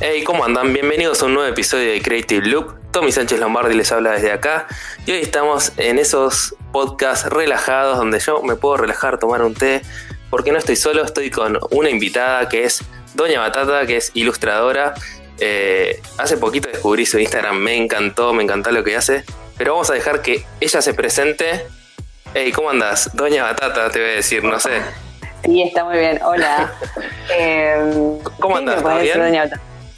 Hey, 0.00 0.24
¿cómo 0.24 0.44
andan? 0.44 0.72
Bienvenidos 0.72 1.22
a 1.22 1.26
un 1.26 1.34
nuevo 1.34 1.48
episodio 1.48 1.92
de 1.92 2.02
Creative 2.02 2.44
Loop. 2.48 2.74
Tommy 2.90 3.12
Sánchez 3.12 3.38
Lombardi 3.38 3.74
les 3.74 3.92
habla 3.92 4.10
desde 4.10 4.32
acá 4.32 4.66
y 5.06 5.12
hoy 5.12 5.20
estamos 5.20 5.72
en 5.76 6.00
esos 6.00 6.56
podcasts 6.72 7.28
relajados 7.28 7.98
donde 7.98 8.18
yo 8.18 8.42
me 8.42 8.56
puedo 8.56 8.76
relajar, 8.76 9.20
tomar 9.20 9.42
un 9.42 9.54
té, 9.54 9.82
porque 10.30 10.50
no 10.50 10.58
estoy 10.58 10.74
solo, 10.74 11.04
estoy 11.04 11.30
con 11.30 11.60
una 11.70 11.90
invitada 11.90 12.48
que 12.48 12.64
es 12.64 12.82
Doña 13.14 13.38
Batata, 13.38 13.86
que 13.86 13.96
es 13.96 14.10
ilustradora. 14.14 14.94
Eh, 15.38 16.02
hace 16.18 16.38
poquito 16.38 16.68
descubrí 16.68 17.06
su 17.06 17.20
Instagram, 17.20 17.56
me 17.56 17.76
encantó, 17.76 18.32
me 18.32 18.42
encantó 18.42 18.72
lo 18.72 18.82
que 18.82 18.96
hace, 18.96 19.22
pero 19.56 19.74
vamos 19.74 19.90
a 19.90 19.94
dejar 19.94 20.22
que 20.22 20.44
ella 20.60 20.82
se 20.82 20.92
presente. 20.94 21.66
Hey, 22.34 22.50
¿cómo 22.50 22.70
andas? 22.70 23.10
Doña 23.14 23.44
Batata, 23.44 23.90
te 23.90 24.00
voy 24.00 24.10
a 24.10 24.14
decir, 24.14 24.42
no 24.42 24.58
sé. 24.58 24.82
Sí, 25.44 25.62
está 25.62 25.84
muy 25.84 25.98
bien. 25.98 26.20
Hola. 26.24 26.74
eh, 27.32 27.76
¿Cómo 28.40 28.56
andas? 28.56 28.82
¿Todo 28.82 28.98
bien? 28.98 29.50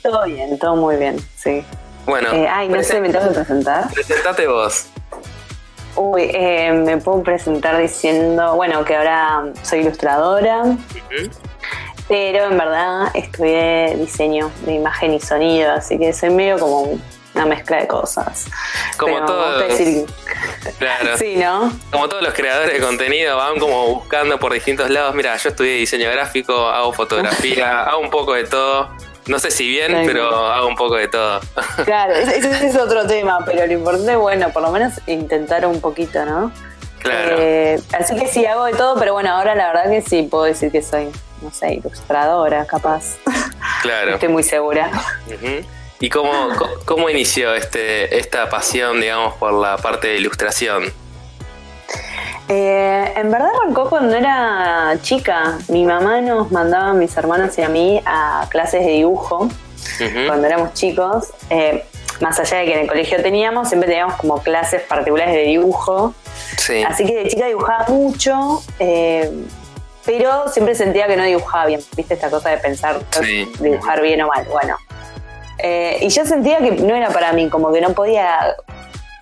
Todo 0.07 0.25
bien, 0.25 0.57
todo 0.57 0.77
muy 0.77 0.97
bien, 0.97 1.17
sí. 1.37 1.65
Bueno. 2.05 2.33
Eh, 2.33 2.47
ay, 2.49 2.69
no 2.69 2.81
sé, 2.85 3.01
¿me 3.01 3.09
tengo 3.09 3.27
que 3.27 3.35
presentar? 3.35 3.93
Presentate 3.93 4.47
vos. 4.47 4.87
Uy, 5.97 6.31
eh, 6.33 6.71
me 6.73 6.99
puedo 6.99 7.25
presentar 7.25 7.77
diciendo, 7.77 8.55
bueno, 8.55 8.85
que 8.85 8.95
ahora 8.95 9.47
soy 9.63 9.81
ilustradora, 9.81 10.63
pero 12.07 12.45
en 12.45 12.57
verdad 12.57 13.09
estudié 13.15 13.97
diseño 13.97 14.53
de 14.65 14.75
imagen 14.75 15.15
y 15.15 15.21
sonido, 15.21 15.73
así 15.73 15.99
que 15.99 16.13
soy 16.13 16.31
medio 16.31 16.61
como 16.61 17.01
una 17.35 17.47
mezcla 17.47 17.79
de 17.79 17.89
cosas. 17.89 18.47
Como 18.97 19.25
todos. 19.25 19.65
Claro. 20.79 21.17
Sí, 21.17 21.37
¿no? 21.37 21.73
Como 21.91 22.09
todos 22.09 22.23
los 22.23 22.35
creadores 22.35 22.75
de 22.75 22.81
contenido 22.81 23.37
van 23.37 23.59
como 23.59 23.87
buscando 23.87 24.39
por 24.39 24.53
distintos 24.53 24.91
lados. 24.91 25.15
Mira, 25.15 25.37
yo 25.37 25.51
estudié 25.51 25.75
diseño 25.75 26.11
gráfico, 26.11 26.69
hago 26.69 26.93
fotografía, 26.93 27.83
hago 27.85 28.01
un 28.01 28.11
poco 28.11 28.35
de 28.35 28.45
todo. 28.45 28.91
No 29.27 29.39
sé 29.39 29.51
si 29.51 29.69
bien, 29.69 30.03
pero 30.07 30.29
hago 30.47 30.69
un 30.69 30.77
poco 30.77 30.97
de 30.97 31.09
todo. 31.09 31.41
Claro, 31.85 32.15
ese, 32.15 32.67
es 32.67 32.77
otro 32.77 33.07
tema, 33.07 33.41
pero 33.45 33.67
lo 33.67 33.73
importante 33.73 34.13
es, 34.13 34.19
bueno, 34.19 34.51
por 34.51 34.63
lo 34.63 34.71
menos 34.71 34.95
intentar 35.07 35.67
un 35.67 35.81
poquito, 35.81 36.25
¿no? 36.25 36.53
Claro. 37.01 37.37
Eh, 37.39 37.81
así 37.99 38.17
que 38.17 38.27
sí, 38.27 38.47
hago 38.47 38.65
de 38.65 38.73
todo, 38.75 38.99
pero 38.99 39.13
bueno, 39.13 39.31
ahora 39.31 39.55
la 39.55 39.69
verdad 39.69 39.91
que 39.91 40.03
sí 40.03 40.23
puedo 40.23 40.45
decir 40.45 40.71
que 40.71 40.83
soy, 40.83 41.09
no 41.43 41.51
sé, 41.51 41.75
ilustradora, 41.75 42.67
capaz. 42.67 43.17
Claro. 43.83 44.15
Estoy 44.15 44.29
muy 44.29 44.43
segura. 44.43 44.91
¿Y 46.01 46.09
cómo, 46.09 46.33
cómo 46.85 47.09
inició 47.09 47.55
este, 47.55 48.19
esta 48.19 48.49
pasión, 48.49 49.01
digamos, 49.01 49.35
por 49.35 49.53
la 49.53 49.77
parte 49.77 50.09
de 50.09 50.17
ilustración? 50.17 50.93
Eh, 52.49 53.13
en 53.17 53.31
verdad 53.31 53.51
arrancó 53.61 53.89
cuando 53.89 54.15
era 54.17 54.97
chica. 55.03 55.59
Mi 55.69 55.85
mamá 55.85 56.21
nos 56.21 56.53
mandaba 56.53 56.91
a 56.91 56.95
mis 56.95 57.17
hermanos 57.17 57.59
y 57.59 57.63
a 57.63 57.69
mí 57.69 58.01
a 58.05 58.47
clases 58.51 58.85
de 58.85 58.93
dibujo 58.93 59.49
cuando 60.27 60.47
éramos 60.47 60.75
chicos. 60.75 61.33
Eh, 61.51 61.85
más 62.21 62.39
allá 62.39 62.59
de 62.59 62.67
que 62.67 62.73
en 62.75 62.81
el 62.81 62.89
colegio 62.89 63.21
teníamos, 63.21 63.69
siempre 63.69 63.89
teníamos 63.89 64.15
como 64.17 64.39
clases 64.43 64.83
particulares 64.83 65.35
de 65.35 65.43
dibujo. 65.43 66.15
Así 66.87 67.05
que 67.05 67.25
de 67.25 67.29
chica 67.29 67.47
dibujaba 67.47 67.87
mucho, 67.89 68.63
eh, 68.79 69.31
pero 70.05 70.49
siempre 70.49 70.75
sentía 70.75 71.07
que 71.09 71.17
no 71.17 71.25
dibujaba 71.25 71.67
bien. 71.67 71.81
¿Viste 71.97 72.15
esta 72.15 72.31
cosa 72.31 72.51
de 72.51 72.59
pensar 72.59 73.01
dibujar 73.61 74.01
bien 74.01 74.23
o 74.23 74.29
mal? 74.29 74.47
Bueno. 74.51 74.77
y 76.01 76.09
yo 76.09 76.25
sentía 76.25 76.59
que 76.59 76.71
no 76.71 76.95
era 76.95 77.11
para 77.11 77.33
mí, 77.33 77.49
como 77.49 77.73
que 77.73 77.81
no 77.81 77.93
podía, 77.93 78.57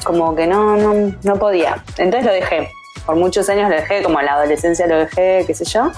como 0.04 0.36
que 0.36 0.46
no, 0.46 0.76
no, 0.76 1.16
no 1.22 1.36
podía. 1.36 1.82
Entonces 1.98 2.24
lo 2.24 2.32
dejé 2.32 2.70
por 3.06 3.16
muchos 3.16 3.48
años 3.48 3.68
lo 3.68 3.76
dejé, 3.76 4.02
como 4.02 4.20
en 4.20 4.26
la 4.26 4.34
adolescencia 4.34 4.86
lo 4.86 4.98
dejé, 4.98 5.44
qué 5.46 5.54
sé 5.54 5.64
yo. 5.64 5.92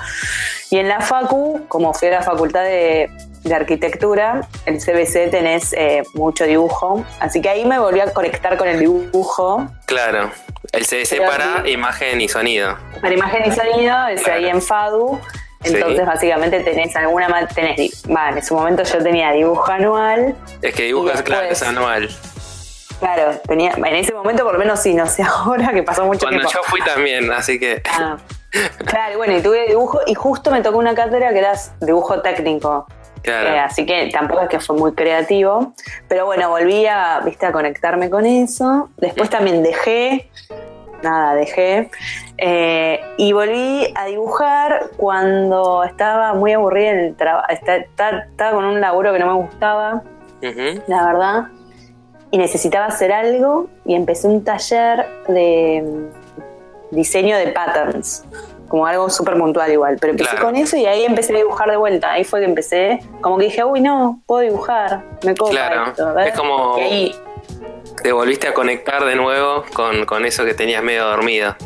Y 0.70 0.78
en 0.78 0.88
la 0.88 1.00
Facu, 1.00 1.66
como 1.68 1.94
fui 1.94 2.08
a 2.08 2.12
la 2.12 2.22
facultad 2.22 2.64
de, 2.64 3.08
arquitectura, 3.54 4.48
el 4.64 4.78
CBC 4.78 5.30
tenés 5.30 5.72
eh, 5.72 6.02
mucho 6.14 6.44
dibujo, 6.44 7.04
así 7.20 7.40
que 7.40 7.48
ahí 7.48 7.64
me 7.64 7.78
volví 7.78 8.00
a 8.00 8.12
conectar 8.12 8.56
con 8.56 8.66
el 8.66 8.80
dibujo. 8.80 9.68
Claro, 9.84 10.32
el 10.72 10.84
CBC 10.84 11.24
para 11.24 11.68
imagen 11.68 12.20
y 12.20 12.28
sonido. 12.28 12.76
Para 13.00 13.14
imagen 13.14 13.44
y 13.46 13.52
sonido, 13.54 14.08
es 14.08 14.26
ahí 14.26 14.46
en 14.46 14.60
FADU. 14.60 15.20
Entonces, 15.62 16.04
básicamente 16.04 16.60
tenés 16.60 16.94
alguna. 16.96 17.46
Tenés, 17.46 18.04
en 18.04 18.42
su 18.42 18.54
momento 18.54 18.82
yo 18.82 18.98
tenía 18.98 19.30
dibujo 19.30 19.70
anual. 19.70 20.34
Es 20.60 20.74
que 20.74 20.84
dibujo, 20.84 21.10
claro, 21.24 21.46
es 21.46 21.62
anual. 21.62 22.08
Claro, 22.98 23.38
tenía, 23.46 23.72
en 23.72 23.94
ese 23.94 24.14
momento 24.14 24.42
por 24.44 24.54
lo 24.54 24.58
menos 24.58 24.80
sí, 24.80 24.94
no 24.94 25.06
sé 25.06 25.22
ahora 25.28 25.72
que 25.72 25.82
pasó 25.82 26.04
mucho 26.04 26.26
tiempo. 26.26 26.48
Cuando 26.48 26.50
yo 26.50 26.70
fui 26.70 26.80
también, 26.80 27.30
así 27.32 27.58
que. 27.58 27.82
Ah, 27.90 28.16
claro, 28.86 29.18
bueno, 29.18 29.36
y 29.36 29.42
tuve 29.42 29.66
dibujo 29.68 30.00
y 30.06 30.14
justo 30.14 30.50
me 30.50 30.62
tocó 30.62 30.78
una 30.78 30.94
cátedra 30.94 31.32
que 31.32 31.38
era 31.38 31.52
dibujo 31.80 32.22
técnico. 32.22 32.86
Claro. 33.22 33.48
Eh, 33.48 33.58
así 33.58 33.84
que 33.84 34.08
tampoco 34.12 34.42
es 34.42 34.48
que 34.48 34.60
fue 34.60 34.76
muy 34.76 34.94
creativo. 34.94 35.74
Pero 36.08 36.26
bueno, 36.26 36.48
volví 36.48 36.86
a, 36.86 37.20
¿viste, 37.24 37.44
a 37.44 37.52
conectarme 37.52 38.08
con 38.08 38.24
eso. 38.24 38.88
Después 38.98 39.28
también 39.28 39.64
dejé, 39.64 40.30
nada, 41.02 41.34
dejé. 41.34 41.90
Eh, 42.38 43.00
y 43.16 43.32
volví 43.32 43.92
a 43.96 44.04
dibujar 44.04 44.90
cuando 44.96 45.82
estaba 45.82 46.34
muy 46.34 46.52
aburrida 46.52 46.90
en 46.90 46.98
el 47.00 47.16
trabajo. 47.16 47.48
Estaba, 47.50 48.52
con 48.52 48.64
un 48.64 48.80
laburo 48.80 49.12
que 49.12 49.18
no 49.18 49.26
me 49.26 49.42
gustaba, 49.42 50.02
la 50.86 51.06
verdad 51.06 51.46
y 52.30 52.38
necesitaba 52.38 52.86
hacer 52.86 53.12
algo 53.12 53.68
y 53.84 53.94
empecé 53.94 54.26
un 54.26 54.44
taller 54.44 55.06
de 55.28 55.84
mm, 55.84 56.94
diseño 56.94 57.36
de 57.36 57.48
patterns, 57.48 58.24
como 58.68 58.86
algo 58.86 59.08
súper 59.10 59.36
puntual 59.38 59.70
igual, 59.70 59.96
pero 60.00 60.12
empecé 60.12 60.36
con 60.36 60.56
eso 60.56 60.76
y 60.76 60.86
ahí 60.86 61.04
empecé 61.04 61.34
a 61.34 61.38
dibujar 61.38 61.70
de 61.70 61.76
vuelta, 61.76 62.12
ahí 62.12 62.24
fue 62.24 62.40
que 62.40 62.46
empecé, 62.46 63.00
como 63.20 63.38
que 63.38 63.44
dije, 63.44 63.64
uy 63.64 63.80
no, 63.80 64.20
puedo 64.26 64.42
dibujar, 64.42 65.02
me 65.24 65.34
copa 65.34 65.50
claro. 65.50 65.86
esto, 65.90 66.18
Es 66.18 66.34
como... 66.34 66.76
te 68.02 68.12
volviste 68.12 68.48
a 68.48 68.54
conectar 68.54 69.04
de 69.04 69.14
nuevo 69.14 69.64
con, 69.74 70.04
con 70.04 70.24
eso 70.24 70.44
que 70.44 70.54
tenías 70.54 70.82
medio 70.82 71.04
dormido. 71.06 71.56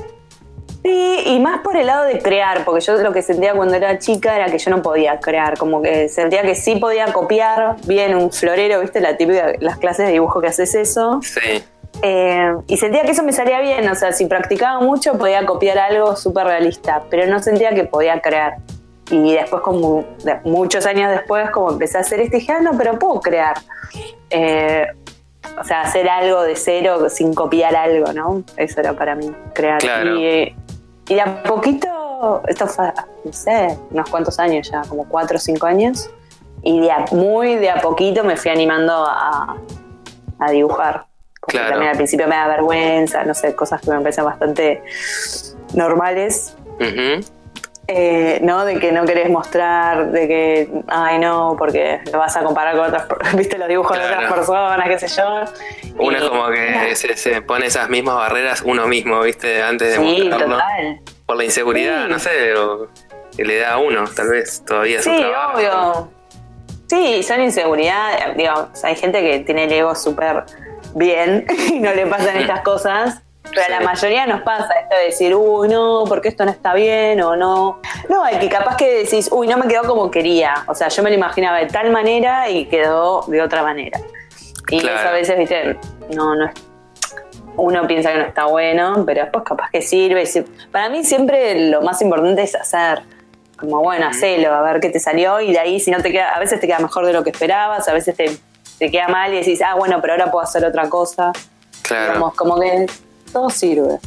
Sí, 0.83 1.23
y 1.27 1.41
más 1.41 1.61
por 1.61 1.77
el 1.77 1.87
lado 1.87 2.05
de 2.05 2.21
crear, 2.21 2.65
porque 2.65 2.81
yo 2.81 2.97
lo 2.99 3.13
que 3.13 3.23
sentía 3.23 3.55
cuando 3.55 3.75
era 3.75 3.99
chica 3.99 4.35
era 4.35 4.47
que 4.47 4.59
yo 4.59 4.71
no 4.71 4.81
podía 4.81 5.21
crear, 5.21 5.59
como 5.59 5.83
que 5.83 6.09
sentía 6.09 6.43
que 6.43 6.55
sí 6.55 6.77
podía 6.77 7.13
copiar 7.13 7.77
bien 7.85 8.15
un 8.15 8.33
florero, 8.33 8.81
¿viste? 8.81 9.01
La 9.01 9.17
típica, 9.17 9.53
las 9.61 9.77
clases 9.77 10.07
de 10.07 10.13
dibujo 10.13 10.41
que 10.41 10.47
haces 10.47 10.75
eso. 10.75 11.21
Sí. 11.23 11.63
Eh, 12.03 12.55
y 12.67 12.77
sentía 12.79 13.03
que 13.03 13.11
eso 13.11 13.23
me 13.23 13.33
salía 13.33 13.61
bien, 13.61 13.89
o 13.89 13.95
sea, 13.95 14.13
si 14.13 14.27
practicaba 14.27 14.81
mucho 14.81 15.19
podía 15.19 15.45
copiar 15.45 15.79
algo 15.79 16.17
súper 16.17 16.47
realista, 16.47 17.03
pero 17.11 17.27
no 17.27 17.43
sentía 17.43 17.75
que 17.75 17.85
podía 17.85 18.21
crear. 18.21 18.57
Y 19.11 19.33
después, 19.33 19.61
como 19.63 20.05
muchos 20.45 20.87
años 20.87 21.11
después, 21.11 21.51
como 21.51 21.73
empecé 21.73 21.99
a 21.99 22.03
hacer 22.03 22.21
este, 22.21 22.39
dije, 22.39 22.53
ah, 22.53 22.61
no, 22.61 22.79
pero 22.79 22.99
puedo 22.99 23.21
crear. 23.21 23.57
Eh, 24.31 24.87
o 25.61 25.65
sea, 25.65 25.83
hacer 25.83 26.09
algo 26.09 26.43
de 26.43 26.55
cero 26.55 27.09
sin 27.09 27.35
copiar 27.35 27.75
algo, 27.75 28.13
¿no? 28.13 28.45
Eso 28.57 28.81
era 28.81 28.93
para 28.93 29.15
mí, 29.15 29.33
crear. 29.53 29.79
Claro. 29.79 30.17
Y, 30.17 30.55
y 31.11 31.17
de 31.17 31.23
a 31.23 31.43
poquito, 31.43 32.41
esto 32.47 32.69
fue, 32.69 32.93
no 33.25 33.33
sé, 33.33 33.77
unos 33.91 34.09
cuantos 34.09 34.39
años 34.39 34.71
ya, 34.71 34.83
como 34.83 35.09
cuatro 35.09 35.39
o 35.39 35.41
cinco 35.41 35.67
años, 35.67 36.09
y 36.63 36.81
de 36.81 36.93
muy 37.11 37.57
de 37.57 37.69
a 37.69 37.81
poquito 37.81 38.23
me 38.23 38.37
fui 38.37 38.53
animando 38.53 38.93
a, 38.95 39.57
dibujar. 40.53 41.07
Porque 41.41 41.59
también 41.59 41.91
al 41.91 41.97
principio 41.97 42.29
me 42.29 42.37
da 42.37 42.47
vergüenza, 42.47 43.25
no 43.25 43.35
sé, 43.35 43.57
cosas 43.57 43.81
que 43.81 43.91
me 43.91 43.99
parecen 43.99 44.25
bastante 44.25 44.85
normales. 45.75 46.57
Eh, 47.93 48.39
¿no? 48.43 48.65
De 48.65 48.79
que 48.79 48.93
no 48.93 49.05
querés 49.05 49.29
mostrar, 49.29 50.13
de 50.13 50.29
que, 50.29 50.69
ay 50.87 51.19
no, 51.19 51.57
porque 51.59 51.99
lo 52.13 52.21
vas 52.21 52.37
a 52.37 52.45
comparar 52.45 52.77
con 52.77 52.87
otras, 52.87 53.09
viste 53.37 53.59
los 53.59 53.67
dibujos 53.67 53.99
de 53.99 54.05
otras 54.05 54.33
personas, 54.33 54.89
qué 54.89 54.99
sé 55.01 55.09
yo. 55.09 55.45
Uno 55.99 56.17
es 56.17 56.23
como 56.23 56.49
que 56.51 56.95
se, 56.95 57.43
pone 57.43 57.67
esas 57.67 57.89
mismas 57.89 58.15
barreras 58.15 58.63
uno 58.65 58.87
mismo, 58.87 59.21
viste, 59.23 59.61
antes 59.61 59.99
de 59.99 60.05
sí, 60.05 60.31
Total. 60.31 61.01
Por 61.27 61.37
la 61.37 61.45
inseguridad, 61.45 62.07
no 62.07 62.21
sé, 62.21 62.55
que 63.37 63.45
le 63.45 63.59
da 63.59 63.73
a 63.73 63.79
uno, 63.79 64.05
tal 64.15 64.29
vez 64.29 64.65
todavía 64.65 65.03
Sí, 65.03 65.11
obvio. 65.11 66.13
Sí, 66.87 67.25
son 67.25 67.43
inseguridades, 67.43 68.37
digamos, 68.37 68.85
hay 68.85 68.95
gente 68.95 69.21
que 69.21 69.41
tiene 69.41 69.65
el 69.65 69.73
ego 69.73 69.97
súper 69.97 70.45
bien 70.95 71.45
y 71.73 71.81
no 71.81 71.93
le 71.93 72.07
pasan 72.07 72.37
estas 72.37 72.61
cosas 72.61 73.23
pero 73.43 73.63
a 73.67 73.69
la 73.69 73.81
mayoría 73.81 74.27
nos 74.27 74.43
pasa 74.43 74.73
esto 74.75 74.97
de 74.97 75.05
decir, 75.07 75.35
uy, 75.35 75.69
no, 75.69 76.05
porque 76.07 76.29
esto 76.29 76.45
no 76.45 76.51
está 76.51 76.75
bien 76.75 77.21
o 77.21 77.37
no. 77.37 77.81
No, 78.09 78.27
el 78.27 78.39
que 78.39 78.49
capaz 78.49 78.77
que 78.77 79.03
decís, 79.05 79.29
uy, 79.33 79.49
no 79.49 79.57
me 79.57 79.67
quedó 79.67 79.83
como 79.85 80.11
quería. 80.11 80.65
O 80.69 80.75
sea, 80.75 80.89
yo 80.89 81.03
me 81.03 81.11
lo 81.11 81.17
imaginaba 81.17 81.59
de 81.59 81.67
tal 81.67 81.91
manera 81.91 82.49
y 82.49 82.67
quedó 82.67 83.23
de 83.27 83.43
otra 83.43 83.63
manera. 83.63 84.01
Y 84.69 84.79
eso 84.79 85.09
a 85.09 85.13
veces, 85.13 85.39
viste, 85.39 85.79
no, 86.15 86.35
no 86.35 86.47
es. 86.47 86.53
Uno 87.57 87.87
piensa 87.87 88.13
que 88.13 88.19
no 88.19 88.25
está 88.25 88.47
bueno, 88.47 89.05
pero 89.05 89.23
después 89.23 89.45
capaz 89.45 89.71
que 89.71 89.83
sirve. 89.83 90.25
Para 90.71 90.89
mí 90.89 91.03
siempre 91.03 91.71
lo 91.71 91.83
más 91.83 92.01
importante 92.03 92.43
es 92.43 92.55
hacer. 92.55 93.03
Como, 93.59 93.83
bueno, 93.83 94.07
hacelo, 94.07 94.55
a 94.55 94.63
ver 94.63 94.81
qué 94.81 94.89
te 94.89 95.01
salió 95.01 95.41
y 95.41 95.53
de 95.53 95.59
ahí 95.59 95.81
si 95.81 95.91
no 95.91 96.01
te 96.01 96.11
queda, 96.13 96.31
a 96.31 96.39
veces 96.39 96.61
te 96.61 96.67
queda 96.67 96.79
mejor 96.79 97.05
de 97.05 97.13
lo 97.13 97.23
que 97.23 97.29
esperabas, 97.29 97.87
a 97.89 97.93
veces 97.93 98.17
te, 98.17 98.39
te 98.79 98.91
queda 98.91 99.09
mal 99.09 99.35
y 99.35 99.39
decís, 99.39 99.61
ah, 99.61 99.75
bueno, 99.75 99.99
pero 100.01 100.15
ahora 100.15 100.31
puedo 100.31 100.43
hacer 100.43 100.65
otra 100.65 100.89
cosa. 100.89 101.33
Claro. 101.83 102.33
como 102.37 102.59
que 102.61 102.87
todo 103.33 103.51
sirve. 103.51 103.99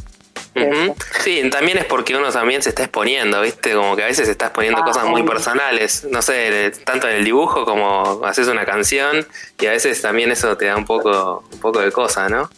Sí, 1.20 1.50
también 1.50 1.78
es 1.78 1.84
porque 1.84 2.14
uno 2.14 2.30
también 2.30 2.62
se 2.62 2.68
está 2.68 2.84
exponiendo, 2.84 3.40
¿viste? 3.40 3.74
Como 3.74 3.96
que 3.96 4.04
a 4.04 4.06
veces 4.06 4.26
se 4.26 4.32
está 4.32 4.46
exponiendo 4.46 4.80
ah, 4.82 4.84
cosas 4.84 5.04
muy 5.06 5.24
personales, 5.24 6.06
no 6.08 6.22
sé, 6.22 6.72
tanto 6.84 7.08
en 7.08 7.16
el 7.16 7.24
dibujo 7.24 7.64
como 7.64 8.24
haces 8.24 8.46
una 8.46 8.64
canción 8.64 9.26
y 9.58 9.66
a 9.66 9.72
veces 9.72 10.00
también 10.00 10.30
eso 10.30 10.56
te 10.56 10.66
da 10.66 10.76
un 10.76 10.84
poco, 10.84 11.44
un 11.52 11.58
poco 11.58 11.80
de 11.80 11.90
cosa, 11.90 12.28
¿no? 12.28 12.48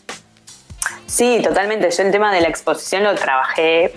Sí, 1.07 1.41
totalmente. 1.43 1.91
Yo 1.91 2.03
el 2.03 2.13
tema 2.13 2.33
de 2.35 2.41
la 2.43 2.49
exposición 2.49 3.03
lo 3.03 3.15
trabajé 3.15 3.95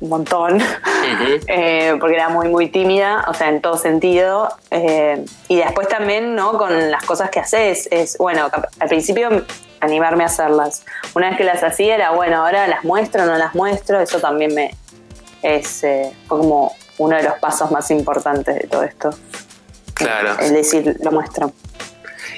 un 0.00 0.08
montón, 0.08 0.60
eh, 1.46 1.94
porque 2.00 2.16
era 2.16 2.28
muy, 2.28 2.48
muy 2.48 2.68
tímida, 2.68 3.24
o 3.28 3.34
sea, 3.34 3.48
en 3.48 3.60
todo 3.60 3.76
sentido. 3.76 4.48
Eh, 4.70 5.24
y 5.48 5.56
después 5.56 5.88
también, 5.88 6.34
¿no? 6.34 6.56
Con 6.56 6.90
las 6.90 7.04
cosas 7.04 7.30
que 7.30 7.40
haces, 7.40 7.88
es, 7.90 8.16
bueno, 8.18 8.50
al 8.80 8.88
principio 8.88 9.44
animarme 9.82 10.22
a 10.22 10.26
hacerlas. 10.26 10.84
Una 11.14 11.28
vez 11.28 11.36
que 11.36 11.44
las 11.44 11.62
hacía 11.62 11.96
era, 11.96 12.12
bueno, 12.12 12.44
ahora 12.44 12.66
las 12.68 12.84
muestro, 12.84 13.26
no 13.26 13.36
las 13.36 13.54
muestro, 13.54 14.00
eso 14.00 14.20
también 14.20 14.54
me 14.54 14.70
es, 15.42 15.82
eh, 15.82 16.12
fue 16.28 16.38
como 16.38 16.74
uno 16.98 17.16
de 17.16 17.24
los 17.24 17.34
pasos 17.40 17.70
más 17.72 17.90
importantes 17.90 18.54
de 18.54 18.68
todo 18.68 18.84
esto. 18.84 19.10
Claro. 19.94 20.38
El 20.40 20.54
decir, 20.54 20.96
lo 21.02 21.10
muestro. 21.10 21.52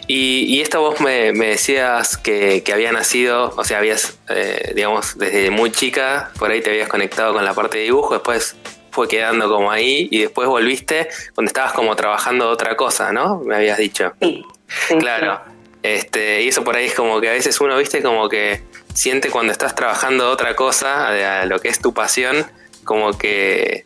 Y, 0.07 0.61
esto 0.61 0.81
vos 0.81 1.01
me, 1.01 1.33
decías 1.33 2.17
que, 2.17 2.63
había 2.73 2.93
nacido, 2.93 3.55
o 3.57 3.65
sea, 3.65 3.79
habías, 3.79 4.19
eh, 4.29 4.73
digamos, 4.75 5.17
desde 5.17 5.51
muy 5.51 5.71
chica, 5.71 6.31
por 6.39 6.51
ahí 6.51 6.61
te 6.61 6.71
habías 6.71 6.89
conectado 6.89 7.33
con 7.33 7.45
la 7.45 7.55
parte 7.55 7.79
de 7.79 7.85
dibujo, 7.85 8.15
después 8.15 8.57
fue 8.91 9.09
quedando 9.09 9.49
como 9.49 9.71
ahí 9.71 10.09
y 10.11 10.21
después 10.21 10.47
volviste 10.47 11.09
cuando 11.35 11.49
estabas 11.49 11.73
como 11.73 11.97
trabajando 11.97 12.49
otra 12.51 12.77
cosa, 12.77 13.13
¿no? 13.13 13.39
Me 13.39 13.57
habías 13.57 13.79
dicho. 13.79 14.13
Sí. 14.21 14.45
claro. 14.99 15.54
Este, 15.85 16.41
y 16.43 16.49
eso 16.49 16.65
por 16.65 16.77
ahí 16.77 16.87
es 16.87 16.95
como 16.95 17.21
que 17.21 17.29
a 17.29 17.33
veces 17.33 17.61
uno, 17.61 17.77
viste, 17.77 18.03
como 18.03 18.31
que 18.31 18.63
siente 18.95 19.29
cuando 19.29 19.53
estás 19.53 19.75
trabajando 19.75 20.31
otra 20.31 20.57
cosa, 20.57 21.09
a 21.41 21.45
lo 21.45 21.61
que 21.61 21.69
es 21.69 21.79
tu 21.79 21.93
pasión, 21.93 22.47
como 22.85 23.19
que 23.19 23.85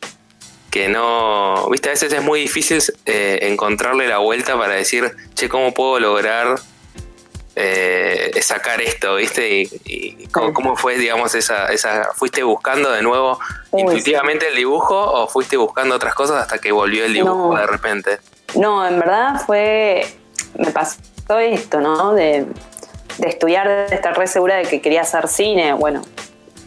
que 0.71 0.89
no, 0.89 1.69
viste, 1.71 1.89
a 1.89 1.93
veces 1.93 2.12
es 2.12 2.23
muy 2.23 2.41
difícil 2.41 2.81
eh, 3.05 3.41
encontrarle 3.43 4.06
la 4.06 4.19
vuelta 4.19 4.56
para 4.56 4.75
decir, 4.75 5.11
che, 5.35 5.49
¿cómo 5.49 5.75
puedo 5.75 5.99
lograr 5.99 6.61
eh, 7.56 8.31
sacar 8.43 8.81
esto, 8.81 9.17
viste? 9.17 9.62
Y, 9.85 10.29
¿cómo, 10.29 10.77
fue, 10.77 10.99
digamos, 10.99 11.35
esa, 11.35 11.67
esa, 11.67 12.11
¿fuiste 12.15 12.45
buscando 12.45 12.93
de 12.93 13.03
nuevo 13.03 13.41
intuitivamente 13.73 14.47
el 14.49 14.55
dibujo 14.55 14.95
o 14.95 15.27
fuiste 15.27 15.56
buscando 15.56 15.97
otras 15.97 16.15
cosas 16.15 16.43
hasta 16.43 16.59
que 16.59 16.71
volvió 16.71 17.05
el 17.05 17.15
dibujo 17.15 17.56
de 17.56 17.67
repente? 17.67 18.19
No, 18.55 18.87
en 18.87 19.00
verdad 19.00 19.43
fue, 19.45 20.06
me 20.56 20.71
pasó 20.71 20.99
esto, 21.37 21.81
¿no? 21.81 22.15
De, 22.15 22.47
de 23.19 23.29
estudiar, 23.29 23.89
de 23.89 23.95
estar 23.95 24.17
re 24.17 24.27
segura 24.27 24.57
de 24.57 24.65
que 24.65 24.81
quería 24.81 25.03
hacer 25.03 25.29
cine, 25.29 25.73
bueno, 25.73 26.03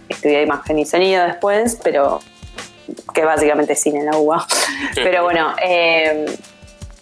estudié 0.10 0.44
imagen 0.44 0.78
y 0.80 0.86
sonido 0.86 1.26
después, 1.26 1.80
pero 1.84 2.20
que 3.14 3.24
básicamente 3.24 3.74
es 3.74 3.82
cine 3.82 4.00
en 4.00 4.06
la 4.08 4.18
UBA. 4.18 4.46
Pero 4.96 5.24
bueno, 5.24 5.54
eh, 5.64 6.26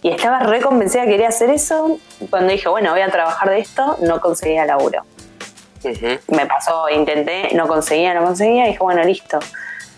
y 0.02 0.10
estaba 0.10 0.40
re 0.40 0.62
convencida 0.62 1.04
que 1.04 1.12
quería 1.12 1.30
hacer 1.30 1.50
eso. 1.50 1.98
Cuando 2.30 2.52
dije, 2.52 2.70
bueno, 2.70 2.92
voy 2.92 3.02
a 3.02 3.10
trabajar 3.10 3.50
de 3.50 3.60
esto, 3.60 3.98
no 4.02 4.22
conseguía 4.22 4.66
laburo. 4.66 5.04
Me 6.28 6.46
pasó, 6.46 6.90
intenté, 6.90 7.54
no 7.54 7.68
conseguía, 7.68 8.14
no 8.14 8.24
conseguía, 8.24 8.66
y 8.66 8.68
dije, 8.70 8.80
bueno, 8.80 9.04
listo. 9.04 9.40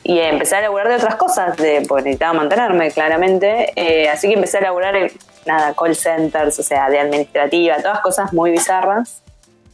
Y 0.04 0.20
empecé 0.20 0.56
a 0.56 0.62
laburar 0.62 0.90
de 0.90 0.96
otras 0.96 1.16
cosas, 1.16 1.58
de, 1.58 1.84
porque 1.88 2.04
necesitaba 2.04 2.34
mantenerme, 2.34 2.92
claramente. 2.92 3.74
Eh, 3.76 4.10
así 4.10 4.28
que 4.28 4.36
empecé 4.36 4.60
a 4.60 4.62
laburar 4.62 4.96
nada, 5.46 5.74
call 5.74 5.96
centers, 5.96 6.60
o 6.60 6.64
sea, 6.64 6.90
de 6.90 7.00
administrativa, 7.00 7.78
todas 7.82 8.02
cosas 8.02 8.34
muy 8.34 8.52
bizarras 8.52 9.22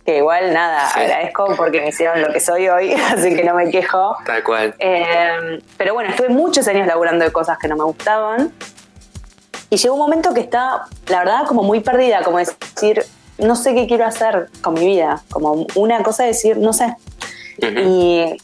que 0.07 0.19
igual 0.19 0.53
nada, 0.53 0.89
agradezco 0.91 1.53
porque 1.57 1.81
me 1.81 1.89
hicieron 1.89 2.21
lo 2.21 2.31
que 2.31 2.39
soy 2.39 2.69
hoy, 2.69 2.93
así 3.13 3.35
que 3.35 3.43
no 3.43 3.53
me 3.53 3.69
quejo. 3.69 4.15
Tal 4.25 4.41
cual. 4.41 4.73
Eh, 4.79 5.61
pero 5.75 5.93
bueno, 5.93 6.11
estuve 6.11 6.29
muchos 6.29 6.65
años 6.69 6.87
laburando 6.87 7.25
de 7.25 7.31
cosas 7.33 7.57
que 7.57 7.67
no 7.67 7.75
me 7.75 7.83
gustaban. 7.83 8.53
Y 9.69 9.75
llegó 9.75 9.95
un 9.95 9.99
momento 9.99 10.33
que 10.33 10.39
estaba, 10.39 10.87
la 11.07 11.19
verdad, 11.19 11.45
como 11.45 11.61
muy 11.61 11.81
perdida, 11.81 12.23
como 12.23 12.37
decir, 12.37 13.03
no 13.37 13.57
sé 13.57 13.75
qué 13.75 13.85
quiero 13.85 14.05
hacer 14.05 14.47
con 14.61 14.75
mi 14.75 14.85
vida, 14.85 15.23
como 15.29 15.67
una 15.75 16.01
cosa 16.03 16.23
de 16.23 16.29
decir, 16.29 16.55
no 16.55 16.71
sé. 16.71 16.95
Y 17.57 18.37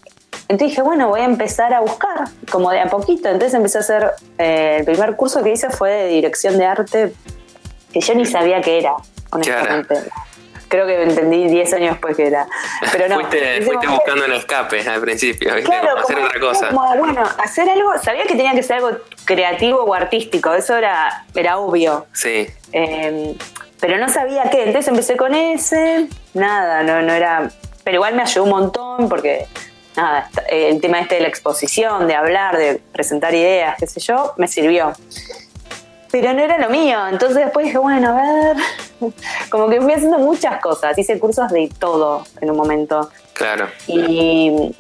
entonces 0.48 0.70
dije, 0.70 0.82
bueno, 0.82 1.10
voy 1.10 1.22
a 1.22 1.26
empezar 1.26 1.74
a 1.74 1.82
buscar, 1.82 2.30
como 2.52 2.72
de 2.72 2.80
a 2.80 2.88
poquito. 2.88 3.30
Entonces 3.30 3.54
empecé 3.54 3.78
a 3.78 3.82
hacer, 3.82 4.12
eh, 4.38 4.78
el 4.80 4.86
primer 4.86 5.16
curso 5.16 5.44
que 5.44 5.52
hice 5.52 5.70
fue 5.70 5.90
de 5.92 6.08
dirección 6.08 6.58
de 6.58 6.66
arte, 6.66 7.14
que 7.92 8.02
yo 8.02 8.16
ni 8.16 8.26
sabía 8.26 8.62
qué 8.62 8.80
era, 8.80 8.96
honestamente 9.32 9.96
creo 10.74 10.88
que 10.88 11.04
entendí 11.04 11.48
10 11.50 11.74
años 11.74 11.90
después 11.92 12.18
que 12.18 12.26
era. 12.26 12.48
Pero 12.92 13.08
no. 13.08 13.20
fuiste, 13.20 13.88
buscando 13.88 14.26
el 14.26 14.34
escape 14.34 14.82
al 14.90 15.02
principio, 15.02 15.54
¿viste? 15.54 15.70
Claro, 15.70 16.00
hacer 16.00 16.18
otra 16.18 16.40
cosa. 16.40 16.70
bueno, 16.72 17.24
hacer 17.38 17.70
algo, 17.70 17.92
sabía 18.02 18.24
que 18.24 18.34
tenía 18.34 18.54
que 18.54 18.64
ser 18.64 18.78
algo 18.78 18.98
creativo 19.24 19.84
o 19.84 19.94
artístico, 19.94 20.52
eso 20.56 20.76
era, 20.76 21.26
era 21.36 21.60
obvio. 21.60 22.08
Sí. 22.14 22.48
Em, 22.72 23.36
pero 23.80 24.00
no 24.00 24.10
sabía 24.10 24.50
qué, 24.50 24.64
entonces 24.64 24.88
empecé 24.88 25.16
con 25.16 25.36
ese, 25.36 26.08
nada, 26.34 26.82
no, 26.82 27.04
no 27.04 27.14
era. 27.14 27.52
Pero 27.84 27.98
igual 27.98 28.16
me 28.16 28.24
ayudó 28.24 28.46
un 28.46 28.50
montón 28.50 29.10
porque 29.10 29.46
nada, 29.96 30.30
el 30.50 30.82
tema 30.82 31.00
este 31.00 31.16
de 31.16 31.22
la 31.22 31.28
exposición, 31.28 32.08
de 32.08 32.16
hablar, 32.16 32.58
de 32.58 32.82
presentar 32.92 33.34
ideas, 33.34 33.76
qué 33.80 33.88
sé 33.88 34.00
yo, 34.00 34.34
me 34.38 34.48
sirvió 34.48 34.94
pero 36.14 36.32
no 36.32 36.44
era 36.44 36.60
lo 36.60 36.70
mío. 36.70 37.08
Entonces 37.08 37.38
después 37.38 37.66
dije, 37.66 37.80
bueno, 37.80 38.10
a 38.10 38.22
ver, 38.22 38.58
como 39.50 39.68
que 39.68 39.82
fui 39.82 39.94
haciendo 39.94 40.20
muchas 40.20 40.62
cosas, 40.62 40.96
hice 40.96 41.18
cursos 41.18 41.50
de 41.50 41.72
todo 41.80 42.24
en 42.40 42.52
un 42.52 42.56
momento. 42.56 43.10
Claro. 43.34 43.68
Y, 43.88 44.76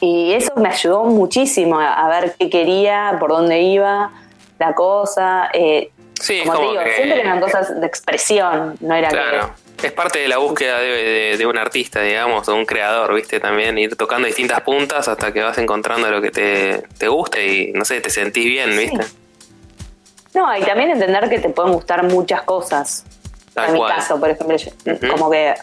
y 0.00 0.34
eso 0.34 0.52
me 0.56 0.68
ayudó 0.68 1.04
muchísimo 1.04 1.80
a, 1.80 2.06
ver 2.08 2.34
qué 2.38 2.50
quería, 2.50 3.16
por 3.18 3.30
dónde 3.30 3.62
iba 3.62 4.12
la 4.58 4.74
cosa. 4.74 5.48
Eh, 5.54 5.90
sí, 6.20 6.42
como, 6.44 6.58
te 6.58 6.66
digo, 6.66 6.80
siempre 6.94 7.20
eran 7.22 7.40
cosas 7.40 7.80
de 7.80 7.86
expresión, 7.86 8.76
no 8.80 8.94
era 8.94 9.08
claro. 9.08 9.54
Es 9.82 9.92
parte 9.92 10.20
de 10.20 10.28
la 10.28 10.38
búsqueda 10.38 10.78
de, 10.78 11.46
un 11.46 11.58
artista, 11.58 12.00
digamos, 12.00 12.46
de 12.46 12.52
un 12.52 12.64
creador, 12.64 13.14
¿viste? 13.14 13.40
También 13.40 13.76
ir 13.78 13.96
tocando 13.96 14.26
distintas 14.26 14.60
puntas 14.62 15.06
hasta 15.08 15.32
que 15.32 15.42
vas 15.42 15.58
encontrando 15.58 16.10
lo 16.10 16.20
que 16.20 16.30
te, 16.30 16.84
te 16.98 17.08
guste 17.08 17.46
y, 17.46 17.72
no 17.72 17.84
sé, 17.84 18.00
te 18.00 18.10
sentís 18.10 18.46
bien, 18.46 18.76
¿viste? 18.76 19.04
No, 20.34 20.56
y 20.56 20.62
también 20.62 20.90
entender 20.90 21.28
que 21.28 21.38
te 21.38 21.48
pueden 21.48 21.72
gustar 21.72 22.02
muchas 22.04 22.42
cosas. 22.42 23.04
en 23.56 23.72
mi 23.72 23.80
caso, 23.80 24.20
por 24.20 24.30
ejemplo, 24.30 24.56
como 25.10 25.30
que 25.30 25.54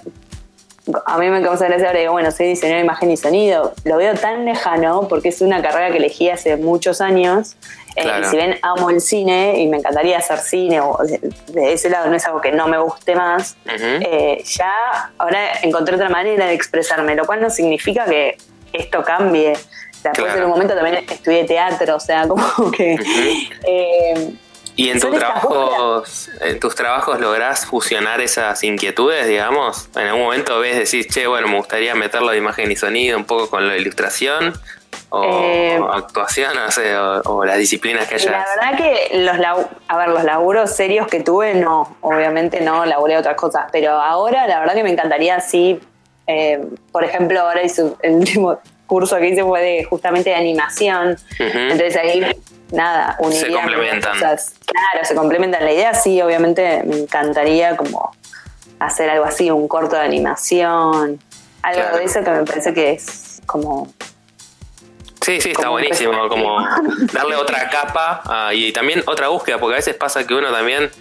a 1.06 1.18
mí 1.18 1.30
me 1.30 1.42
causa 1.42 1.66
gracia 1.68 1.88
ahora 1.88 2.00
digo, 2.00 2.12
bueno, 2.12 2.32
soy 2.32 2.48
diseñador 2.48 2.80
de 2.80 2.86
imagen 2.86 3.12
y 3.12 3.18
sonido. 3.18 3.74
Lo 3.86 3.98
veo 3.98 4.14
tan 4.16 4.46
lejano 4.46 5.08
porque 5.08 5.30
es 5.30 5.42
una 5.42 5.62
carrera 5.62 5.92
que 5.92 5.98
elegí 5.98 6.30
hace 6.30 6.58
muchos 6.58 7.00
años. 7.00 7.56
Eh, 7.96 8.06
y 8.22 8.26
si 8.26 8.36
bien 8.36 8.58
amo 8.64 8.90
el 8.90 9.00
cine 9.02 9.60
y 9.60 9.68
me 9.68 9.78
encantaría 9.78 10.18
hacer 10.18 10.40
cine, 10.40 10.82
o 10.82 10.98
de, 10.98 11.74
ese 11.74 11.90
lado 11.90 12.10
no 12.10 12.16
es 12.16 12.26
algo 12.26 12.42
que 12.42 12.52
no 12.52 12.68
me 12.68 12.80
guste 12.80 13.16
más, 13.16 13.56
eh, 13.66 14.44
ya 14.46 14.74
ahora 15.18 15.60
encontré 15.62 15.96
otra 15.96 16.10
manera 16.10 16.48
de 16.48 16.54
expresarme, 16.54 17.16
lo 17.16 17.26
cual 17.26 17.42
no 17.42 17.50
significa 17.50 18.06
que 18.06 18.38
esto 18.74 19.04
cambie. 19.04 19.54
Sea, 20.02 20.12
en 20.36 20.44
un 20.44 20.50
momento 20.50 20.74
también 20.76 21.06
estudié 21.10 21.46
teatro, 21.46 21.96
o 21.96 22.00
sea, 22.00 22.28
como 22.28 22.72
que 22.72 22.98
¿Y 24.76 24.90
en, 24.90 25.00
tus 25.00 25.12
trabajos, 25.12 26.30
en 26.42 26.60
tus 26.60 26.74
trabajos 26.74 27.20
lográs 27.20 27.66
fusionar 27.66 28.22
esas 28.22 28.64
inquietudes, 28.64 29.28
digamos? 29.28 29.88
En 29.96 30.08
algún 30.08 30.24
momento 30.24 30.60
ves, 30.60 30.78
decís, 30.78 31.08
che, 31.14 31.28
bueno, 31.28 31.48
me 31.48 31.58
gustaría 31.58 31.94
meterlo 31.94 32.32
de 32.32 32.38
imagen 32.38 32.72
y 32.72 32.76
sonido 32.76 33.18
un 33.18 33.26
poco 33.26 33.50
con 33.50 33.68
la 33.68 33.78
ilustración 33.78 34.54
o, 35.10 35.24
eh, 35.44 35.80
actuación, 35.94 36.56
no 36.56 36.72
sé, 36.72 36.96
o, 36.98 37.46
las 37.46 37.58
disciplinas 37.58 38.08
que 38.08 38.16
hayas. 38.16 38.32
La 38.32 38.46
verdad 38.56 38.78
que 38.78 39.20
los, 39.20 39.38
a 39.88 39.98
ver, 39.98 40.10
los 40.10 40.24
laburos 40.24 40.76
serios 40.76 41.08
que 41.08 41.20
tuve, 41.20 41.54
no, 41.54 41.96
obviamente 42.02 42.62
no, 42.62 42.86
laburé 42.86 43.18
otras 43.18 43.36
cosas, 43.36 43.66
pero 43.72 43.92
ahora 43.92 44.48
la 44.48 44.60
verdad 44.60 44.74
que 44.74 44.84
me 44.84 44.92
encantaría, 44.92 45.40
sí, 45.40 45.80
eh, 46.26 46.66
por 46.92 47.04
ejemplo, 47.04 47.42
ahora 47.42 47.62
hice 47.62 47.94
el 48.02 48.14
último 48.14 48.58
curso 48.88 49.18
que 49.18 49.30
hice 49.30 49.44
fue 49.44 49.62
de 49.62 49.84
justamente 49.86 50.32
de 50.32 50.36
animación, 50.36 51.18
entonces 51.40 51.96
ahí 51.96 52.26
nada, 52.72 53.16
uniría 53.20 53.46
se 53.46 53.52
complementan. 53.52 54.14
Cosas. 54.14 54.56
Claro, 54.66 55.06
se 55.06 55.16
complementan. 55.16 55.64
La 55.64 55.72
idea 55.72 55.94
sí, 55.94 56.22
obviamente 56.22 56.84
me 56.86 56.98
encantaría 56.98 57.78
como 57.78 58.16
hacer 58.80 59.10
algo 59.10 59.26
así, 59.26 59.50
un 59.52 59.68
corto 59.68 59.96
de 59.96 60.02
animación, 60.02 61.20
algo 61.62 61.98
de 61.98 62.04
eso 62.04 62.24
que 62.24 62.32
me 62.32 62.44
parece 62.44 62.74
que 62.74 62.92
es 62.92 63.42
como 63.46 63.94
Sí, 65.24 65.40
sí, 65.40 65.52
está 65.52 65.70
buenísimo, 65.70 66.28
como 66.28 66.58
darle 67.14 67.38
otra 67.38 67.70
capa 67.70 68.52
y 68.54 68.74
también 68.74 69.02
otra 69.06 69.30
búsqueda, 69.30 69.58
porque 69.58 69.76
a 69.76 69.78
veces 69.78 69.96
pasa 69.96 70.28
que 70.28 70.34
uno 70.34 70.52
también, 70.52 70.92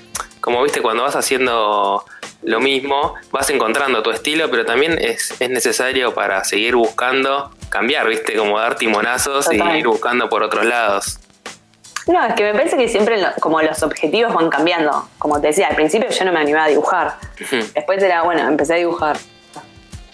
como 0.41 0.62
viste, 0.62 0.81
cuando 0.81 1.03
vas 1.03 1.17
haciendo 1.17 2.05
lo 2.43 2.61
mismo, 2.61 3.15
vas 3.33 3.51
encontrando 3.51 4.01
tu 4.05 4.11
estilo, 4.11 4.49
pero 4.49 4.65
también 4.65 4.97
es, 5.01 5.35
es 5.41 5.51
necesario 5.51 6.15
para 6.15 6.45
seguir 6.45 6.77
buscando 6.77 7.51
cambiar, 7.73 8.07
viste, 8.07 8.37
como 8.37 8.59
dar 8.59 8.76
timonazos 8.76 9.50
y 9.50 9.57
ir 9.57 9.87
buscando 9.87 10.29
por 10.29 10.43
otros 10.43 10.64
lados. 10.67 11.19
No, 12.07 12.25
es 12.26 12.35
que 12.35 12.43
me 12.43 12.52
parece 12.52 12.76
que 12.76 12.88
siempre 12.88 13.17
como 13.41 13.62
los 13.62 13.83
objetivos 13.83 14.35
van 14.35 14.50
cambiando. 14.50 15.09
Como 15.19 15.41
te 15.41 15.49
decía, 15.49 15.69
al 15.69 15.76
principio 15.76 16.11
yo 16.11 16.25
no 16.25 16.33
me 16.33 16.41
animaba 16.41 16.67
a 16.67 16.69
dibujar. 16.69 17.14
Después 17.75 18.02
era, 18.02 18.23
bueno, 18.23 18.47
empecé 18.47 18.75
a 18.75 18.76
dibujar. 18.76 19.17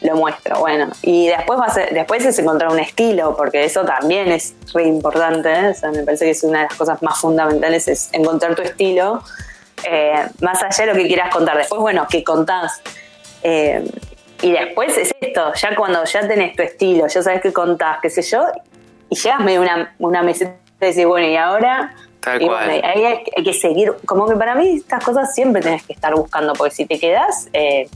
lo 0.03 0.15
muestro, 0.15 0.61
bueno. 0.61 0.88
Y 1.03 1.27
después, 1.29 1.59
va 1.59 1.65
a 1.65 1.71
ser, 1.71 1.93
después 1.93 2.25
es 2.25 2.38
encontrar 2.38 2.71
un 2.71 2.79
estilo, 2.79 3.37
porque 3.37 3.65
eso 3.65 3.85
también 3.85 4.29
es 4.29 4.55
re 4.73 4.85
importante. 4.85 5.50
¿eh? 5.50 5.69
O 5.71 5.75
sea, 5.75 5.91
me 5.91 6.05
parece 6.05 6.27
que 6.27 6.31
es 6.33 6.45
una 6.45 6.61
de 6.61 6.65
las 6.67 6.75
cosas 6.75 7.03
más 7.03 7.19
fundamentales, 7.19 7.88
es 7.88 8.11
encontrar 8.12 8.55
tu 8.55 8.62
estilo, 8.62 9.25
eh, 9.83 10.29
más 10.41 10.62
allá 10.62 10.85
de 10.85 10.93
lo 10.93 10.95
que 10.97 11.09
quieras 11.09 11.35
contar. 11.35 11.57
Después, 11.57 11.81
bueno, 11.81 12.07
¿qué 12.09 12.23
contás? 12.23 12.81
Eh, 13.43 13.83
y 14.42 14.52
después 14.52 14.97
es 14.97 15.14
esto, 15.21 15.52
ya 15.54 15.75
cuando 15.76 16.04
ya 16.04 16.26
tenés 16.26 16.54
tu 16.57 16.62
estilo, 16.62 17.07
ya 17.07 17.23
sabes 17.23 17.40
qué 17.40 17.52
contás, 17.52 17.99
qué 18.00 18.11
sé 18.11 18.23
yo, 18.23 18.45
y 19.11 19.16
llegas 19.16 19.40
medio 19.40 19.62
una, 19.62 19.95
una 19.99 20.23
meseta 20.23 20.54
y 20.80 20.87
decís, 20.87 21.07
bueno, 21.07 21.26
y 21.26 21.37
ahora... 21.37 21.95
Tal 22.21 22.42
y 22.42 22.47
cual. 22.47 22.66
bueno, 22.66 22.87
ahí 22.87 23.04
hay, 23.04 23.25
hay 23.37 23.45
que 23.45 23.52
seguir, 23.52 23.92
como 24.04 24.28
que 24.28 24.35
para 24.37 24.54
mí 24.57 24.76
estas 24.76 25.04
cosas 25.04 25.33
siempre 25.35 25.62
tenés 25.62 25.85
que 25.85 25.92
estar 25.92 26.14
buscando, 26.14 26.52
porque 26.54 26.75
si 26.75 26.85
te 26.85 26.99
quedás, 26.99 27.49
eh, 27.52 27.88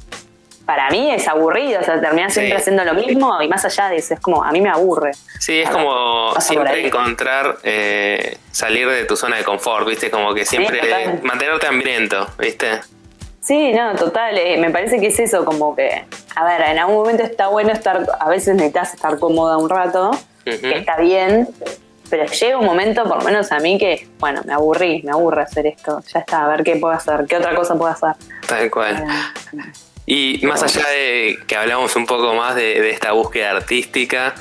para 0.65 0.89
mí 0.91 1.11
es 1.11 1.27
aburrido, 1.27 1.81
o 1.81 1.83
sea, 1.85 2.01
terminás 2.01 2.33
siempre 2.33 2.55
Sí. 2.57 2.61
haciendo 2.63 2.85
lo 2.85 2.95
mismo 2.95 3.43
y 3.43 3.49
más 3.49 3.65
allá 3.65 3.89
de 3.89 3.97
eso, 3.97 4.15
es 4.15 4.21
como, 4.21 4.45
a 4.45 4.53
mí 4.53 4.61
me 4.61 4.69
aburre. 4.71 5.11
Sí, 5.41 5.61
es 5.61 5.69
como 5.69 6.35
siempre 6.41 6.87
encontrar, 6.87 7.57
eh, 7.65 8.39
salir 8.53 8.89
de 8.89 9.05
tu 9.05 9.17
zona 9.17 9.37
de 9.39 9.45
confort, 9.45 9.87
¿viste? 9.89 10.09
Como 10.09 10.33
que 10.35 10.45
siempre 10.47 10.79
total. 10.79 11.21
mantenerte 11.25 11.67
hambriento, 11.67 12.29
¿viste? 12.39 12.81
Sí, 13.43 13.73
no, 13.73 13.95
total, 13.97 14.39
eh, 14.39 14.57
me 14.59 14.71
parece 14.71 15.01
que 15.01 15.09
es 15.09 15.19
eso, 15.19 15.45
como 15.45 15.75
que, 15.75 16.05
a 16.37 16.45
ver, 16.45 16.61
en 16.63 16.79
algún 16.79 16.95
momento 16.97 17.25
está 17.25 17.49
bueno 17.49 17.73
estar, 17.73 18.07
a 18.21 18.29
veces 18.29 18.55
necesitas 18.55 18.95
estar 18.95 19.19
cómoda 19.19 19.57
un 19.59 19.69
rato, 19.69 20.13
que 20.45 20.79
está 20.79 20.97
bien, 20.99 21.49
pero 22.09 22.25
llega 22.27 22.57
un 22.59 22.65
momento, 22.67 23.03
por 23.05 23.19
lo 23.19 23.25
menos 23.25 23.51
a 23.51 23.59
mí, 23.59 23.79
que, 23.79 24.07
bueno, 24.21 24.43
me 24.45 24.53
aburrí, 24.53 25.03
me 25.03 25.11
aburre 25.11 25.43
hacer 25.43 25.67
esto, 25.67 26.01
ya 26.13 26.21
está, 26.21 26.45
a 26.45 26.49
ver 26.49 26.63
qué 26.63 26.77
puedo 26.77 26.95
hacer, 26.95 27.25
qué 27.29 27.37
otra 27.37 27.53
cosa 27.55 27.75
puedo 27.77 27.91
hacer. 27.91 28.13
Tal 28.47 28.71
cual. 28.71 29.05
Eh, 29.57 29.63
Y 30.07 30.47
más 30.47 30.63
allá 30.63 30.87
de 30.89 31.39
que 31.47 31.57
hablamos 31.57 31.95
un 31.97 32.07
poco 32.07 32.35
más 32.35 32.55
de, 32.57 32.81
de 32.81 32.91
esta 32.91 33.13
búsqueda 33.13 33.51
artística, 33.53 34.35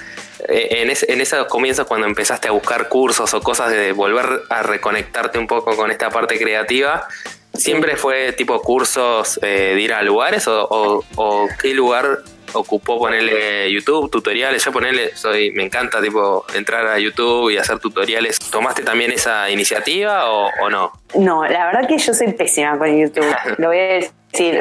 eh, 0.47 0.81
en, 0.81 0.89
es- 0.89 1.07
en 1.07 1.21
esos 1.21 1.45
comienzos 1.47 1.85
cuando 1.87 2.07
empezaste 2.07 2.47
a 2.47 2.51
buscar 2.51 2.87
cursos 2.89 3.33
o 3.33 3.41
cosas 3.41 3.69
de 3.71 3.91
volver 3.93 4.41
a 4.49 4.63
reconectarte 4.63 5.37
un 5.39 5.45
poco 5.47 5.75
con 5.75 5.91
esta 5.91 6.09
parte 6.09 6.37
creativa, 6.39 7.07
¿siempre 7.53 7.95
fue 7.95 8.33
tipo 8.33 8.59
cursos 8.61 9.39
eh, 9.41 9.73
de 9.75 9.81
ir 9.81 9.93
a 9.93 10.01
lugares 10.03 10.47
o, 10.47 10.67
o- 10.69 11.03
o 11.15 11.47
qué 11.61 11.73
lugar 11.73 12.19
ocupó 12.53 12.99
ponerle 12.99 13.71
YouTube, 13.71 14.09
tutoriales? 14.11 14.63
Yo 14.65 14.71
ponerle, 14.71 15.15
soy, 15.15 15.51
me 15.51 15.63
encanta 15.63 16.01
tipo 16.01 16.45
entrar 16.53 16.85
a 16.87 16.99
YouTube 16.99 17.49
y 17.49 17.57
hacer 17.57 17.79
tutoriales. 17.79 18.39
¿Tomaste 18.39 18.83
también 18.83 19.11
esa 19.11 19.49
iniciativa 19.49 20.29
o, 20.31 20.49
o 20.61 20.69
no? 20.69 20.91
No, 21.15 21.45
la 21.45 21.67
verdad 21.67 21.87
que 21.87 21.97
yo 21.97 22.13
soy 22.13 22.33
pésima 22.33 22.77
con 22.77 22.97
YouTube. 22.99 23.25
Lo 23.57 23.67
voy 23.67 23.79
a 23.79 23.83
decir. 23.83 24.11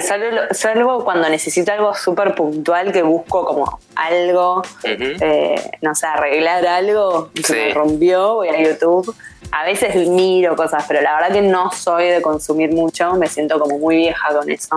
Salvo, 0.00 0.36
salvo 0.50 1.04
cuando 1.04 1.28
necesito 1.28 1.72
algo 1.72 1.94
súper 1.94 2.34
puntual 2.34 2.92
que 2.92 3.02
busco 3.02 3.44
como 3.44 3.78
algo, 3.94 4.62
eh, 4.84 5.70
no 5.80 5.94
sé, 5.94 6.06
arreglar 6.06 6.66
algo 6.66 7.30
que 7.34 7.42
Sí. 7.42 7.52
me 7.54 7.74
rompió, 7.74 8.34
voy 8.34 8.48
a 8.48 8.60
YouTube. 8.60 9.14
A 9.52 9.64
veces 9.64 9.94
miro 10.08 10.54
cosas, 10.56 10.84
pero 10.88 11.00
la 11.00 11.14
verdad 11.14 11.32
que 11.32 11.42
no 11.42 11.70
soy 11.72 12.06
de 12.08 12.20
consumir 12.22 12.72
mucho, 12.72 13.14
me 13.14 13.26
siento 13.28 13.58
como 13.60 13.78
muy 13.78 13.96
vieja 13.96 14.28
con 14.32 14.48
eso. 14.50 14.76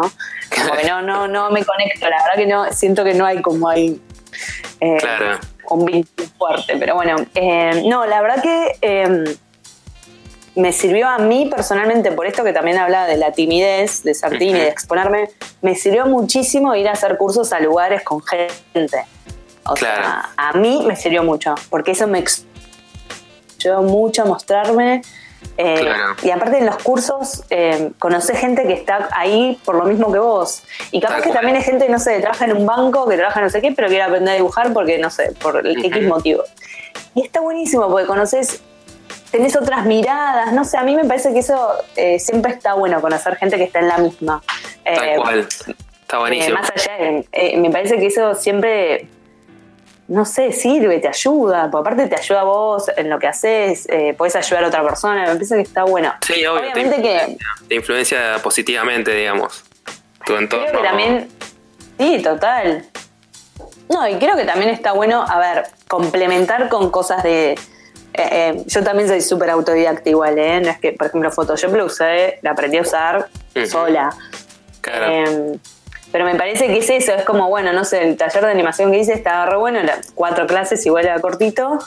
Como 0.55 0.73
que 0.79 0.87
no, 0.87 1.01
no, 1.01 1.27
no 1.27 1.49
me 1.51 1.63
conecto, 1.65 2.09
la 2.09 2.17
verdad 2.23 2.35
que 2.35 2.45
no, 2.47 2.71
siento 2.71 3.03
que 3.03 3.13
no 3.13 3.25
hay 3.25 3.41
como 3.41 3.69
hay 3.69 3.99
eh, 4.79 4.97
Claro. 4.99 5.39
un 5.69 5.85
vínculo 5.85 6.27
fuerte. 6.37 6.75
Pero 6.77 6.95
bueno, 6.95 7.15
eh, 7.35 7.83
no, 7.87 8.05
la 8.05 8.21
verdad 8.21 8.41
que 8.41 8.77
eh, 8.81 9.35
me 10.55 10.71
sirvió 10.71 11.07
a 11.09 11.17
mí 11.17 11.47
personalmente, 11.53 12.11
por 12.11 12.27
esto 12.27 12.43
que 12.43 12.53
también 12.53 12.77
hablaba 12.77 13.07
de 13.07 13.17
la 13.17 13.31
timidez, 13.31 14.03
de 14.03 14.13
ser 14.13 14.37
tímida, 14.37 14.59
de 14.63 14.67
exponerme, 14.69 15.29
me 15.61 15.75
sirvió 15.75 16.05
muchísimo 16.05 16.75
ir 16.75 16.87
a 16.87 16.91
hacer 16.91 17.17
cursos 17.17 17.51
a 17.53 17.59
lugares 17.59 18.03
con 18.03 18.21
gente. 18.21 19.03
O 19.65 19.73
Claro. 19.73 20.01
sea, 20.03 20.29
a 20.37 20.53
mí 20.53 20.83
me 20.85 20.95
sirvió 20.95 21.23
mucho, 21.23 21.55
porque 21.69 21.91
eso 21.91 22.05
me 22.07 22.23
ayudó 23.59 23.81
mucho 23.81 24.23
a 24.23 24.25
mostrarme. 24.25 25.01
eh, 25.57 25.75
Claro. 25.81 26.15
Y 26.23 26.31
aparte 26.31 26.57
en 26.57 26.65
los 26.65 26.77
cursos 26.77 27.43
eh, 27.49 27.91
conocés 27.99 28.37
gente 28.39 28.63
que 28.65 28.73
está 28.73 29.09
ahí 29.11 29.59
por 29.65 29.75
lo 29.75 29.83
mismo 29.85 30.11
que 30.11 30.17
vos. 30.19 30.63
Y 30.91 30.99
capaz 30.99 31.15
Tal 31.15 31.23
que 31.23 31.29
cual. 31.29 31.37
también 31.39 31.57
hay 31.57 31.63
gente, 31.63 31.89
no 31.89 31.99
sé, 31.99 32.15
que 32.15 32.21
trabaja 32.21 32.45
en 32.45 32.57
un 32.57 32.65
banco, 32.65 33.07
que 33.07 33.17
trabaja 33.17 33.41
no 33.41 33.49
sé 33.49 33.61
qué, 33.61 33.71
pero 33.71 33.87
quiere 33.87 34.03
aprender 34.03 34.33
a 34.33 34.35
dibujar 34.35 34.71
porque, 34.73 34.97
no 34.99 35.09
sé, 35.09 35.31
por 35.41 35.57
el 35.65 35.77
X 35.77 35.97
Ujú. 35.97 36.07
motivo. 36.07 36.43
Y 37.15 37.21
está 37.23 37.41
buenísimo 37.41 37.87
porque 37.89 38.07
conoces, 38.07 38.61
tenés 39.33 39.55
otras 39.55 39.85
miradas, 39.87 40.53
no 40.53 40.63
sé, 40.63 40.77
a 40.77 40.83
mí 40.83 40.95
me 40.95 41.05
parece 41.05 41.33
que 41.33 41.39
eso 41.39 41.73
eh, 41.95 42.19
siempre 42.19 42.51
está 42.51 42.75
bueno, 42.75 43.01
conocer 43.01 43.35
gente 43.35 43.57
que 43.57 43.63
está 43.63 43.79
en 43.79 43.87
la 43.87 43.97
misma. 43.97 44.43
Tal 44.85 45.03
Eh, 45.03 45.15
cual. 45.17 45.39
Está 45.39 46.17
eh, 46.17 46.19
buenísimo. 46.19 46.59
más 46.59 46.71
allá, 46.71 47.23
me 47.57 47.69
parece 47.71 47.97
que 47.97 48.05
eso 48.05 48.35
siempre, 48.35 49.07
no 50.07 50.23
sé, 50.25 50.51
sirve, 50.51 50.99
te 50.99 51.07
ayuda, 51.07 51.71
porque 51.71 51.89
aparte 51.89 52.07
te 52.15 52.21
ayuda 52.21 52.41
a 52.41 52.43
vos 52.43 52.91
en 52.95 53.09
lo 53.09 53.17
que 53.17 53.25
haces, 53.25 53.87
eh, 53.89 54.13
podés 54.15 54.35
ayudar 54.35 54.65
a 54.65 54.67
otra 54.67 54.83
persona, 54.83 55.21
me 55.23 55.33
parece 55.33 55.55
que 55.55 55.61
está 55.63 55.83
bueno. 55.83 56.13
Sí, 56.21 56.45
obvio. 56.45 56.61
te 56.61 56.71
Obviamente 56.73 57.01
que 57.01 57.37
Te 57.67 57.75
influencia 57.75 58.35
positivamente, 58.43 59.11
digamos. 59.15 59.63
Tu 60.27 60.35
entorno. 60.35 60.67
creo 60.67 60.81
que 60.83 60.87
también, 60.87 61.27
sí, 61.97 62.21
total. 62.21 62.85
No, 63.89 64.07
y 64.07 64.15
creo 64.19 64.35
que 64.37 64.45
también 64.45 64.69
está 64.69 64.91
bueno, 64.93 65.25
a 65.27 65.39
ver, 65.39 65.63
complementar 65.87 66.69
con 66.69 66.91
cosas 66.91 67.23
de... 67.23 67.57
eh, 68.13 68.29
eh, 68.31 68.63
yo 68.67 68.83
también 68.83 69.07
soy 69.07 69.21
súper 69.21 69.49
autodidacta 69.49 70.09
igual, 70.09 70.37
¿eh? 70.37 70.61
No 70.61 70.69
es 70.69 70.79
que, 70.79 70.91
por 70.93 71.07
ejemplo, 71.07 71.31
Photoshop 71.31 71.73
lo 71.75 71.85
usé, 71.85 72.39
la 72.41 72.51
aprendí 72.51 72.77
a 72.77 72.81
usar 72.81 73.27
sola. 73.67 74.15
Claro. 74.81 75.05
Eh, 75.09 75.57
pero 76.11 76.25
me 76.25 76.35
parece 76.35 76.67
que 76.67 76.77
es 76.77 76.89
eso, 76.89 77.13
es 77.13 77.23
como, 77.23 77.49
bueno, 77.49 77.73
no 77.73 77.83
sé, 77.85 78.03
el 78.03 78.17
taller 78.17 78.45
de 78.45 78.51
animación 78.51 78.91
que 78.91 78.99
hice 78.99 79.13
estaba 79.13 79.47
re 79.47 79.57
bueno, 79.57 79.79
era 79.79 79.99
cuatro 80.13 80.45
clases, 80.45 80.85
igual 80.85 81.05
era 81.05 81.19
cortito, 81.19 81.79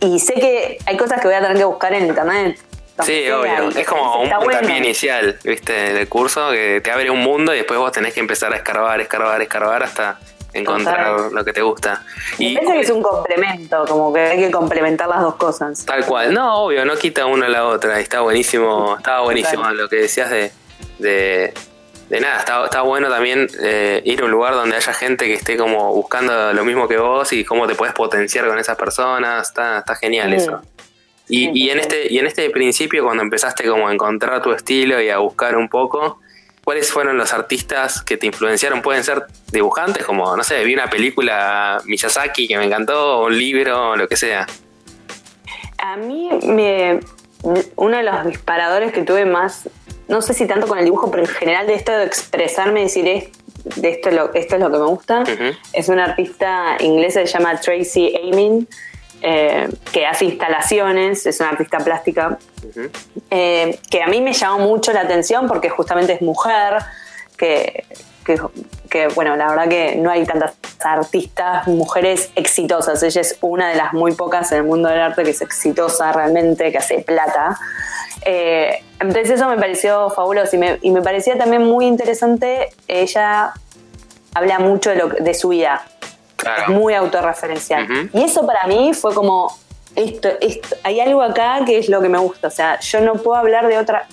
y 0.00 0.18
sé 0.20 0.34
que 0.34 0.78
hay 0.86 0.96
cosas 0.96 1.20
que 1.20 1.26
voy 1.26 1.36
a 1.36 1.42
tener 1.42 1.58
que 1.58 1.64
buscar 1.64 1.92
en 1.92 2.06
internet. 2.06 2.58
Sí, 3.02 3.30
obvio. 3.30 3.70
Es 3.76 3.86
como 3.86 4.22
un 4.22 4.30
puntapié 4.30 4.60
bueno. 4.60 4.76
inicial, 4.76 5.38
¿viste? 5.44 5.92
Del 5.92 6.08
curso 6.08 6.50
que 6.50 6.80
te 6.82 6.90
abre 6.90 7.10
un 7.10 7.20
mundo 7.20 7.54
y 7.54 7.58
después 7.58 7.78
vos 7.78 7.92
tenés 7.92 8.14
que 8.14 8.20
empezar 8.20 8.52
a 8.52 8.56
escarbar, 8.56 9.00
escarbar, 9.00 9.40
escarbar 9.42 9.82
hasta 9.82 10.18
encontrar 10.52 11.16
Total. 11.16 11.32
lo 11.34 11.44
que 11.44 11.52
te 11.52 11.62
gusta. 11.62 12.02
Me 12.38 12.44
Y 12.46 12.54
parece 12.54 12.72
que 12.72 12.80
es 12.80 12.90
un 12.90 13.02
complemento, 13.02 13.84
como 13.88 14.12
que 14.12 14.20
hay 14.20 14.38
que 14.38 14.50
complementar 14.50 15.08
las 15.08 15.20
dos 15.22 15.34
cosas. 15.36 15.84
tal 15.86 16.04
cual. 16.06 16.32
No, 16.34 16.64
obvio, 16.64 16.84
no 16.84 16.96
quita 16.96 17.26
una 17.26 17.46
a 17.46 17.48
la 17.48 17.66
otra. 17.66 17.98
y 18.00 18.02
Está 18.02 18.20
buenísimo, 18.20 18.96
estaba 18.96 19.20
buenísimo 19.22 19.62
Total. 19.62 19.76
lo 19.76 19.88
que 19.88 19.96
decías 19.96 20.30
de, 20.30 20.50
de, 20.98 21.54
de 22.08 22.20
nada. 22.20 22.38
Está, 22.38 22.64
está 22.64 22.82
bueno 22.82 23.08
también 23.08 23.46
eh, 23.62 24.02
ir 24.04 24.20
a 24.22 24.24
un 24.24 24.30
lugar 24.30 24.54
donde 24.54 24.76
haya 24.76 24.92
gente 24.92 25.26
que 25.26 25.34
esté 25.34 25.56
como 25.56 25.92
buscando 25.94 26.52
lo 26.52 26.64
mismo 26.64 26.88
que 26.88 26.96
vos 26.98 27.32
y 27.32 27.44
cómo 27.44 27.66
te 27.66 27.74
puedes 27.74 27.94
potenciar 27.94 28.46
con 28.46 28.58
esas 28.58 28.76
personas. 28.76 29.48
Está, 29.48 29.78
está 29.78 29.94
genial 29.96 30.30
Mm. 30.30 30.34
eso. 30.34 30.60
Y, 31.28 31.44
Sí, 31.44 31.50
y 31.54 31.70
en 31.70 31.78
este 31.78 32.12
y 32.12 32.18
en 32.18 32.26
este 32.26 32.50
principio 32.50 33.04
cuando 33.04 33.22
empezaste 33.22 33.64
como 33.68 33.86
a 33.86 33.92
encontrar 33.92 34.42
tu 34.42 34.50
estilo 34.52 35.00
y 35.00 35.10
a 35.10 35.18
buscar 35.18 35.56
un 35.56 35.68
poco 35.68 36.18
¿cuáles 36.70 36.92
fueron 36.92 37.18
los 37.18 37.32
artistas 37.34 38.00
que 38.00 38.16
te 38.16 38.26
influenciaron? 38.26 38.80
Pueden 38.80 39.02
ser 39.02 39.26
dibujantes 39.50 40.04
como 40.06 40.36
no 40.36 40.44
sé 40.44 40.62
vi 40.62 40.72
una 40.72 40.88
película 40.88 41.80
Miyazaki 41.84 42.46
que 42.46 42.56
me 42.56 42.64
encantó 42.66 43.18
o 43.18 43.26
un 43.26 43.36
libro 43.36 43.90
o 43.90 43.96
lo 43.96 44.06
que 44.06 44.16
sea 44.16 44.46
A 45.78 45.96
mí, 45.96 46.28
me, 46.44 47.00
uno 47.74 47.96
de 47.96 48.02
los 48.04 48.24
disparadores 48.24 48.92
que 48.92 49.02
tuve 49.02 49.24
más, 49.24 49.68
no 50.06 50.22
sé 50.22 50.32
si 50.32 50.46
tanto 50.46 50.68
con 50.68 50.78
el 50.78 50.84
dibujo, 50.84 51.10
pero 51.10 51.24
en 51.24 51.28
general 51.28 51.66
de 51.66 51.74
esto 51.74 51.90
de 51.90 52.04
expresarme, 52.04 52.82
decir 52.82 53.08
"Es- 53.08 53.30
de 53.82 53.88
esto, 53.90 54.10
es 54.10 54.14
lo, 54.14 54.32
esto 54.34 54.54
es 54.54 54.60
lo 54.60 54.70
que 54.70 54.78
me 54.78 54.86
gusta, 54.86 55.24
es 55.72 55.88
una 55.88 56.04
artista 56.04 56.76
inglesa 56.78 57.20
que 57.20 57.26
se 57.26 57.32
llama 57.36 57.58
Tracy 57.60 58.14
Amin, 58.32 58.68
eh, 59.22 59.68
que 59.92 60.06
hace 60.06 60.24
instalaciones, 60.26 61.26
es 61.26 61.40
una 61.40 61.50
artista 61.50 61.78
plástica, 61.78 62.38
eh, 63.30 63.78
que 63.90 64.02
a 64.02 64.06
mí 64.06 64.20
me 64.20 64.32
llamó 64.32 64.58
mucho 64.60 64.92
la 64.92 65.00
atención 65.02 65.46
porque 65.46 65.68
justamente 65.70 66.12
es 66.14 66.22
mujer, 66.22 66.78
que, 67.36 67.84
que- 68.24 68.40
que, 68.88 69.06
bueno, 69.08 69.36
la 69.36 69.48
verdad 69.48 69.68
que 69.68 69.94
no 69.96 70.10
hay 70.10 70.24
tantas 70.26 70.54
artistas, 70.80 71.68
mujeres 71.68 72.30
exitosas, 72.34 73.00
ella 73.04 73.20
es 73.20 73.38
una 73.40 73.68
de 73.68 73.76
las 73.76 73.92
muy 73.92 74.12
pocas 74.14 74.50
en 74.50 74.58
el 74.58 74.64
mundo 74.64 74.88
del 74.88 75.00
arte 75.00 75.22
que 75.22 75.30
es 75.30 75.40
exitosa 75.42 76.10
realmente, 76.12 76.72
que 76.72 76.78
hace 76.78 76.98
plata. 76.98 77.56
Eh, 78.24 78.82
entonces 78.98 79.30
eso 79.30 79.48
me 79.48 79.56
pareció 79.58 80.10
fabuloso 80.10 80.56
y 80.56 80.58
me, 80.58 80.78
y 80.82 80.90
me 80.90 81.02
parecía 81.02 81.38
también 81.38 81.62
muy 81.62 81.86
interesante, 81.86 82.70
ella 82.88 83.52
habla 84.34 84.58
mucho 84.58 84.90
de, 84.90 84.96
lo, 84.96 85.08
de 85.08 85.34
su 85.34 85.50
vida, 85.50 85.82
claro 86.40 86.72
muy 86.72 86.94
autorreferencial. 86.94 87.84
Ujú. 87.84 88.18
Y 88.18 88.24
eso 88.24 88.46
para 88.46 88.66
mí 88.66 88.92
fue 88.94 89.14
como, 89.14 89.56
esto, 89.96 90.28
esto, 90.40 90.76
hay 90.82 91.00
algo 91.00 91.22
acá 91.22 91.60
que 91.66 91.78
es 91.78 91.88
lo 91.88 92.00
que 92.00 92.08
me 92.08 92.18
gusta. 92.18 92.48
O 92.48 92.50
sea, 92.50 92.78
yo 92.80 93.00
no 93.00 93.14
puedo 93.14 93.36
hablar 93.36 93.68
de 93.68 93.78
otra, 93.78 94.06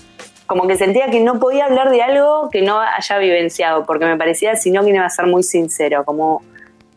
como 0.45 0.67
que 0.67 0.77
sentía 0.77 1.09
que 1.09 1.19
no 1.19 1.39
podía 1.39 1.65
hablar 1.65 1.89
de 1.89 2.01
algo 2.01 2.49
que 2.49 2.61
no 2.61 2.79
haya 2.79 3.17
vivenciado, 3.17 3.85
porque 3.85 4.05
me 4.05 4.17
parecía, 4.17 4.55
si 4.55 4.71
no, 4.71 4.83
que 4.83 4.89
iba 4.89 5.05
a 5.05 5.09
ser 5.09 5.27
muy 5.27 5.43
sincero. 5.43 6.03
Como, 6.05 6.43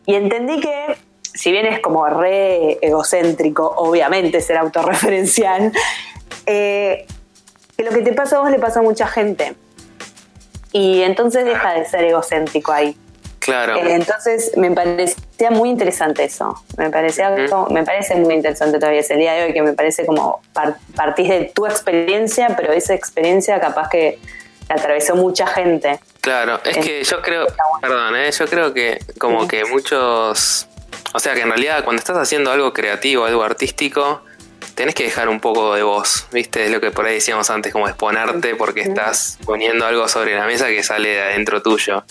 y 0.05 0.15
entendí 0.15 0.59
que, 0.59 0.97
si 1.21 1.51
bien 1.51 1.65
es 1.65 1.79
como 1.79 2.05
re 2.07 2.79
egocéntrico, 2.81 3.73
obviamente 3.77 4.41
ser 4.41 4.57
autorreferencial, 4.57 5.71
eh, 6.45 7.05
que 7.77 7.83
lo 7.83 7.91
que 7.91 8.01
te 8.01 8.13
pasa 8.13 8.37
a 8.37 8.41
vos 8.41 8.51
le 8.51 8.59
pasa 8.59 8.79
a 8.79 8.83
mucha 8.83 9.07
gente. 9.07 9.55
Y 10.71 11.01
entonces 11.01 11.43
deja 11.43 11.73
de 11.73 11.85
ser 11.85 12.05
egocéntrico 12.05 12.71
ahí. 12.71 12.95
Claro. 13.41 13.75
Eh, 13.75 13.95
entonces 13.95 14.51
me 14.55 14.69
parecía 14.69 15.49
muy 15.49 15.69
interesante 15.69 16.23
eso. 16.23 16.63
Me 16.77 16.91
parecía 16.91 17.35
me 17.71 17.83
parece 17.83 18.15
muy 18.15 18.35
interesante 18.35 18.77
todavía 18.77 19.01
ese 19.01 19.15
día 19.15 19.33
de 19.33 19.45
hoy, 19.45 19.53
que 19.53 19.63
me 19.63 19.73
parece 19.73 20.05
como 20.05 20.41
partís 20.95 21.27
de 21.27 21.51
tu 21.53 21.65
experiencia, 21.65 22.55
pero 22.55 22.71
esa 22.71 22.93
experiencia 22.93 23.59
capaz 23.59 23.89
que 23.89 24.19
la 24.69 24.75
atravesó 24.75 25.15
mucha 25.15 25.47
gente. 25.47 25.99
Claro, 26.21 26.59
es 26.63 26.77
que 26.77 27.03
yo 27.03 27.21
creo, 27.23 27.47
perdón, 27.81 28.15
¿eh? 28.15 28.31
yo 28.31 28.45
creo 28.45 28.73
que 28.75 28.99
como 29.17 29.47
que 29.47 29.65
muchos, 29.65 30.67
o 31.11 31.19
sea 31.19 31.33
que 31.33 31.41
en 31.41 31.49
realidad 31.49 31.83
cuando 31.83 31.99
estás 31.99 32.17
haciendo 32.17 32.51
algo 32.51 32.73
creativo, 32.73 33.25
algo 33.25 33.41
artístico, 33.41 34.21
tenés 34.75 34.93
que 34.93 35.05
dejar 35.05 35.29
un 35.29 35.39
poco 35.39 35.73
de 35.73 35.81
voz, 35.81 36.27
¿viste? 36.31 36.65
Es 36.65 36.71
lo 36.71 36.79
que 36.79 36.91
por 36.91 37.07
ahí 37.07 37.15
decíamos 37.15 37.49
antes, 37.49 37.73
como 37.73 37.87
exponerte 37.87 38.55
porque 38.55 38.81
estás 38.81 39.39
poniendo 39.45 39.87
algo 39.87 40.07
sobre 40.07 40.35
la 40.35 40.45
mesa 40.45 40.67
que 40.67 40.83
sale 40.83 41.09
de 41.09 41.21
adentro 41.21 41.63
tuyo. 41.63 42.03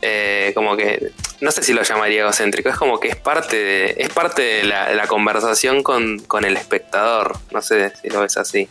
Eh, 0.00 0.52
como 0.54 0.76
que, 0.76 1.12
no 1.40 1.50
sé 1.50 1.62
si 1.62 1.72
lo 1.72 1.82
llamaría 1.82 2.20
egocéntrico, 2.20 2.68
es 2.68 2.76
como 2.76 3.00
que 3.00 3.08
es 3.08 3.16
parte 3.16 3.56
de, 3.56 3.94
es 3.98 4.10
parte 4.10 4.42
de 4.42 4.64
la, 4.64 5.06
conversación 5.08 5.82
con, 5.82 6.20
con, 6.20 6.44
el 6.44 6.56
espectador, 6.56 7.36
no 7.50 7.62
sé 7.62 7.92
si 7.96 8.08
lo 8.08 8.20
ves 8.20 8.36
así. 8.36 8.68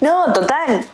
No, 0.00 0.32
total, 0.32 0.84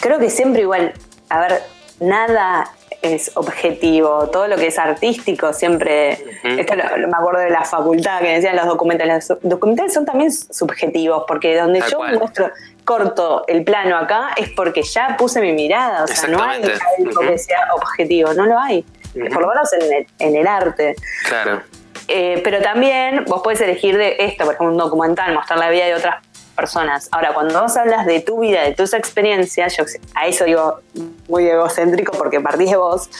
creo 0.00 0.18
que 0.18 0.28
siempre 0.28 0.62
igual, 0.62 0.92
a 1.30 1.40
ver, 1.40 1.62
nada 2.00 2.70
es 3.00 3.30
objetivo, 3.34 4.28
todo 4.30 4.48
lo 4.48 4.56
que 4.56 4.66
es 4.66 4.78
artístico 4.78 5.52
siempre, 5.52 6.12
esto 6.42 6.74
lo, 6.74 7.08
me 7.08 7.16
acuerdo 7.16 7.40
de 7.40 7.50
la 7.50 7.64
facultad 7.64 8.20
que 8.20 8.28
decían 8.28 8.56
los 8.56 8.66
documentales, 8.66 9.28
los 9.28 9.38
documentales 9.42 9.94
son 9.94 10.04
también 10.04 10.32
subjetivos, 10.32 11.24
porque 11.26 11.56
donde 11.56 11.82
yo 11.90 12.00
muestro 12.18 12.50
corto 12.86 13.44
el 13.48 13.64
plano 13.64 13.98
acá 13.98 14.30
es 14.36 14.48
porque 14.50 14.82
ya 14.82 15.16
puse 15.18 15.42
mi 15.42 15.52
mirada, 15.52 16.04
o 16.04 16.06
sea, 16.06 16.28
no 16.30 16.42
hay 16.42 16.62
algo 16.62 17.20
que 17.20 17.36
sea 17.36 17.68
objetivo, 17.74 18.32
no 18.32 18.46
lo 18.46 18.58
hay, 18.58 18.82
por 19.12 19.42
lo 19.42 19.48
menos 19.48 19.70
en 19.74 19.92
el, 19.92 20.06
en 20.18 20.36
el 20.36 20.46
arte. 20.46 20.96
Claro. 21.28 21.62
Eh, 22.08 22.40
pero 22.44 22.62
también 22.62 23.24
vos 23.26 23.42
puedes 23.42 23.60
elegir 23.60 23.98
de 23.98 24.16
esto, 24.20 24.44
por 24.44 24.54
ejemplo, 24.54 24.72
un 24.72 24.78
documental, 24.78 25.34
mostrar 25.34 25.58
la 25.58 25.68
vida 25.68 25.86
de 25.86 25.94
otras 25.94 26.24
personas. 26.54 27.08
Ahora, 27.10 27.34
cuando 27.34 27.60
vos 27.60 27.76
hablas 27.76 28.06
de 28.06 28.20
tu 28.20 28.40
vida, 28.40 28.62
de 28.62 28.72
tus 28.72 28.94
experiencias, 28.94 29.76
yo 29.76 29.84
a 30.14 30.26
eso 30.28 30.44
digo 30.44 30.80
muy 31.28 31.46
egocéntrico 31.46 32.12
porque 32.12 32.40
partís 32.40 32.70
de 32.70 32.76
vos, 32.76 33.10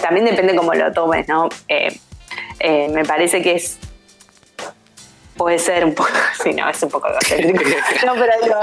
también 0.00 0.24
depende 0.24 0.54
cómo 0.54 0.72
lo 0.72 0.92
tomes, 0.92 1.28
¿no? 1.28 1.48
Eh, 1.66 1.98
eh, 2.60 2.88
me 2.88 3.04
parece 3.04 3.42
que 3.42 3.56
es 3.56 3.78
puede 5.38 5.58
ser 5.58 5.86
un 5.86 5.94
poco, 5.94 6.10
sí, 6.42 6.52
no, 6.52 6.68
es 6.68 6.82
un 6.82 6.90
poco 6.90 7.08
egocéntrico. 7.08 7.70
No, 8.06 8.14
pero 8.14 8.32
digo, 8.42 8.56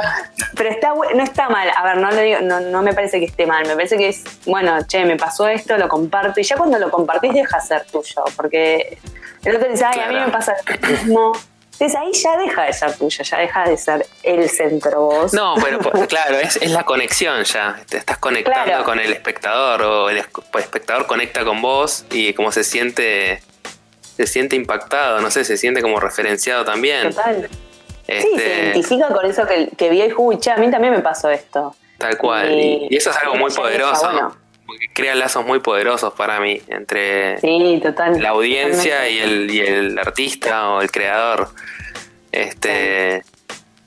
pero 0.55 0.69
está 0.69 0.93
no 0.93 1.23
está 1.23 1.49
mal. 1.49 1.69
A 1.75 1.83
ver, 1.83 1.97
no 1.97 2.11
lo 2.11 2.21
digo, 2.21 2.39
no, 2.41 2.59
no 2.59 2.83
me 2.83 2.93
parece 2.93 3.19
que 3.19 3.25
esté 3.25 3.47
mal. 3.47 3.65
Me 3.65 3.75
parece 3.75 3.97
que 3.97 4.09
es, 4.09 4.23
bueno, 4.45 4.77
che, 4.87 5.03
me 5.05 5.17
pasó 5.17 5.47
esto, 5.47 5.77
lo 5.77 5.89
comparto. 5.89 6.39
Y 6.39 6.43
ya 6.43 6.55
cuando 6.55 6.77
lo 6.77 6.91
compartís 6.91 7.33
deja 7.33 7.59
ser 7.59 7.85
tuyo. 7.85 8.23
Porque 8.35 8.99
el 9.43 9.55
otro 9.55 9.69
dice, 9.69 9.85
ay, 9.85 9.99
a 9.99 10.07
mí 10.07 10.19
me 10.19 10.29
pasa 10.29 10.55
lo 10.67 10.87
mismo. 10.87 11.33
Entonces 11.77 11.99
ahí 11.99 12.13
ya 12.13 12.37
deja 12.37 12.63
de 12.63 12.73
ser 12.73 12.97
tuyo, 12.97 13.23
ya 13.23 13.37
deja 13.37 13.63
de 13.65 13.77
ser 13.77 14.05
el 14.23 14.49
centro 14.49 15.01
vos. 15.01 15.33
No, 15.33 15.55
pero 15.61 15.79
claro, 16.07 16.39
es, 16.39 16.55
es, 16.55 16.71
la 16.71 16.83
conexión 16.83 17.43
ya. 17.43 17.75
Te 17.89 17.97
estás 17.97 18.17
conectando 18.17 18.85
con 18.85 18.97
el 18.97 19.11
espectador 19.11 19.81
o 19.81 20.09
el, 20.09 20.17
espectador 20.17 21.05
conecta 21.05 21.43
con 21.43 21.61
vos 21.61 22.05
y 22.11 22.33
como 22.33 22.53
se 22.53 22.63
siente 22.63 23.41
se 24.15 24.27
siente 24.27 24.55
impactado, 24.55 25.21
no 25.21 25.29
sé, 25.29 25.43
se 25.43 25.57
siente 25.57 25.81
como 25.81 25.99
referenciado 25.99 26.63
también. 26.63 27.09
Total. 27.09 27.49
Sí, 28.07 28.13
se 28.13 28.17
este, 28.17 28.65
identifica 28.65 29.07
con 29.07 29.25
eso 29.25 29.47
que, 29.47 29.69
que 29.75 29.89
vio 29.89 30.05
y 30.05 30.07
escucha. 30.09 30.53
A 30.53 30.57
mí 30.57 30.69
también 30.69 30.93
me 30.93 30.99
pasó 30.99 31.29
esto. 31.29 31.75
Tal 31.97 32.17
cual. 32.17 32.51
Y, 32.53 32.95
eso 32.95 33.09
es 33.09 33.17
algo 33.17 33.35
muy 33.35 33.51
poderoso. 33.51 34.35
Porque 34.65 34.87
crea 34.93 35.13
lazos 35.13 35.45
muy 35.45 35.59
poderosos 35.59 36.13
para 36.13 36.39
mí 36.39 36.59
entre 36.67 37.37
la 37.39 38.29
audiencia 38.29 39.07
y 39.07 39.19
el, 39.19 39.51
y 39.51 39.59
el 39.59 39.99
artista 39.99 40.69
o 40.69 40.81
el 40.81 40.91
creador. 40.91 41.49
Este. 42.31 43.23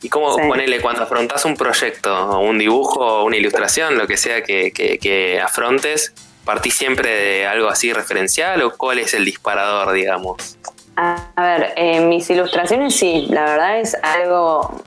Y 0.01 0.09
cómo 0.09 0.37
ponerle 0.37 0.81
cuando 0.81 1.03
afrontas 1.03 1.45
un 1.45 1.57
proyecto, 1.57 2.15
o 2.15 2.39
un 2.39 2.57
dibujo, 2.57 3.01
o 3.01 3.25
una 3.25 3.37
ilustración, 3.37 3.99
lo 3.99 4.07
que 4.07 4.17
sea 4.17 4.43
que, 4.43 4.71
que, 4.73 5.41
afrontes, 5.41 6.15
¿partís 6.49 6.79
siempre 6.79 7.11
de 7.11 7.47
algo 7.47 7.69
así 7.69 7.93
referencial 7.93 8.63
o 8.63 8.75
cuál 8.75 9.01
es 9.01 9.13
el 9.13 9.23
disparador, 9.23 9.93
digamos? 9.93 10.57
A 10.97 11.19
ver, 11.37 11.75
en 11.77 12.09
mis 12.09 12.31
ilustraciones 12.31 12.97
sí, 12.97 13.27
la 13.29 13.45
verdad 13.45 13.81
es 13.81 13.95
algo 14.03 14.83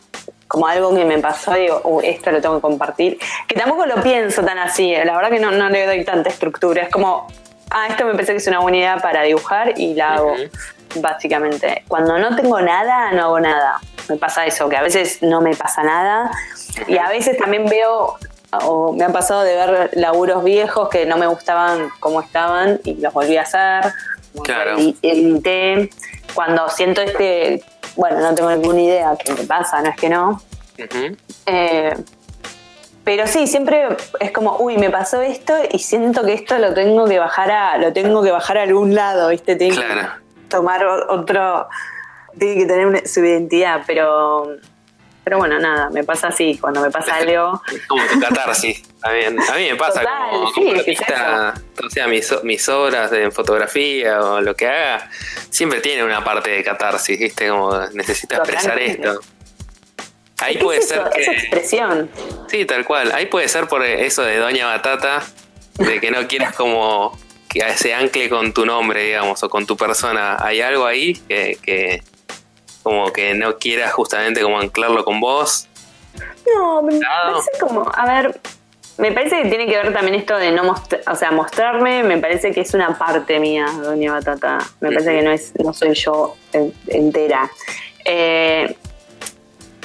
como 0.48 0.66
algo 0.66 0.94
que 0.96 1.06
me 1.06 1.20
pasó, 1.20 1.54
digo, 1.54 2.02
esto 2.04 2.32
lo 2.32 2.42
tengo 2.42 2.56
que 2.56 2.62
compartir, 2.62 3.20
que 3.48 3.54
tampoco 3.54 3.86
lo 3.86 4.02
pienso 4.02 4.44
tan 4.44 4.58
así, 4.58 4.92
la 5.06 5.16
verdad 5.16 5.30
que 5.30 5.40
no, 5.40 5.52
no 5.52 5.70
le 5.70 5.86
doy 5.86 6.04
tanta 6.04 6.32
estructura, 6.32 6.82
es 6.82 6.90
como, 6.90 7.28
ah, 7.70 7.86
esto 7.88 8.06
me 8.06 8.14
parece 8.14 8.32
que 8.32 8.40
es 8.40 8.48
una 8.48 8.60
buena 8.60 8.78
idea 8.78 8.98
para 8.98 9.22
dibujar 9.22 9.80
y 9.80 9.94
la 9.94 10.16
hago, 10.16 10.34
básicamente. 10.96 11.84
Cuando 11.88 12.18
no 12.18 12.36
tengo 12.36 12.60
nada, 12.60 13.12
no 13.12 13.26
hago 13.26 13.40
nada. 13.40 13.80
Me 14.10 14.18
pasa 14.18 14.48
eso, 14.48 14.68
que 14.68 14.78
a 14.78 14.82
veces 14.82 15.22
no 15.22 15.42
me 15.42 15.56
pasa 15.56 15.84
nada 15.84 16.32
y 16.88 16.98
a 16.98 17.08
veces 17.08 17.38
también 17.38 17.66
veo 17.68 18.18
o 18.66 18.94
me 18.94 19.06
ha 19.06 19.10
pasado 19.10 19.44
de 19.44 19.56
ver 19.56 19.90
laburos 19.94 20.44
viejos 20.44 20.90
que 20.90 21.06
no 21.06 21.18
me 21.18 21.28
gustaban 21.28 21.90
como 22.00 22.22
estaban 22.22 22.80
y 22.84 22.96
los 22.96 23.14
volví 23.14 23.38
a 23.38 23.44
hacer. 23.44 23.94
Claro. 24.44 24.78
Edité. 25.02 25.90
Cuando 26.34 26.70
siento 26.70 27.02
este 27.02 27.64
bueno, 27.96 28.20
no 28.20 28.34
tengo 28.36 28.52
ninguna 28.52 28.82
idea 28.82 29.18
qué 29.24 29.34
me 29.34 29.44
pasa, 29.44 29.82
no 29.82 29.90
es 29.90 29.96
que 29.96 30.10
no. 30.10 30.42
Eh, 31.46 31.96
pero 33.04 33.28
sí, 33.28 33.48
siempre 33.48 33.88
es 34.20 34.32
como, 34.32 34.58
uy, 34.58 34.78
me 34.78 34.90
pasó 34.90 35.22
esto 35.22 35.54
y 35.72 35.80
siento 35.80 36.24
que 36.24 36.34
esto 36.34 36.58
lo 36.58 36.74
tengo 36.74 37.06
que 37.06 37.20
bajar 37.20 37.52
a, 37.52 37.78
lo 37.78 37.94
tengo 37.94 38.22
que 38.24 38.32
bajar 38.32 38.58
a 38.58 38.64
algún 38.64 38.96
lado, 38.96 39.30
¿viste? 39.30 39.56
Tengo 39.56 39.82
que 39.82 40.48
tomar 40.48 40.86
otro, 40.86 41.68
tiene 42.38 42.62
que 42.62 42.66
tener 42.66 43.08
su 43.08 43.22
identidad, 43.22 43.82
pero 43.88 44.48
pero 45.24 45.38
bueno, 45.38 45.60
nada, 45.60 45.90
me 45.92 46.04
pasa 46.04 46.30
así, 46.30 46.58
cuando 46.60 46.82
me 46.82 46.90
pasa 46.90 47.18
algo. 47.18 47.62
Como 47.88 48.04
tu 48.06 48.20
catarsis. 48.20 48.84
Mí, 48.84 49.26
a 49.26 49.56
mí 49.56 49.70
me 49.70 49.76
pasa 49.76 50.04
como, 50.04 50.52
sí, 50.54 50.76
o 51.84 51.90
sea, 51.90 52.08
mis, 52.08 52.32
mis, 52.44 52.70
obras 52.70 53.10
de 53.10 53.32
fotografía 53.32 54.22
o 54.22 54.42
lo 54.42 54.56
que 54.56 54.68
haga, 54.68 55.10
siempre 55.50 55.82
tiene 55.82 56.04
una 56.04 56.24
parte 56.24 56.52
de 56.52 56.64
catarsis, 56.64 57.18
¿viste? 57.20 57.50
Como 57.50 57.76
necesito 57.94 58.36
expresar 58.36 58.78
esto. 58.80 59.20
Ahí 60.38 60.58
puede 60.58 60.82
ser. 60.82 61.04
que, 61.14 61.22
esa 61.22 61.32
expresión. 61.32 62.10
Sí, 62.48 62.66
tal 62.66 62.86
cual. 62.86 63.12
Ahí 63.12 63.26
puede 63.28 63.48
ser 63.48 63.68
por 63.68 63.84
eso 63.84 64.24
de 64.24 64.38
Doña 64.38 64.68
Batata, 64.68 65.24
de 65.80 66.00
que 66.00 66.12
no 66.12 66.28
quieras 66.28 66.56
como 66.56 67.18
que 67.50 67.62
se 67.78 67.94
ancle 67.94 68.30
con 68.30 68.54
tu 68.54 68.66
nombre, 68.66 69.04
digamos, 69.04 69.42
o 69.44 69.50
con 69.50 69.66
tu 69.66 69.78
persona. 69.78 70.38
Hay 70.40 70.62
algo 70.62 70.86
ahí 70.86 71.14
que, 71.28 71.58
que 71.62 72.04
como 72.84 73.12
que 73.12 73.34
no 73.34 73.58
quieras 73.58 73.94
justamente 73.94 74.42
como 74.42 74.60
anclarlo 74.60 75.04
con 75.04 75.20
vos. 75.20 75.68
No, 76.56 76.82
me 76.82 77.00
parece 77.00 77.52
como, 77.60 77.90
a 77.94 78.06
ver, 78.06 78.40
me 78.98 79.12
parece 79.12 79.42
que 79.42 79.50
tiene 79.50 79.68
que 79.68 79.78
ver 79.78 79.94
también 79.94 80.16
esto 80.16 80.38
de 80.38 80.52
no 80.52 80.64
mostrar, 80.64 81.02
o 81.08 81.16
sea, 81.16 81.32
mostrarme, 81.32 82.04
me 82.04 82.18
parece 82.18 82.52
que 82.52 82.62
es 82.62 82.74
una 82.74 82.98
parte 82.98 83.40
mía, 83.40 83.66
Doña 83.82 84.12
Batata. 84.12 84.60
Me 84.80 84.90
parece 84.92 85.16
que 85.16 85.22
no 85.22 85.32
es, 85.32 85.54
no 85.64 85.74
soy 85.74 85.94
yo 85.94 86.36
entera. 86.88 87.50
Eh, 88.06 88.76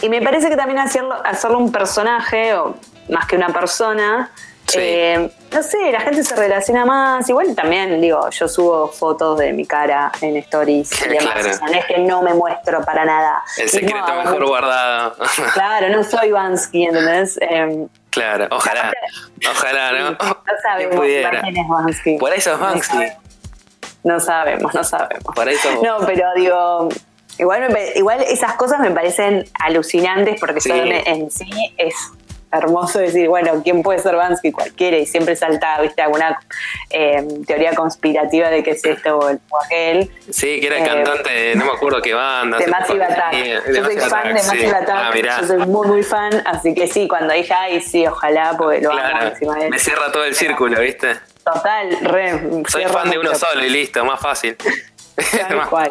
y 0.03 0.09
me 0.09 0.21
parece 0.21 0.49
que 0.49 0.57
también 0.57 0.79
hacerlo, 0.79 1.15
hacerlo 1.25 1.59
un 1.59 1.73
personaje, 1.73 2.55
o 2.55 2.77
más 3.09 3.27
que 3.27 3.37
una 3.37 3.49
persona, 3.49 4.31
eh, 4.75 5.31
no 5.53 5.63
sé, 5.63 5.93
la 5.93 6.01
gente 6.01 6.25
se 6.25 6.35
relaciona 6.35 6.85
más. 6.85 7.29
Igual 7.29 7.55
también, 7.55 8.01
digo, 8.01 8.29
yo 8.31 8.49
subo 8.49 8.89
fotos 8.89 9.39
de 9.39 9.53
mi 9.53 9.67
cara 9.67 10.11
en 10.21 10.37
stories 10.39 10.91
y 11.05 11.09
demás. 11.09 11.61
no 11.63 11.73
es 11.73 11.85
que 11.87 11.99
no 11.99 12.23
me 12.23 12.35
muestro 12.35 12.83
para 12.83 13.05
nada. 13.05 13.43
El 13.57 13.69
secreto 13.69 14.15
mejor 14.15 14.47
guardado. 14.47 15.17
Claro, 15.55 15.89
no 15.91 16.03
soy 16.03 16.33
Bansky, 16.33 16.87
¿entendés? 16.87 17.39
Em, 17.41 17.89
claro, 18.11 18.49
ojalá. 18.51 18.93
Ojalá, 19.51 19.93
¿no? 19.93 20.11
No 20.11 20.19
sabemos 20.63 21.01
quién 21.01 21.57
es 21.57 21.69
Bansky. 21.69 22.19
Por 22.19 22.33
ahí 22.33 22.41
sos 22.41 22.59
Bansky. 22.59 22.99
No 24.05 24.21
sabemos, 24.21 24.75
no 24.75 24.85
sabemos. 24.85 25.35
Por 25.35 25.53
sos... 25.55 25.83
No, 25.83 25.99
pero 26.07 26.29
digo, 26.37 26.89
Igual, 27.39 27.77
igual 27.95 28.23
esas 28.23 28.55
cosas 28.55 28.81
me 28.81 28.91
parecen 28.91 29.45
alucinantes 29.61 30.41
porque 30.41 30.61
son 30.61 30.79
en 30.79 31.31
sí 31.31 31.51
es 31.77 31.95
hermoso 32.59 32.99
decir, 32.99 33.29
bueno, 33.29 33.61
¿quién 33.63 33.83
puede 33.83 33.99
ser 33.99 34.17
Bansky? 34.17 34.53
Cualquiera, 34.53 34.97
y 34.97 35.07
siempre 35.07 35.37
salta, 35.37 35.81
viste, 35.81 36.03
alguna 36.03 36.39
eh, 36.91 37.27
teoría 37.47 37.75
conspirativa 37.75 38.49
de 38.51 38.63
que 38.63 38.73
es 38.73 38.85
esto 38.85 39.19
o, 39.19 39.59
aquel. 39.65 40.11
Sí, 40.31 40.61
que 40.61 40.67
era 40.67 40.79
el 40.79 40.83
eh, 40.83 40.87
cantante, 40.87 41.57
no 41.57 41.65
me 41.67 41.71
acuerdo 41.73 42.03
qué 42.03 42.15
banda. 42.15 42.59
De 42.59 42.67
Massive 42.67 43.05
Attack. 43.05 43.35
yo 43.75 43.85
soy 43.85 43.97
fan 43.99 44.29
de 44.29 44.35
Massive 44.35 44.69
Attack, 44.69 45.15
ah, 45.29 45.41
yo 45.41 45.47
soy 45.47 45.59
muy, 45.67 45.87
muy 45.87 46.03
fan, 46.03 46.43
así 46.47 46.75
que 46.75 46.87
sí, 46.87 47.09
cuando 47.09 47.35
dije, 47.35 47.53
ay, 47.53 47.81
sí, 47.81 48.07
ojalá, 48.07 48.55
pues 48.57 48.83
lo 48.83 48.91
claro, 48.91 49.29
encima 49.29 49.57
de 49.57 49.71
Me 49.71 49.79
cierra 49.79 50.11
todo 50.13 50.25
el 50.25 50.35
círculo, 50.35 50.81
¿viste? 50.81 51.17
Total, 51.45 51.99
re. 52.03 52.63
Soy 52.69 52.85
fan 52.87 53.09
de 53.09 53.19
uno 53.19 53.35
solo 53.35 53.65
y 53.65 53.71
listo, 53.71 54.05
más 54.05 54.21
fácil. 54.21 54.57
Tal 55.17 55.91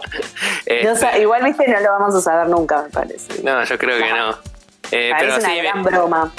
este, 0.65 1.21
igual, 1.21 1.43
viste, 1.43 1.67
no 1.67 1.79
lo 1.79 1.91
vamos 1.91 2.15
a 2.15 2.21
saber 2.21 2.47
nunca, 2.47 2.83
me 2.83 2.89
parece. 2.89 3.41
No, 3.41 3.63
yo 3.63 3.77
creo 3.77 3.97
que 3.97 4.13
no. 4.13 4.37
Eh, 4.91 5.11
pero 5.17 5.35
una 5.35 5.55
gran 5.55 5.83
broma. 5.83 6.31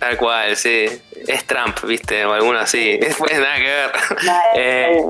Tal 0.00 0.16
cual, 0.16 0.56
sí. 0.56 0.86
Es 1.28 1.44
Trump, 1.44 1.78
¿viste? 1.84 2.24
O 2.24 2.32
alguno 2.32 2.58
así. 2.58 2.96
Después 3.00 3.38
nada 3.38 3.56
que 3.56 3.62
ver. 3.62 3.90
Eh, 4.56 5.02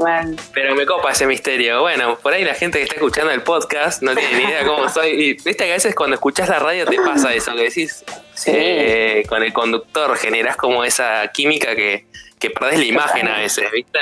pero 0.53 0.75
me 0.75 0.85
copa 0.85 1.13
ese 1.13 1.27
misterio. 1.27 1.81
Bueno, 1.81 2.19
por 2.19 2.33
ahí 2.33 2.45
la 2.45 2.55
gente 2.55 2.79
que 2.79 2.85
está 2.85 2.97
escuchando 2.97 3.31
el 3.31 3.43
podcast 3.43 4.03
no 4.03 4.17
tiene 4.17 4.37
ni 4.37 4.45
idea 4.51 4.67
cómo 4.67 4.89
soy. 4.89 5.11
Y 5.11 5.33
viste 5.35 5.65
que 5.65 5.71
a 5.71 5.75
veces 5.75 5.95
cuando 5.95 6.15
escuchás 6.15 6.49
la 6.49 6.59
radio 6.59 6.87
te 6.87 6.97
pasa 6.97 7.33
eso, 7.33 7.55
que 7.55 7.63
decís 7.63 8.05
eh, 8.47 9.23
con 9.29 9.45
el 9.45 9.53
conductor 9.53 10.17
generás 10.17 10.57
como 10.57 10.83
esa 10.83 11.29
química 11.29 11.77
que, 11.77 12.07
que 12.41 12.51
perdés 12.51 12.81
la 12.81 12.85
imagen 12.87 13.29
a 13.29 13.39
veces, 13.39 13.71
¿viste? 13.71 14.01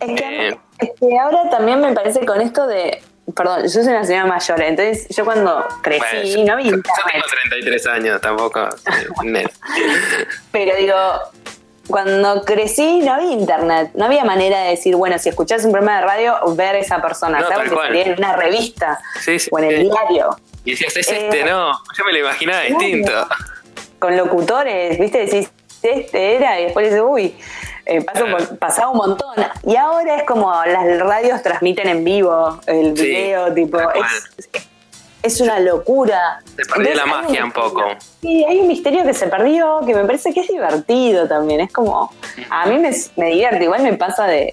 Eh, 0.00 0.56
es 0.78 0.90
que 1.00 1.18
ahora 1.18 1.50
también 1.50 1.80
me 1.80 1.92
parece 1.92 2.24
con 2.24 2.40
esto 2.40 2.68
de 2.68 3.02
Perdón, 3.34 3.62
yo 3.62 3.68
soy 3.68 3.88
una 3.88 4.04
señora 4.04 4.26
mayor, 4.26 4.62
entonces 4.62 5.06
yo 5.14 5.24
cuando 5.24 5.66
crecí 5.82 6.44
no 6.44 6.54
había 6.54 6.68
internet. 6.68 6.94
Yo 6.96 7.12
tengo 7.12 7.26
33 7.50 7.86
años, 7.86 8.20
tampoco. 8.20 8.68
Pero 10.52 10.76
digo, 10.76 10.96
cuando 11.88 12.44
crecí 12.44 13.00
no 13.00 13.14
había 13.14 13.32
internet, 13.32 13.90
no 13.94 14.04
había 14.06 14.24
manera 14.24 14.62
de 14.62 14.70
decir, 14.70 14.94
bueno, 14.96 15.18
si 15.18 15.28
escuchás 15.28 15.64
un 15.64 15.72
programa 15.72 16.00
de 16.00 16.06
radio, 16.06 16.54
ver 16.54 16.76
a 16.76 16.78
esa 16.78 17.02
persona, 17.02 17.40
¿sabes? 17.46 17.70
Que 17.70 17.76
salía 17.76 18.02
en 18.04 18.18
una 18.18 18.36
revista 18.36 18.98
o 19.50 19.58
en 19.58 19.64
el 19.64 19.90
diario. 19.90 20.36
Y 20.64 20.72
decías, 20.72 20.96
es 20.96 21.08
este, 21.08 21.40
eh, 21.40 21.44
no, 21.44 21.72
yo 21.96 22.04
me 22.04 22.12
lo 22.12 22.18
imaginaba 22.18 22.62
distinto. 22.62 23.12
Con 23.98 24.16
locutores, 24.16 24.98
¿viste? 24.98 25.26
Decís, 25.26 25.50
este 25.82 26.36
era, 26.36 26.60
y 26.60 26.64
después 26.64 26.86
dices, 26.86 27.02
uy, 27.04 27.34
eh, 27.88 28.04
pasaba 28.58 28.90
un 28.90 28.98
montón. 28.98 29.34
Y 29.64 29.76
ahora 29.76 30.16
es 30.16 30.24
como 30.24 30.52
las 30.64 31.00
radios 31.00 31.42
transmiten 31.42 31.88
en 31.88 32.04
vivo 32.04 32.60
el 32.66 32.92
video, 32.92 33.52
tipo, 33.54 33.78
es, 35.22 35.40
una 35.40 35.58
locura. 35.58 36.40
Se 36.54 36.64
perdió 36.66 36.94
la 36.94 37.06
magia 37.06 37.44
un 37.44 37.52
poco. 37.52 37.82
Sí, 38.20 38.44
hay 38.44 38.60
un 38.60 38.68
misterio 38.68 39.04
que 39.04 39.14
se 39.14 39.26
perdió, 39.26 39.80
que 39.86 39.94
me 39.94 40.04
parece 40.04 40.32
que 40.34 40.40
es 40.40 40.48
divertido 40.48 41.26
también. 41.26 41.60
Es 41.60 41.72
como, 41.72 42.12
a 42.50 42.66
mí 42.66 42.78
me, 42.78 42.90
me 43.16 43.30
divierte, 43.30 43.64
igual 43.64 43.82
me 43.82 43.94
pasa 43.94 44.26
de, 44.26 44.52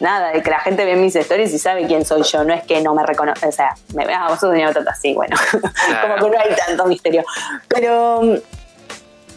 nada, 0.00 0.32
de 0.32 0.42
que 0.42 0.50
la 0.50 0.60
gente 0.60 0.84
ve 0.84 0.96
mis 0.96 1.14
stories 1.14 1.52
y 1.52 1.58
sabe 1.58 1.86
quién 1.86 2.04
soy 2.04 2.22
yo, 2.22 2.42
no 2.42 2.54
es 2.54 2.62
que 2.64 2.80
no 2.80 2.94
me 2.94 3.04
reconoce, 3.04 3.46
o 3.46 3.52
sea, 3.52 3.74
me 3.94 4.06
veas, 4.06 4.28
vos 4.28 4.40
sos 4.40 4.50
una 4.50 4.72
así, 4.90 5.14
bueno, 5.14 5.36
como 5.52 6.14
que 6.16 6.36
no 6.36 6.42
hay 6.42 6.54
tanto 6.54 6.86
misterio. 6.86 7.22
Pero 7.68 8.38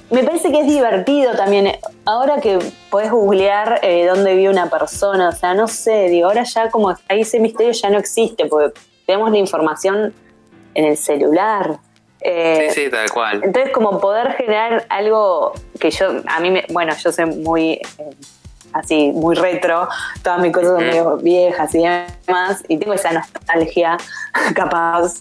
me 0.10 0.24
parece 0.24 0.52
que 0.52 0.62
es 0.62 0.68
divertido 0.68 1.36
también. 1.36 1.78
Ahora 2.06 2.40
que 2.40 2.60
podés 2.90 3.12
googlear 3.12 3.80
eh, 3.84 4.06
dónde 4.06 4.36
vive 4.36 4.50
una 4.50 4.70
persona, 4.70 5.30
o 5.30 5.32
sea, 5.34 5.54
no 5.54 5.68
sé, 5.68 6.08
digo, 6.10 6.28
ahora 6.28 6.44
ya 6.44 6.70
como 6.70 6.96
ahí 7.10 7.22
ese 7.22 7.40
misterio 7.40 7.74
ya 7.74 7.90
no 7.90 7.98
existe, 7.98 8.46
porque 8.46 8.80
tenemos 9.06 9.32
la 9.32 9.38
información 9.38 10.14
en 10.74 10.86
el 10.86 10.98
celular. 10.98 11.80
Eh, 12.22 12.70
sí, 12.72 12.86
sí, 12.86 12.90
tal 12.90 13.12
cual. 13.12 13.42
Entonces, 13.44 13.72
como 13.74 14.00
poder 14.00 14.34
generar 14.34 14.86
algo 14.90 15.54
que 15.80 15.92
yo, 15.92 16.22
a 16.26 16.40
mí, 16.40 16.52
me, 16.52 16.66
bueno, 16.70 16.96
yo 16.96 17.12
soy 17.12 17.26
muy, 17.26 17.74
eh, 17.74 17.82
así, 18.72 19.12
muy 19.14 19.36
retro, 19.36 19.90
todas 20.24 20.40
mis 20.40 20.54
cosas 20.54 20.70
son 20.70 20.86
medio 20.86 21.18
viejas 21.18 21.76
y 21.76 21.80
demás, 21.80 22.64
y 22.70 22.78
tengo 22.78 22.94
esa 22.94 23.12
nostalgia 23.12 23.98
capaz 24.56 25.16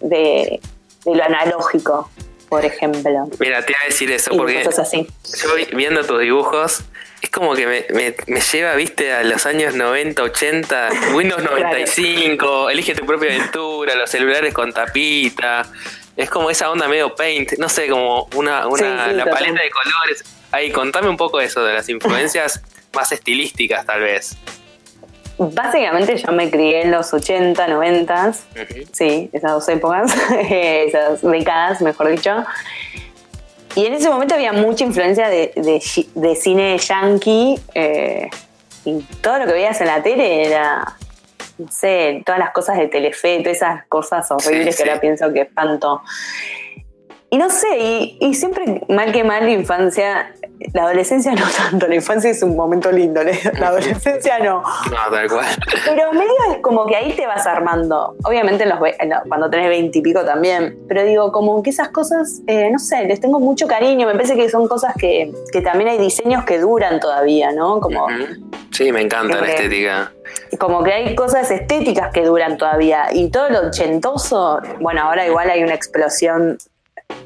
de, 0.00 0.60
de 1.04 1.14
lo 1.14 1.24
analógico 1.24 2.08
por 2.50 2.64
ejemplo. 2.64 3.30
Mira, 3.38 3.64
te 3.64 3.72
iba 3.72 3.80
a 3.82 3.86
decir 3.86 4.10
eso, 4.10 4.36
porque 4.36 4.62
yo 4.64 5.76
viendo 5.76 6.04
tus 6.04 6.20
dibujos, 6.20 6.82
es 7.22 7.30
como 7.30 7.54
que 7.54 7.66
me, 7.66 8.40
lleva, 8.40 8.74
viste, 8.74 9.12
a 9.12 9.22
los 9.22 9.46
años 9.46 9.74
90, 9.74 10.22
80, 10.22 10.90
Windows 11.14 11.42
95, 11.50 12.68
elige 12.68 12.94
tu 12.94 13.06
propia 13.06 13.30
aventura, 13.30 13.94
los 13.94 14.10
celulares 14.10 14.52
con 14.52 14.72
tapita. 14.72 15.62
Es 16.16 16.28
como 16.28 16.50
esa 16.50 16.70
onda 16.70 16.88
medio 16.88 17.14
paint, 17.14 17.52
no 17.58 17.68
sé, 17.68 17.88
como 17.88 18.28
una, 18.34 18.66
una 18.66 19.12
la 19.12 19.24
paleta 19.24 19.62
de 19.62 19.70
colores. 19.70 20.24
Ahí, 20.50 20.72
contame 20.72 21.08
un 21.08 21.16
poco 21.16 21.40
eso, 21.40 21.64
de 21.64 21.72
las 21.72 21.88
influencias 21.88 22.60
más 22.92 23.12
estilísticas, 23.12 23.86
tal 23.86 24.00
vez. 24.00 24.36
Básicamente 25.42 26.16
yo 26.18 26.32
me 26.32 26.50
crié 26.50 26.82
en 26.82 26.90
los 26.90 27.14
80, 27.14 27.66
90, 27.66 28.32
sí, 28.92 29.30
esas 29.32 29.52
dos 29.52 29.66
épocas, 29.70 30.14
esas 30.50 31.22
décadas, 31.22 31.80
mejor 31.80 32.10
dicho. 32.10 32.44
Y 33.74 33.86
en 33.86 33.94
ese 33.94 34.10
momento 34.10 34.34
había 34.34 34.52
mucha 34.52 34.84
influencia 34.84 35.30
de, 35.30 35.52
de, 36.14 36.36
cine 36.36 36.76
yankee 36.76 37.58
eh, 37.74 38.28
y 38.84 38.98
todo 39.22 39.38
lo 39.38 39.46
que 39.46 39.52
veías 39.52 39.80
en 39.80 39.86
la 39.86 40.02
tele 40.02 40.46
era, 40.46 40.84
no 41.56 41.68
sé, 41.70 42.22
todas 42.26 42.38
las 42.38 42.50
cosas 42.50 42.76
de 42.76 42.88
Telefe, 42.88 43.38
todas 43.38 43.56
esas 43.56 43.86
cosas 43.86 44.30
horribles 44.30 44.76
que 44.76 44.82
ahora 44.82 45.00
pienso 45.00 45.32
que 45.32 45.40
espanto. 45.40 46.02
Y 47.30 47.38
no 47.38 47.48
sé, 47.48 47.78
y, 47.78 48.18
y, 48.20 48.34
siempre 48.34 48.82
mal 48.88 49.12
que 49.12 49.22
mal 49.22 49.44
la 49.44 49.52
infancia 49.52 50.34
la 50.72 50.84
adolescencia 50.84 51.32
no 51.34 51.46
tanto, 51.56 51.86
la 51.86 51.94
infancia 51.94 52.30
es 52.30 52.42
un 52.42 52.56
momento 52.56 52.92
lindo, 52.92 53.22
la 53.22 53.68
adolescencia 53.68 54.38
no. 54.38 54.62
No, 54.62 55.10
tal 55.10 55.28
cual. 55.28 55.46
Pero 55.84 56.12
medio 56.12 56.32
es 56.52 56.58
como 56.60 56.86
que 56.86 56.96
ahí 56.96 57.12
te 57.12 57.26
vas 57.26 57.46
armando. 57.46 58.16
Obviamente 58.24 58.66
los, 58.66 58.78
cuando 59.28 59.50
tenés 59.50 59.68
veintipico 59.68 60.24
también. 60.24 60.76
Pero 60.88 61.04
digo, 61.04 61.32
como 61.32 61.62
que 61.62 61.70
esas 61.70 61.88
cosas, 61.88 62.40
eh, 62.46 62.70
no 62.70 62.78
sé, 62.78 63.04
les 63.04 63.20
tengo 63.20 63.40
mucho 63.40 63.66
cariño. 63.66 64.06
Me 64.06 64.14
parece 64.14 64.36
que 64.36 64.48
son 64.48 64.68
cosas 64.68 64.94
que, 64.98 65.32
también 65.64 65.90
hay 65.90 65.98
diseños 65.98 66.44
que 66.44 66.58
duran 66.58 67.00
todavía, 67.00 67.52
¿no? 67.52 67.80
Como, 67.80 68.06
Sí, 68.70 68.92
me 68.92 69.02
encanta 69.02 69.40
la 69.40 69.48
estética. 69.48 70.12
Como 70.58 70.82
que 70.82 70.92
hay 70.92 71.14
cosas 71.14 71.50
estéticas 71.50 72.12
que 72.12 72.24
duran 72.24 72.56
todavía. 72.56 73.08
Y 73.12 73.30
todo 73.30 73.50
lo 73.50 73.66
ochentoso, 73.66 74.60
bueno, 74.80 75.02
ahora 75.02 75.26
igual 75.26 75.50
hay 75.50 75.62
una 75.62 75.74
explosión 75.74 76.58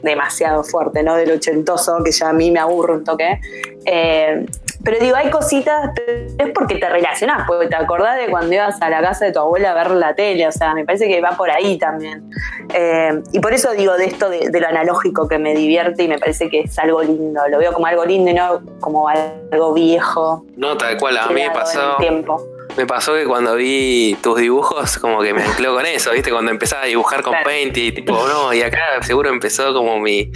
demasiado 0.03 0.64
fuerte, 0.64 1.03
¿no? 1.03 1.16
Del 1.16 1.33
ochentoso, 1.33 2.03
que 2.05 2.12
ya 2.12 2.29
a 2.29 2.33
mí 2.33 2.51
me 2.51 2.61
aburre 2.61 2.94
un 2.94 3.05
toque. 3.05 3.40
Eh, 3.85 4.47
pero 4.83 4.99
digo, 5.01 5.16
hay 5.16 5.31
cositas, 5.31 5.90
es 6.38 6.51
porque 6.55 6.77
te 6.77 6.88
relacionás, 6.88 7.47
porque 7.47 7.68
te 7.68 7.77
acordás 7.77 8.18
de 8.18 8.31
cuando 8.31 8.55
ibas 8.55 8.81
a 8.83 8.90
la 8.90 9.01
casa 9.01 9.25
de 9.25 9.33
tu 9.33 9.38
abuela 9.38 9.70
a 9.70 9.75
ver 9.75 9.90
la 9.92 10.14
tele, 10.14 10.47
o 10.47 10.53
sea, 10.53 10.75
me 10.75 10.85
parece 10.85 11.09
que 11.09 11.23
va 11.23 11.31
por 11.31 11.51
ahí 11.51 11.79
también. 11.79 12.29
Eh, 12.75 13.23
y 13.33 13.40
por 13.40 13.55
eso 13.55 13.73
digo 13.73 13.97
de 13.97 14.05
esto 14.05 14.29
de, 14.29 14.51
lo 14.53 14.68
analógico 14.68 15.27
que 15.27 15.38
me 15.38 15.55
divierte 15.55 16.03
y 16.03 16.09
me 16.09 16.18
parece 16.18 16.51
que 16.51 16.61
es 16.61 16.79
algo 16.79 17.03
lindo, 17.03 17.40
lo 17.49 17.59
veo 17.59 17.73
como 17.73 17.87
algo 17.87 18.05
lindo 18.05 18.31
y 18.31 18.35
no 18.35 18.61
como 18.81 19.09
algo 19.09 19.73
viejo. 19.73 20.44
No, 20.57 20.77
tal 20.77 20.99
cual, 20.99 21.16
a 21.16 21.29
mí 21.29 21.35
me 21.35 21.51
pasó. 21.51 21.97
Tiempo 21.99 22.53
me 22.76 22.87
pasó 22.87 23.14
que 23.14 23.24
cuando 23.24 23.54
vi 23.54 24.16
tus 24.22 24.38
dibujos, 24.38 24.98
como 24.98 25.22
que 25.22 25.32
me 25.32 25.42
ancló 25.42 25.74
con 25.74 25.87
eso, 25.87 26.12
¿viste? 26.12 26.30
Cuando 26.30 26.50
empezaba 26.50 26.82
a 26.82 26.87
dibujar 26.87 27.22
con 27.22 27.34
Paint 27.44 27.76
y 27.76 27.92
tipo, 27.92 28.12
no, 28.12 28.52
y 28.52 28.62
acá 28.62 29.02
seguro 29.02 29.30
empezó 29.30 29.72
como 29.72 29.98
mi, 29.98 30.30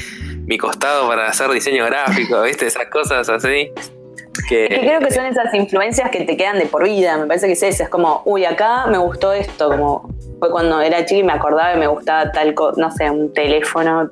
costado 0.59 1.09
para 1.09 1.29
hacer 1.29 1.51
diseño 1.51 1.85
gráfico, 1.87 2.43
¿viste? 2.43 2.67
Esas 2.67 2.87
cosas 2.87 3.29
así. 3.29 3.73
Que... 4.49 4.69
creo 4.69 5.01
que 5.01 5.11
son 5.11 5.27
esas 5.27 5.53
influencias 5.53 6.11
que 6.11 6.25
te 6.25 6.37
quedan 6.37 6.59
de 6.59 6.67
por 6.67 6.85
vida, 6.85 7.19
me 7.19 7.27
parece 7.27 7.49
que 7.49 7.55
es 7.55 7.63
eso, 7.63 7.83
es 7.83 7.89
como, 7.89 8.23
uy, 8.25 8.45
acá 8.45 8.87
me 8.87 8.97
gustó 8.97 9.33
esto, 9.33 9.69
como 9.69 10.09
fue 10.39 10.51
cuando 10.51 10.81
era 10.81 11.05
chica 11.05 11.21
y 11.21 11.25
me 11.25 11.33
acordaba 11.33 11.75
y 11.75 11.79
me 11.79 11.89
gustaba 11.89 12.31
tal 12.31 12.55
no 12.77 12.91
sé, 12.93 13.11
un 13.11 13.33
teléfono 13.33 14.09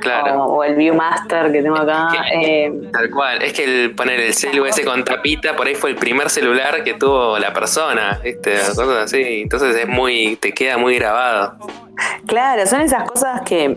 Claro. 0.00 0.44
O, 0.44 0.64
el 0.64 0.74
Viewmaster 0.76 1.52
que 1.52 1.62
tengo 1.62 1.76
acá. 1.76 2.08
Eh, 2.34 2.72
tal 2.92 3.10
cual. 3.10 3.42
Es 3.42 3.52
que 3.52 3.64
el 3.64 3.94
poner 3.94 4.20
el 4.20 4.34
celu 4.34 4.66
ese 4.66 4.84
con 4.84 5.04
tapita, 5.04 5.56
por 5.56 5.66
ahí 5.66 5.74
fue 5.74 5.90
el 5.90 5.96
primer 5.96 6.30
celular 6.30 6.84
que 6.84 6.94
tuvo 6.94 7.38
la 7.38 7.52
persona, 7.52 8.20
así. 9.02 9.42
Entonces 9.42 9.76
es 9.76 9.88
muy, 9.88 10.36
te 10.36 10.52
queda 10.52 10.78
muy 10.78 10.96
grabado. 10.96 11.56
Claro, 12.26 12.66
son 12.66 12.80
esas 12.80 13.04
cosas 13.04 13.42
que 13.42 13.76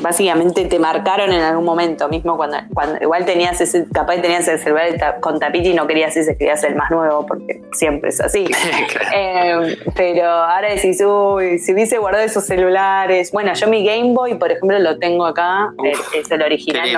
básicamente 0.00 0.64
te 0.64 0.78
marcaron 0.78 1.32
en 1.32 1.40
algún 1.40 1.64
momento, 1.64 2.08
mismo 2.08 2.36
cuando, 2.36 2.58
cuando 2.74 2.98
igual 3.02 3.24
tenías 3.24 3.60
ese, 3.60 3.86
capaz 3.92 4.16
tenías 4.20 4.46
el 4.48 4.58
celular 4.58 5.20
con 5.20 5.38
tapita 5.38 5.68
y 5.68 5.74
no 5.74 5.86
querías 5.86 6.16
ese, 6.16 6.36
querías 6.36 6.62
el 6.64 6.74
más 6.76 6.90
nuevo, 6.90 7.26
porque 7.26 7.62
siempre 7.72 8.10
es 8.10 8.20
así. 8.20 8.46
Em, 9.12 9.76
pero 9.94 10.26
ahora 10.26 10.68
decís, 10.68 11.00
uy, 11.04 11.58
si 11.58 11.72
hubiese 11.72 11.98
guardado 11.98 12.24
esos 12.24 12.44
celulares, 12.44 13.30
bueno, 13.32 13.52
yo 13.54 13.68
mi 13.68 13.84
Game 13.84 14.12
Boy, 14.12 14.34
por 14.34 14.50
ejemplo, 14.50 14.78
lo 14.78 14.98
tengo 14.98 15.26
acá, 15.26 15.72
es, 15.84 16.30
el 16.30 16.42
original, 16.42 16.88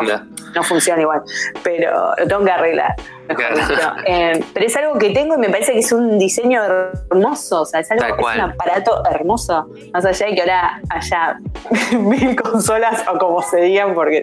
no, 0.55 0.63
funciona 0.63 1.03
igual, 1.03 1.23
pero 1.63 2.13
lo 2.19 2.27
tengo 2.27 2.45
que 2.45 2.51
arreglar. 2.51 2.95
Em, 4.05 4.41
pero 4.55 4.67
es 4.67 4.77
algo 4.77 4.99
que 4.99 5.11
tengo 5.11 5.35
y 5.35 5.39
me 5.39 5.51
parece 5.51 5.73
que 5.73 5.81
es 5.81 5.93
un 5.93 6.19
diseño 6.19 6.63
hermoso, 6.65 7.63
o 7.63 7.67
sea, 7.67 7.81
es, 7.81 7.91
algo, 7.91 8.05
es 8.07 8.35
un 8.37 8.41
aparato 8.41 9.03
hermoso, 9.11 9.69
más 9.93 10.05
allá 10.05 10.27
de 10.27 10.35
que 10.35 10.41
ahora 10.41 10.81
haya 10.91 11.39
mil 11.99 12.35
consolas 12.41 13.05
o 13.13 13.19
como 13.19 13.43
se 13.43 13.61
digan, 13.61 13.95
porque. 13.95 14.23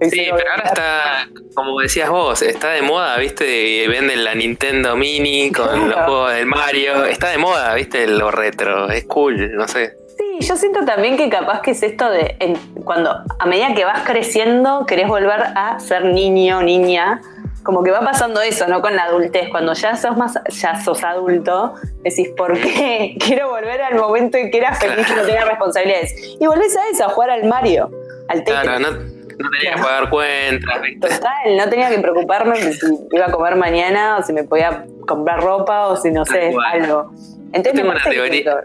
Sí, 0.00 0.28
pero 0.30 0.50
ahora 0.50 0.64
está, 0.64 1.28
como 1.54 1.80
decías 1.80 2.10
vos, 2.10 2.42
está 2.42 2.72
de 2.72 2.82
moda, 2.82 3.16
¿viste? 3.16 3.88
Venden 3.88 4.24
la 4.24 4.34
Nintendo 4.34 4.94
Mini 4.94 5.50
con 5.50 5.88
los 5.88 5.98
juegos 6.00 6.34
del 6.34 6.44
Mario. 6.44 7.06
Está 7.06 7.30
de 7.30 7.38
moda, 7.38 7.72
¿viste? 7.74 8.06
Lo 8.06 8.30
retro. 8.30 8.90
Es 8.90 9.06
cool, 9.06 9.56
no 9.56 9.66
sé. 9.66 9.96
Sí, 10.18 10.46
yo 10.46 10.56
siento 10.56 10.84
también 10.84 11.16
que 11.16 11.30
capaz 11.30 11.62
que 11.62 11.70
es 11.70 11.82
esto 11.82 12.10
de 12.10 12.36
cuando 12.84 13.10
a 13.38 13.46
medida 13.46 13.74
que 13.74 13.84
vas 13.84 14.02
creciendo 14.02 14.84
querés 14.86 15.08
volver 15.08 15.40
a 15.54 15.78
ser 15.80 16.04
niño, 16.04 16.62
niña 16.62 17.20
como 17.66 17.82
que 17.82 17.90
va 17.90 18.00
pasando 18.00 18.40
eso, 18.40 18.68
¿no? 18.68 18.80
Con 18.80 18.94
la 18.94 19.02
adultez. 19.06 19.48
Cuando 19.50 19.72
ya 19.72 19.96
sos 19.96 20.16
más, 20.16 20.38
ya 20.48 20.80
sos 20.80 21.02
adulto, 21.02 21.74
decís, 22.04 22.28
¿por 22.36 22.56
qué? 22.58 23.16
Quiero 23.26 23.50
volver 23.50 23.82
al 23.82 23.96
momento 23.96 24.38
en 24.38 24.52
que 24.52 24.58
era 24.58 24.72
feliz 24.72 25.04
y 25.10 25.14
no 25.16 25.22
tenía 25.22 25.44
responsabilidades. 25.44 26.14
Y 26.40 26.46
volvés 26.46 26.76
a 26.76 26.88
eso, 26.90 27.04
a 27.06 27.08
jugar 27.08 27.30
al 27.30 27.44
Mario, 27.44 27.90
al 28.28 28.44
Tetris. 28.44 28.60
Claro, 28.60 28.78
no 28.78 29.50
tenía 29.50 29.74
que 29.74 29.82
pagar 29.82 30.10
cuentas. 30.10 30.80
Total, 31.00 31.56
no 31.56 31.68
tenía 31.68 31.90
que 31.90 31.98
preocuparme 31.98 32.56
si 32.56 32.86
iba 33.10 33.26
a 33.26 33.32
comer 33.32 33.56
mañana 33.56 34.18
o 34.18 34.22
si 34.22 34.32
me 34.32 34.44
podía 34.44 34.86
comprar 35.08 35.42
ropa 35.42 35.88
o 35.88 35.96
si 35.96 36.12
no 36.12 36.24
sé, 36.24 36.54
algo. 36.72 37.10
Entonces, 37.52 37.72
tengo 37.74 37.90
una 37.90 38.02
teoría. 38.04 38.62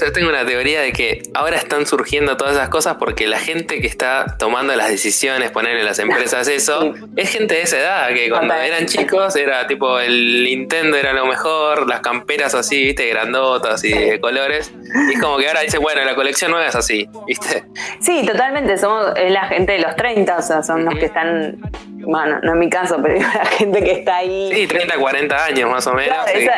Yo 0.00 0.12
tengo 0.12 0.28
una 0.28 0.46
teoría 0.46 0.80
de 0.80 0.92
que 0.92 1.22
ahora 1.34 1.56
están 1.56 1.86
surgiendo 1.86 2.36
todas 2.36 2.54
esas 2.54 2.68
cosas 2.68 2.96
porque 2.98 3.26
la 3.26 3.38
gente 3.38 3.80
que 3.80 3.86
está 3.86 4.36
tomando 4.38 4.74
las 4.76 4.88
decisiones, 4.88 5.50
ponerle 5.50 5.82
las 5.82 5.98
empresas 5.98 6.48
eso, 6.48 6.94
es 7.16 7.30
gente 7.30 7.54
de 7.54 7.62
esa 7.62 7.78
edad, 7.78 8.08
que 8.08 8.30
cuando 8.30 8.54
eran 8.54 8.86
chicos 8.86 9.34
era 9.36 9.66
tipo 9.66 9.98
el 9.98 10.44
Nintendo 10.44 10.96
era 10.96 11.12
lo 11.12 11.26
mejor, 11.26 11.88
las 11.88 12.00
camperas 12.00 12.54
así, 12.54 12.84
viste, 12.84 13.08
grandotas 13.08 13.82
y 13.84 13.92
de 13.92 14.20
colores. 14.20 14.72
Y 15.10 15.14
es 15.14 15.20
como 15.20 15.36
que 15.38 15.48
ahora 15.48 15.60
dice, 15.60 15.78
bueno, 15.78 16.04
la 16.04 16.14
colección 16.14 16.50
nueva 16.50 16.66
es 16.66 16.74
así, 16.74 17.08
viste. 17.26 17.64
Sí, 18.00 18.24
totalmente, 18.24 18.78
somos 18.78 19.06
la 19.28 19.46
gente 19.48 19.72
de 19.72 19.78
los 19.80 19.96
30, 19.96 20.36
o 20.36 20.42
sea, 20.42 20.62
son 20.62 20.84
los 20.84 20.94
que 20.94 21.06
están 21.06 21.58
bueno, 22.00 22.40
no 22.42 22.52
en 22.52 22.58
mi 22.58 22.70
caso, 22.70 22.98
pero 23.02 23.16
la 23.16 23.44
gente 23.46 23.82
que 23.82 23.92
está 23.92 24.18
ahí. 24.18 24.50
Sí, 24.52 24.66
30, 24.66 24.96
40 24.96 25.44
años 25.44 25.70
más 25.70 25.86
o 25.86 25.94
menos. 25.94 26.16
es 26.32 26.48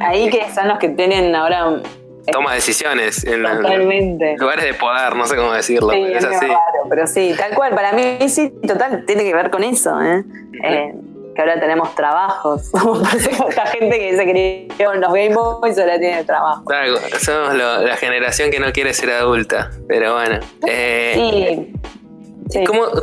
ahí 0.00 0.30
que 0.30 0.46
son 0.54 0.68
los 0.68 0.78
que 0.78 0.88
tienen 0.88 1.34
ahora 1.34 1.82
toma 2.30 2.54
decisiones 2.54 3.24
en, 3.24 3.42
lugares 3.42 4.64
de 4.64 4.74
poder, 4.74 5.16
no 5.16 5.26
sé 5.26 5.36
cómo 5.36 5.52
decirlo. 5.52 5.92
es 5.92 6.24
así. 6.24 6.46
pero 6.88 7.06
sí, 7.06 7.34
tal 7.36 7.54
cual. 7.54 7.74
Para 7.74 7.92
mí 7.92 8.18
sí, 8.28 8.52
total, 8.66 9.04
tiene 9.06 9.24
que 9.24 9.34
ver 9.34 9.50
con 9.50 9.62
eso. 9.64 10.00
¿eh? 10.00 10.24
eh 10.62 10.94
que 11.34 11.40
ahora 11.40 11.60
tenemos 11.60 11.94
trabajos. 11.94 12.70
Esta 13.48 13.66
gente 13.66 13.98
que 13.98 14.16
se 14.16 14.22
crió 14.24 14.92
en 14.92 15.00
los 15.00 15.12
Game 15.12 15.34
Boys 15.34 15.78
ahora 15.78 15.98
tiene 15.98 16.24
trabajo. 16.24 16.64
Claro, 16.64 16.96
somos 17.18 17.54
la 17.54 17.96
generación 17.96 18.50
que 18.50 18.60
no 18.60 18.72
quiere 18.72 18.94
ser 18.94 19.10
adulta. 19.10 19.70
Pero 19.88 20.14
bueno. 20.14 20.38
Eh, 20.66 21.14
sí. 21.16 21.72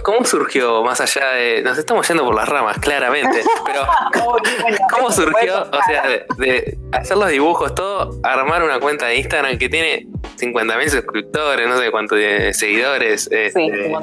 ¿Cómo, 0.03 0.23
surgió, 0.25 0.83
más 0.83 1.01
allá 1.01 1.31
de. 1.33 1.61
Nos 1.63 1.77
estamos 1.77 2.07
yendo 2.07 2.23
por 2.23 2.35
las 2.35 2.47
ramas, 2.47 2.77
claramente. 2.79 3.41
Pero, 3.65 3.85
¿cómo 4.91 5.11
surgió, 5.11 5.63
o 5.63 5.79
sea, 5.85 6.03
de, 6.37 6.77
hacer 6.91 7.17
los 7.17 7.29
dibujos, 7.29 7.73
todo, 7.75 8.19
armar 8.23 8.63
una 8.63 8.79
cuenta 8.79 9.07
de 9.07 9.17
Instagram 9.17 9.57
que 9.57 9.69
tiene 9.69 10.07
50.000 10.37 10.89
suscriptores, 10.89 11.67
no 11.67 11.77
sé 11.77 11.91
cuántos 11.91 12.19
seguidores? 12.53 13.23
sí, 13.23 13.29
este, 13.31 13.93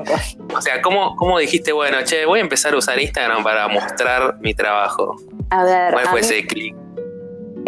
O 0.55 0.61
sea, 0.61 0.83
¿cómo, 0.83 1.17
¿cómo 1.17 1.39
dijiste, 1.39 1.73
bueno, 1.73 1.99
che, 2.05 2.27
voy 2.27 2.41
a 2.41 2.43
empezar 2.43 2.75
a 2.75 2.79
usar 2.79 2.99
Instagram 2.99 3.43
para 3.43 3.69
mostrar 3.69 4.39
mi 4.41 4.55
trabajo? 4.55 5.17
A 5.51 5.65
ver. 5.65 5.93
¿Cuál 5.93 6.07
fue 6.09 6.21
ese 6.21 6.47
clic? 6.47 6.75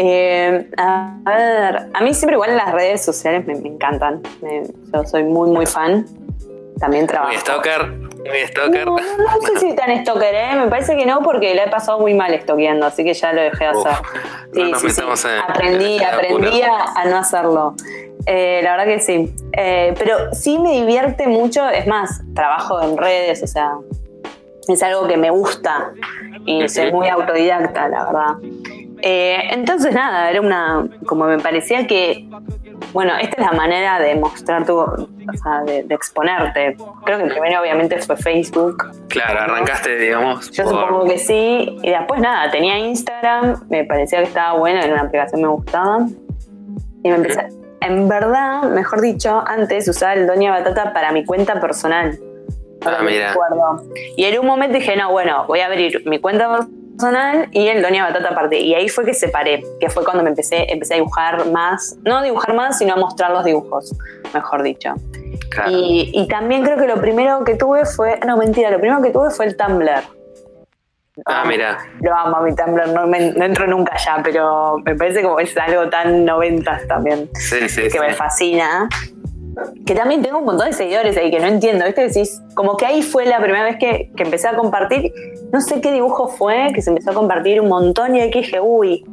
Eh, 0.02 0.66
a 0.78 1.18
ver, 1.26 1.90
a 1.92 2.00
mí 2.00 2.14
siempre 2.14 2.34
igual 2.34 2.56
las 2.56 2.72
redes 2.72 3.04
sociales 3.04 3.46
me, 3.46 3.52
encantan. 3.52 4.22
yo 4.92 5.04
soy 5.04 5.24
muy, 5.24 5.50
muy 5.50 5.66
fan 5.66 6.06
también 6.80 7.06
trabajo. 7.06 7.30
Muy 7.30 7.40
stalker, 7.40 7.92
stalker. 8.48 8.86
No, 8.86 8.96
sé 9.46 9.60
si 9.60 9.74
tan 9.76 9.96
stalker, 10.00 10.34
¿eh? 10.34 10.56
me 10.56 10.68
parece 10.68 10.96
que 10.96 11.06
no, 11.06 11.20
porque 11.20 11.54
le 11.54 11.64
he 11.64 11.68
pasado 11.68 12.00
muy 12.00 12.14
mal 12.14 12.32
estoqueando, 12.34 12.86
así 12.86 13.04
que 13.04 13.14
ya 13.14 13.32
lo 13.32 13.42
dejé 13.42 13.64
de 13.64 13.70
hacer. 13.70 13.92
sí, 14.52 14.72
sí, 14.74 14.90
sí. 14.90 15.28
aprendí, 15.46 16.02
aprendí 16.02 16.62
a, 16.62 17.04
no 17.04 17.18
hacerlo. 17.18 17.74
Eh, 18.26 18.60
la 18.62 18.76
verdad 18.76 18.86
que 18.86 19.00
sí. 19.00 19.32
Eh, 19.56 19.94
pero 19.98 20.34
sí 20.34 20.58
me 20.58 20.72
divierte 20.72 21.28
mucho, 21.28 21.68
es 21.68 21.86
más, 21.86 22.22
trabajo 22.34 22.82
en 22.82 22.96
redes, 22.96 23.42
o 23.42 23.46
sea, 23.46 23.72
es 24.68 24.82
algo 24.82 25.06
que 25.06 25.16
me 25.16 25.30
gusta 25.30 25.92
y 26.46 26.68
soy 26.68 26.92
muy 26.92 27.08
autodidacta, 27.08 27.88
la 27.88 28.04
verdad. 28.04 28.34
Eh, 29.02 29.48
entonces, 29.50 29.94
nada, 29.94 30.30
era 30.30 30.40
una. 30.40 30.88
Como 31.06 31.26
me 31.26 31.38
parecía 31.38 31.86
que 31.86 32.28
bueno, 32.92 33.12
esta 33.20 33.40
es 33.40 33.50
la 33.50 33.52
manera 33.52 34.00
de 34.00 34.16
mostrar 34.16 34.66
tu, 34.66 34.78
o 34.78 34.96
sea, 35.42 35.62
de, 35.64 35.86
exponerte. 35.90 36.76
Creo 37.04 37.18
que 37.18 37.26
primero 37.26 37.60
obviamente 37.60 37.98
fue 37.98 38.16
Facebook. 38.16 38.90
Claro, 39.08 39.40
arrancaste, 39.40 39.96
digamos. 39.96 40.50
Yo 40.50 40.64
supongo 40.64 41.04
que 41.04 41.18
sí. 41.18 41.78
Y 41.82 41.90
después 41.90 42.20
nada, 42.20 42.50
tenía 42.50 42.78
Instagram, 42.78 43.60
me 43.68 43.84
parecía 43.84 44.18
que 44.18 44.24
estaba 44.24 44.58
bueno, 44.58 44.80
era 44.80 44.92
una 44.92 45.02
aplicación 45.02 45.40
que 45.40 45.46
me 45.46 45.52
gustaba. 45.52 46.06
Y 47.02 47.08
me 47.08 47.14
empecé. 47.16 47.48
En 47.80 48.08
verdad, 48.08 48.64
mejor 48.64 49.00
dicho, 49.00 49.42
antes 49.46 49.88
usaba 49.88 50.14
el 50.14 50.26
Doña 50.26 50.50
Batata 50.50 50.92
para 50.92 51.12
mi 51.12 51.24
cuenta 51.24 51.60
personal. 51.60 52.18
Ah, 52.84 53.02
mira. 53.02 53.34
Y 54.16 54.24
en 54.24 54.40
un 54.40 54.46
momento 54.46 54.78
dije, 54.78 54.96
no, 54.96 55.10
bueno, 55.12 55.44
voy 55.46 55.60
a 55.60 55.66
abrir 55.66 56.02
mi 56.06 56.18
cuenta 56.18 56.66
personal 57.00 57.48
y 57.52 57.68
el 57.68 57.82
Doña 57.82 58.04
Batata 58.04 58.30
aparte. 58.30 58.58
Y 58.58 58.74
ahí 58.74 58.88
fue 58.88 59.04
que 59.04 59.14
separé, 59.14 59.62
que 59.80 59.88
fue 59.88 60.04
cuando 60.04 60.22
me 60.22 60.30
empecé, 60.30 60.70
empecé 60.70 60.94
a 60.94 60.96
dibujar 60.98 61.46
más, 61.50 61.96
no 62.04 62.18
a 62.18 62.22
dibujar 62.22 62.54
más, 62.54 62.78
sino 62.78 62.94
a 62.94 62.96
mostrar 62.96 63.30
los 63.30 63.44
dibujos, 63.44 63.96
mejor 64.34 64.62
dicho. 64.62 64.94
Y, 65.68 66.26
también 66.28 66.62
creo 66.62 66.76
que 66.76 66.86
lo 66.86 67.00
primero 67.00 67.42
que 67.44 67.56
tuve 67.56 67.84
fue, 67.84 68.20
no 68.24 68.36
mentira, 68.36 68.70
lo 68.70 68.78
primero 68.78 69.02
que 69.02 69.10
tuve 69.10 69.30
fue 69.30 69.46
el 69.46 69.56
Tumblr. 69.56 70.02
Ah, 71.26 71.44
mira. 71.46 71.78
Lo 72.00 72.14
amo 72.14 72.42
mi 72.42 72.54
Tumblr, 72.54 72.88
no, 72.88 73.06
no, 73.06 73.16
entro 73.16 73.66
nunca 73.66 73.96
ya, 73.96 74.20
pero 74.22 74.78
me 74.84 74.94
parece 74.94 75.22
como 75.22 75.40
es 75.40 75.56
algo 75.56 75.88
tan 75.88 76.24
noventas 76.24 76.86
también. 76.86 77.28
Sí, 77.34 77.68
sí, 77.68 77.88
que 77.88 77.98
me 77.98 78.12
fascina 78.12 78.88
que 79.86 79.94
también 79.94 80.22
tengo 80.22 80.38
un 80.38 80.44
montón 80.44 80.68
de 80.68 80.72
seguidores 80.72 81.16
ahí 81.16 81.30
que 81.30 81.40
no 81.40 81.46
entiendo. 81.46 81.84
¿Viste? 81.84 82.02
Decís, 82.02 82.40
como 82.54 82.76
que 82.76 82.86
ahí 82.86 83.02
fue 83.02 83.26
la 83.26 83.40
primera 83.40 83.64
vez 83.64 83.76
que, 83.78 84.10
empecé 84.16 84.48
a 84.48 84.56
compartir. 84.56 85.12
No 85.52 85.60
sé 85.60 85.80
qué 85.80 85.92
dibujo 85.92 86.28
fue, 86.28 86.68
que 86.74 86.82
se 86.82 86.90
empezó 86.90 87.10
a 87.10 87.14
compartir 87.14 87.60
un 87.60 87.68
montón 87.68 88.16
y 88.16 88.20
ahí 88.20 88.30
que 88.30 88.40
dije, 88.40 88.60
uy. 88.60 89.04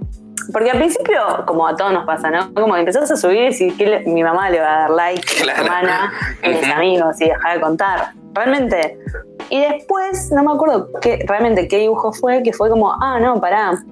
Porque 0.54 0.72
al 0.72 0.78
principio, 0.78 1.20
como 1.46 1.68
a 1.68 1.76
todos 1.76 1.92
nos 1.92 2.06
pasa, 2.06 2.30
¿no? 2.30 2.54
Como 2.54 2.74
que 2.74 2.80
empezás 2.80 3.12
a 3.12 3.18
subir 3.18 3.38
y 3.38 3.50
decís 3.50 3.74
que 3.78 4.04
mi 4.08 4.24
mamá 4.24 4.50
le 4.50 4.62
va 4.62 4.76
a 4.76 4.80
dar 4.82 4.90
like 4.92 5.22
a 5.42 5.44
mi 5.44 5.50
hermana, 5.52 6.14
a 6.42 6.48
mis 6.50 6.64
amigos 6.64 7.20
y 7.20 7.26
dejar 7.26 7.56
de 7.56 7.62
contar. 7.62 8.12
Realmente. 8.34 8.98
Y 9.50 9.60
después, 9.60 10.32
no 10.32 10.44
me 10.44 10.54
acuerdo 10.54 10.90
qué, 11.02 11.26
realmente 11.28 11.68
qué 11.68 11.80
dibujo 11.80 12.14
fue, 12.14 12.44
que 12.44 12.54
fue 12.54 12.70
como, 12.70 12.94
ah, 12.94 13.20
no, 13.20 13.42
pará. 13.42 13.84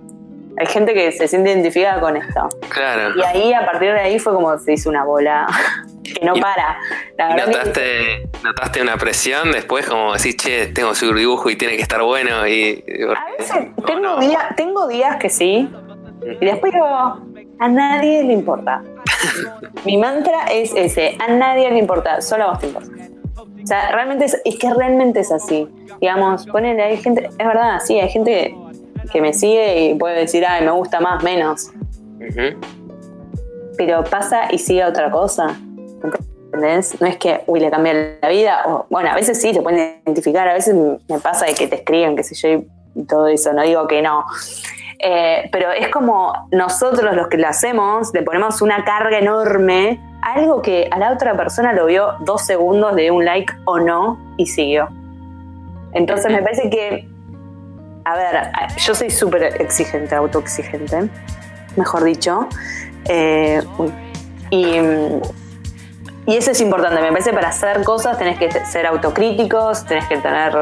Hay 0.58 0.66
gente 0.68 0.94
que 0.94 1.12
se 1.12 1.28
siente 1.28 1.52
identificada 1.52 2.00
con 2.00 2.16
esto. 2.16 2.48
Claro. 2.70 3.16
Y 3.16 3.22
ahí, 3.24 3.54
a 3.54 3.66
partir 3.66 3.92
de 3.92 4.00
ahí, 4.00 4.20
fue 4.20 4.34
como 4.34 4.58
se 4.58 4.74
hizo 4.74 4.90
una 4.90 5.04
bola 5.04 5.48
que 6.04 6.26
no 6.26 6.34
para. 6.36 6.78
notaste, 7.18 8.30
¿Notaste 8.44 8.82
una 8.82 8.98
presión 8.98 9.52
después, 9.52 9.86
como 9.86 10.14
decir, 10.14 10.36
che, 10.38 10.68
tengo 10.68 10.96
su 10.96 11.14
dibujo 11.14 11.50
y 11.50 11.56
tiene 11.56 11.76
que 11.76 11.82
estar 11.82 12.02
bueno? 12.02 12.48
Y, 12.48 12.84
a 13.16 13.38
veces 13.38 13.68
tengo, 13.86 14.20
Días, 14.20 14.56
tengo 14.56 14.88
días 14.88 15.18
que 15.18 15.30
sí, 15.30 15.70
y 16.42 16.46
después 16.46 16.74
digo, 16.74 16.86
a 16.88 17.68
nadie 17.68 18.24
le 18.24 18.34
importa. 18.34 18.82
Mi 19.86 19.98
mantra 19.98 20.46
es 20.52 20.74
ese, 20.76 21.18
a 21.20 21.32
nadie 21.34 21.70
le 21.70 21.80
importa, 21.80 22.22
solo 22.22 22.46
a 22.46 22.48
vos 22.52 22.60
te 22.60 22.68
importa. 22.68 22.92
O 23.38 23.68
sea, 23.68 23.92
realmente 23.92 24.26
es, 24.26 24.40
es 24.46 24.60
que 24.60 24.72
realmente 24.74 25.22
es 25.22 25.32
así. 25.32 25.68
Digamos, 26.00 26.46
ponele, 26.46 26.84
hay 26.84 26.98
gente, 26.98 27.26
es 27.26 27.48
verdad, 27.48 27.80
sí, 27.84 28.00
hay 28.00 28.10
gente 28.10 28.32
que, 28.32 28.65
me 29.22 29.34
sigue 29.34 29.86
y 29.86 29.96
puede 29.96 30.20
decir, 30.20 30.46
ay, 30.46 30.64
me 30.64 30.72
gusta 30.72 31.00
más, 31.00 31.24
menos. 31.24 31.72
Pero 33.78 34.04
pasa 34.04 34.52
y 34.52 34.58
sigue 34.58 34.86
otra 34.86 35.12
cosa. 35.12 35.58
¿Entendés? 36.46 37.00
No 37.02 37.08
es 37.08 37.18
que, 37.18 37.44
uy, 37.48 37.60
le 37.60 37.70
cambié 37.70 38.18
la 38.22 38.30
vida. 38.30 38.64
O, 38.68 38.86
bueno, 38.90 39.10
a 39.10 39.16
veces 39.16 39.42
sí 39.42 39.52
te 39.52 39.62
pueden 39.62 40.00
identificar, 40.06 40.48
a 40.48 40.54
veces 40.54 40.76
me 40.76 41.20
pasa 41.20 41.46
de 41.46 41.54
que 41.54 41.68
te 41.68 41.76
escriben, 41.78 42.16
qué 42.16 42.24
sé 42.24 42.36
yo, 42.36 42.64
y 42.96 43.04
todo 43.06 43.28
eso. 43.28 43.52
No 43.54 43.64
digo 43.64 43.88
que 43.88 44.02
no. 44.02 44.26
Eh, 45.00 45.50
pero 45.52 45.72
es 45.72 45.90
como 45.90 46.48
nosotros 46.52 47.14
los 47.14 47.28
que 47.28 47.38
lo 47.38 47.48
hacemos, 47.48 48.12
le 48.14 48.24
ponemos 48.24 48.62
una 48.62 48.84
carga 48.86 49.20
enorme, 49.20 50.00
algo 50.22 50.62
que 50.62 50.88
a 50.90 50.98
la 50.98 51.12
otra 51.12 51.36
persona 51.36 51.74
lo 51.74 51.86
vio 51.86 52.14
dos 52.22 52.46
segundos 52.46 52.96
de 52.96 53.12
un 53.12 53.26
like 53.26 53.54
o 53.66 53.80
no 53.80 54.18
y 54.38 54.48
siguió. 54.48 54.88
Entonces 55.94 56.32
me 56.32 56.42
parece 56.42 56.70
que, 56.70 57.08
a 58.06 58.16
ver, 58.16 58.50
yo 58.78 58.96
soy 58.96 59.10
súper 59.10 59.62
exigente, 59.62 60.16
autoexigente, 60.16 61.10
mejor 61.76 62.04
dicho. 62.04 62.48
Eh, 63.08 63.62
y 64.50 64.80
y 66.28 66.38
eso 66.38 66.52
es 66.52 66.62
importante, 66.62 67.02
me 67.02 67.12
parece 67.12 67.34
para 67.34 67.50
hacer 67.50 67.84
cosas 67.84 68.18
tenés 68.18 68.40
que 68.40 68.50
ser 68.66 68.88
autocríticos, 68.88 69.86
tenés 69.86 70.08
que 70.08 70.18
tener 70.18 70.56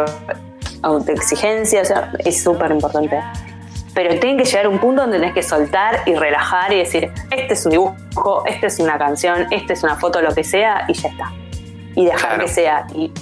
autoexigencia, 0.82 1.82
o 1.82 1.86
sea, 1.86 2.12
es 2.20 2.44
súper 2.44 2.72
importante. 2.72 3.22
Pero 3.94 4.20
tiene 4.20 4.44
que 4.44 4.44
llegar 4.44 4.66
a 4.66 4.70
un 4.70 4.80
punto 4.80 5.04
donde 5.04 5.20
tenés 5.20 5.34
que 5.34 5.44
soltar 5.44 6.02
y 6.06 6.16
relajar 6.16 6.74
y 6.74 6.80
decir, 6.80 7.12
este 7.32 7.54
es 7.54 7.66
un 7.66 7.72
dibujo, 7.72 8.44
este 8.46 8.68
es 8.68 8.80
una 8.80 8.98
canción, 8.98 9.48
este 9.52 9.74
es 9.74 9.84
una 9.84 9.96
foto, 9.96 10.22
lo 10.22 10.34
que 10.36 10.44
sea, 10.44 10.84
y 10.90 10.94
ya 10.94 11.10
está. 11.10 11.32
Y 11.96 12.06
dejar 12.06 12.40
que 12.40 12.48
sea. 12.50 12.88
Y, 12.94 13.14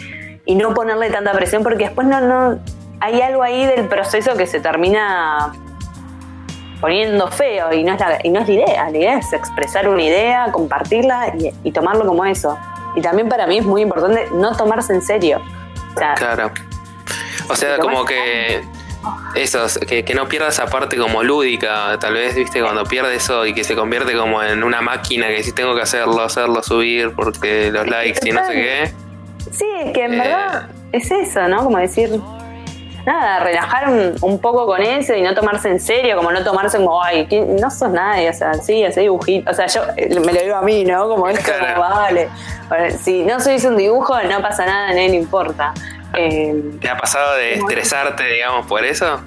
y, 0.46 0.56
no 0.56 0.74
ponerle 0.74 1.12
tanta 1.12 1.34
presión 1.34 1.62
porque 1.62 1.86
después 1.86 2.08
no, 2.08 2.22
no. 2.22 2.60
Hay 3.02 3.22
algo 3.22 3.44
ahí 3.44 3.66
del 3.66 3.88
proceso 3.88 4.36
que 4.36 4.48
se 4.48 4.60
termina 4.60 5.52
poniendo 6.80 7.28
feo 7.30 7.72
y 7.74 7.84
no 7.84 7.94
es 7.94 8.00
la, 8.00 8.20
y 8.24 8.30
no 8.30 8.40
es 8.40 8.48
la 8.48 8.54
idea, 8.54 8.90
la 8.90 8.98
idea 8.98 9.18
es 9.20 9.32
expresar 9.34 9.88
una 9.88 10.02
idea, 10.02 10.52
compartirla 10.52 11.34
y, 11.64 11.72
tomarlo 11.72 12.06
como 12.06 12.26
eso. 12.26 12.58
Y 12.96 13.02
también 13.02 13.30
para 13.30 13.48
mí 13.48 13.60
es 13.60 13.66
muy 13.66 13.82
importante 13.82 14.28
no 14.34 14.56
tomarse 14.58 14.94
en 14.94 15.02
serio. 15.02 15.42
claro. 15.96 16.52
O 17.50 17.56
sea, 17.56 17.78
como 17.80 18.06
que 18.06 18.64
eso, 19.36 19.66
que, 19.88 20.06
que, 20.06 20.14
no 20.14 20.28
pierdas 20.28 20.56
esa 20.56 20.68
parte 20.68 20.98
como 20.98 21.24
lúdica, 21.24 21.98
tal 22.00 22.14
vez, 22.14 22.36
viste, 22.36 22.62
cuando 22.62 22.84
pierde 22.86 23.16
eso 23.16 23.46
y 23.46 23.54
que 23.54 23.64
se 23.64 23.76
convierte 23.76 24.16
como 24.16 24.42
en 24.44 24.64
una 24.64 24.82
máquina 24.82 25.28
que 25.28 25.44
si 25.44 25.52
tengo 25.52 25.76
que 25.76 25.82
hacerlo, 25.82 26.22
hacerlo, 26.22 26.62
subir 26.64 27.14
porque 27.16 27.72
los 27.72 27.88
likes 27.88 28.20
y 28.28 28.32
no 28.32 28.46
sé 28.46 28.54
qué. 28.54 28.94
Sí, 29.52 29.92
que 29.94 30.06
en 30.06 30.12
verdad, 30.12 30.70
es 30.92 31.10
eso, 31.12 31.48
¿no? 31.48 31.64
Como 31.64 31.78
decir, 31.78 32.22
nada, 33.06 33.40
relajar 33.40 33.90
un, 33.90 34.40
poco 34.40 34.66
con 34.66 34.82
eso 34.82 35.14
y 35.14 35.22
no 35.22 35.34
tomarse 35.34 35.70
en 35.70 35.80
serio, 35.80 36.16
como 36.18 36.32
no 36.32 36.44
tomarse 36.44 36.78
como, 36.78 37.02
ay, 37.02 37.28
no 37.60 37.70
sos 37.70 37.90
nadie, 37.90 38.30
o 38.30 38.34
sea, 38.34 38.54
sí, 38.56 38.84
ese 38.84 39.02
dibujito, 39.02 39.52
o 39.52 39.54
sea, 39.54 39.68
yo 39.68 39.82
eh, 39.98 40.20
me 40.20 40.34
lo 40.34 40.42
digo 40.42 40.56
a 40.56 40.62
mí, 40.62 40.84
¿no? 40.84 41.08
Como 41.08 41.28
es 41.28 41.40
como, 41.40 41.80
vale, 41.80 42.30
si 43.00 43.24
no 43.24 43.40
sois 43.40 43.64
un 43.66 43.78
dibujo, 43.78 44.16
no 44.24 44.42
pasa 44.42 44.66
nada, 44.66 44.94
le 44.94 45.08
importa. 45.08 45.74
Eh, 46.16 46.62
¿Te 46.82 46.90
ha 46.90 46.98
pasado 46.98 47.36
de 47.36 47.54
estresarte, 47.54 48.24
digamos, 48.24 48.66
por 48.68 48.84
eso? 48.84 49.22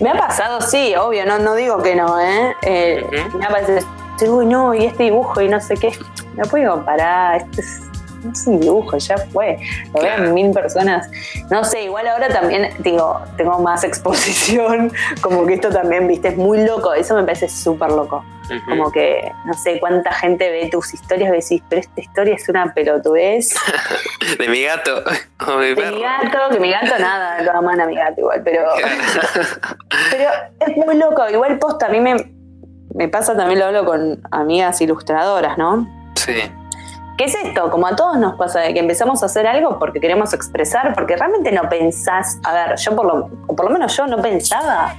Me 0.00 0.10
ha 0.10 0.14
pasado, 0.14 0.60
sí, 0.60 0.94
obvio, 0.96 1.26
no, 1.26 1.38
no 1.38 1.54
digo 1.54 1.82
que 1.82 1.96
no, 1.96 2.20
¿eh? 2.20 2.54
eh 2.62 3.04
Me 3.34 3.44
ha 3.44 3.48
pasado, 3.48 3.80
uy, 4.28 4.46
no, 4.46 4.74
y 4.74 4.86
este 4.86 5.04
dibujo 5.04 5.40
y 5.40 5.48
no 5.48 5.60
sé 5.60 5.74
qué, 5.74 5.92
no 6.34 6.44
puedo 6.44 6.84
parar, 6.84 7.36
esto 7.36 7.60
es 7.60 7.87
no 7.87 7.87
es 8.32 8.46
un 8.46 8.60
dibujo, 8.60 8.98
ya 8.98 9.16
fue. 9.32 9.58
Lo 9.94 10.02
vean 10.02 10.34
mil 10.34 10.50
personas. 10.52 11.08
No 11.50 11.64
sé, 11.64 11.84
igual 11.84 12.06
ahora 12.08 12.28
también, 12.28 12.70
digo, 12.78 13.20
tengo 13.36 13.58
más 13.58 13.84
exposición, 13.88 14.92
como 15.20 15.46
que 15.46 15.54
esto 15.54 15.70
también, 15.70 16.06
viste, 16.06 16.28
es 16.28 16.36
muy 16.36 16.64
loco. 16.64 16.92
Eso 16.94 17.14
me 17.14 17.22
parece 17.22 17.48
súper 17.48 17.90
loco. 17.90 18.24
Como 18.66 18.90
que, 18.90 19.30
no 19.44 19.52
sé 19.52 19.78
cuánta 19.78 20.10
gente 20.10 20.50
ve 20.50 20.70
tus 20.72 20.94
historias 20.94 21.28
y 21.28 21.32
decís, 21.32 21.62
pero 21.68 21.80
esta 21.80 22.00
historia 22.00 22.34
es 22.34 22.48
una 22.48 22.72
pelotudez. 22.72 23.54
de 24.38 24.48
mi 24.48 24.62
gato. 24.62 25.02
de 25.60 25.74
mi 25.76 26.00
gato, 26.00 26.38
que 26.50 26.58
mi 26.58 26.70
gato 26.70 26.98
nada, 26.98 27.42
lo 27.42 27.52
aman 27.52 27.78
a 27.82 27.86
mi 27.86 27.94
gato 27.94 28.22
igual, 28.22 28.40
pero. 28.42 28.62
pero 30.10 30.30
es 30.66 30.76
muy 30.78 30.96
loco. 30.96 31.28
Igual 31.28 31.58
posta, 31.58 31.86
a 31.86 31.88
mí 31.90 32.00
me, 32.00 32.16
me 32.94 33.08
pasa 33.08 33.36
también 33.36 33.58
lo 33.58 33.66
hablo 33.66 33.84
con 33.84 34.22
amigas 34.30 34.80
ilustradoras, 34.80 35.58
¿no? 35.58 35.86
Sí 36.14 36.50
¿Qué 37.18 37.24
es 37.24 37.34
esto? 37.34 37.68
Como 37.68 37.88
a 37.88 37.96
todos 37.96 38.16
nos 38.16 38.36
pasa 38.36 38.60
de 38.60 38.72
que 38.72 38.78
empezamos 38.78 39.24
a 39.24 39.26
hacer 39.26 39.44
algo 39.44 39.76
porque 39.80 39.98
queremos 39.98 40.32
expresar, 40.32 40.94
porque 40.94 41.16
realmente 41.16 41.50
no 41.50 41.68
pensás, 41.68 42.38
a 42.44 42.54
ver, 42.54 42.76
yo 42.76 42.94
por 42.94 43.06
lo, 43.06 43.28
o 43.48 43.56
por 43.56 43.66
lo 43.66 43.72
menos 43.72 43.96
yo 43.96 44.06
no 44.06 44.22
pensaba 44.22 44.94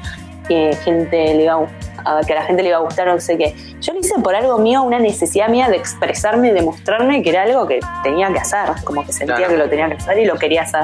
que 0.46 0.78
gente 0.84 1.34
le 1.34 1.44
iba 1.44 1.66
a, 2.04 2.20
que 2.28 2.34
a 2.34 2.36
la 2.36 2.44
gente 2.44 2.62
le 2.62 2.70
iba 2.70 2.78
a 2.78 2.82
gustar 2.82 3.08
o 3.08 3.14
no 3.14 3.22
sé 3.22 3.38
qué. 3.38 3.56
Yo 3.80 3.94
lo 3.94 4.02
hice 4.02 4.20
por 4.22 4.36
algo 4.36 4.58
mío, 4.58 4.84
una 4.84 5.00
necesidad 5.00 5.48
mía 5.48 5.70
de 5.70 5.78
expresarme, 5.78 6.52
de 6.52 6.62
mostrarme 6.62 7.24
que 7.24 7.30
era 7.30 7.44
algo 7.44 7.66
que 7.66 7.80
tenía 8.04 8.34
que 8.34 8.40
hacer, 8.40 8.68
como 8.84 9.06
que 9.06 9.14
sentía 9.14 9.48
que 9.48 9.56
lo 9.56 9.70
tenía 9.70 9.88
que 9.88 9.96
hacer 9.96 10.20
y 10.20 10.26
lo 10.26 10.36
quería 10.36 10.64
hacer. 10.64 10.84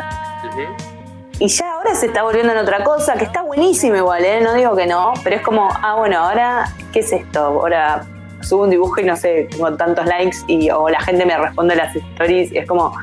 Y 1.39 1.49
ya 1.49 1.73
ahora 1.73 1.95
se 1.95 2.05
está 2.05 2.23
volviendo 2.23 2.53
en 2.53 2.59
otra 2.59 2.81
cosa, 2.85 3.15
que 3.15 3.25
está 3.25 3.41
buenísimo 3.41 3.97
igual, 3.97 4.23
¿eh? 4.23 4.39
no 4.39 4.53
digo 4.53 4.73
que 4.73 4.87
no, 4.87 5.11
pero 5.21 5.35
es 5.35 5.41
como, 5.41 5.67
ah, 5.69 5.95
bueno, 5.97 6.17
ahora, 6.17 6.71
¿qué 6.93 6.99
es 6.99 7.11
esto? 7.11 7.41
Ahora 7.41 8.05
subo 8.45 8.63
un 8.63 8.69
dibujo 8.69 9.01
y 9.01 9.03
no 9.03 9.15
sé, 9.15 9.47
tengo 9.51 9.75
tantos 9.75 10.05
likes 10.05 10.37
y 10.47 10.69
o 10.69 10.89
la 10.89 10.99
gente 11.01 11.25
me 11.25 11.37
responde 11.37 11.75
las 11.75 11.95
stories 11.95 12.51
y 12.51 12.57
es 12.57 12.67
como, 12.67 12.93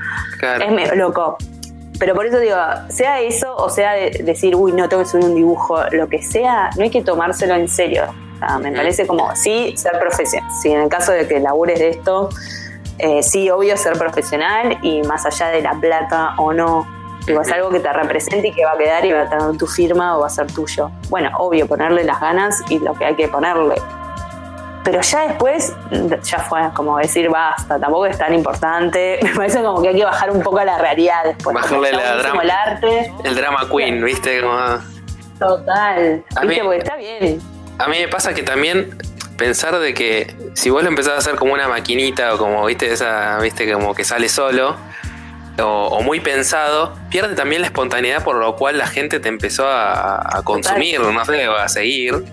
es 0.40 0.72
medio 0.72 0.94
loco. 0.94 1.37
Pero 1.98 2.14
por 2.14 2.26
eso 2.26 2.40
digo, 2.40 2.57
sea 2.88 3.20
eso 3.20 3.55
o 3.55 3.68
sea 3.68 3.92
decir, 3.92 4.57
uy, 4.57 4.72
no 4.72 4.88
tengo 4.88 5.02
que 5.02 5.09
subir 5.09 5.24
un 5.26 5.35
dibujo, 5.35 5.83
lo 5.92 6.09
que 6.09 6.22
sea, 6.22 6.70
no 6.76 6.83
hay 6.83 6.90
que 6.90 7.02
tomárselo 7.02 7.55
en 7.55 7.68
serio. 7.68 8.05
me 8.61 8.72
parece 8.72 9.07
como, 9.07 9.35
sí, 9.37 9.74
ser 9.76 9.98
profesional. 10.00 10.50
Sí, 10.61 10.72
en 10.72 10.81
el 10.81 10.88
caso 10.88 11.12
de 11.12 11.28
que 11.28 11.38
labures 11.38 11.78
de 11.78 11.90
esto, 11.90 12.28
eh, 12.98 13.22
sí, 13.22 13.50
obvio, 13.50 13.76
ser 13.76 13.94
profesional 13.98 14.78
y 14.83 15.02
más 15.02 15.26
allá 15.26 15.48
de 15.48 15.62
la 15.62 15.74
plata 15.74 16.35
o 16.38 16.52
no, 16.52 16.87
digo, 17.26 17.40
es 17.40 17.52
algo 17.52 17.70
que 17.70 17.81
te 17.81 17.92
represente 17.92 18.48
y 18.48 18.52
que 18.52 18.64
va 18.64 18.72
a 18.72 18.78
quedar 18.78 19.05
y 19.05 19.12
va 19.12 19.22
a 19.22 19.28
tener 19.28 19.57
tu 19.57 19.66
firma 19.66 20.16
o 20.16 20.20
va 20.20 20.26
a 20.26 20.31
ser 20.31 20.46
tuyo. 20.52 20.90
Bueno, 21.09 21.31
obvio, 21.38 21.66
ponerle 21.66 22.05
las 22.05 22.20
ganas 22.20 22.62
y 22.68 22.78
lo 22.78 22.94
que 22.94 23.05
hay 23.05 23.14
que 23.14 23.28
ponerle. 23.28 23.76
Pero 24.84 25.00
ya 25.00 25.28
después, 25.28 25.72
ya 26.24 26.38
fue 26.40 26.60
como 26.74 26.98
decir 26.98 27.28
basta, 27.28 27.78
tampoco 27.78 28.06
es 28.06 28.18
tan 28.18 28.34
importante. 28.34 29.18
Me 29.22 29.34
parece 29.34 29.62
como 29.62 29.80
que 29.80 29.88
hay 29.88 29.96
que 29.96 30.04
bajar 30.04 30.30
un 30.30 30.42
poco 30.42 30.58
a 30.58 30.64
la 30.64 30.78
realidad 30.78 31.24
después. 31.24 31.54
Bajarle 31.54 31.92
la 31.92 32.16
drama, 32.16 32.42
el 32.42 32.50
arte. 32.50 33.12
El 33.24 33.34
drama 33.34 33.68
queen, 33.70 34.04
¿viste? 34.04 34.42
Total. 35.38 36.24
¿Viste? 36.42 36.64
Porque 36.64 36.78
está 36.78 36.96
bien. 36.96 37.40
A 37.78 37.88
mí 37.88 37.98
me 37.98 38.08
pasa 38.08 38.34
que 38.34 38.42
también 38.42 38.98
pensar 39.36 39.78
de 39.78 39.94
que 39.94 40.34
si 40.54 40.70
vos 40.70 40.82
lo 40.82 40.88
empezás 40.88 41.14
a 41.14 41.18
hacer 41.18 41.36
como 41.36 41.52
una 41.52 41.68
maquinita 41.68 42.34
o 42.34 42.38
como, 42.38 42.64
viste, 42.66 42.92
esa, 42.92 43.38
viste, 43.38 43.72
como 43.72 43.94
que 43.94 44.04
sale 44.04 44.28
solo. 44.28 44.76
O, 45.58 46.00
muy 46.02 46.20
pensado, 46.20 46.94
pierde 47.10 47.34
también 47.34 47.60
la 47.60 47.66
espontaneidad 47.66 48.24
por 48.24 48.36
lo 48.36 48.56
cual 48.56 48.78
la 48.78 48.86
gente 48.86 49.20
te 49.20 49.28
empezó 49.28 49.68
a, 49.68 50.38
a 50.38 50.42
consumir, 50.42 50.98
no 51.00 51.24
sé, 51.24 51.46
o 51.46 51.56
a 51.56 51.68
seguir. 51.68 52.24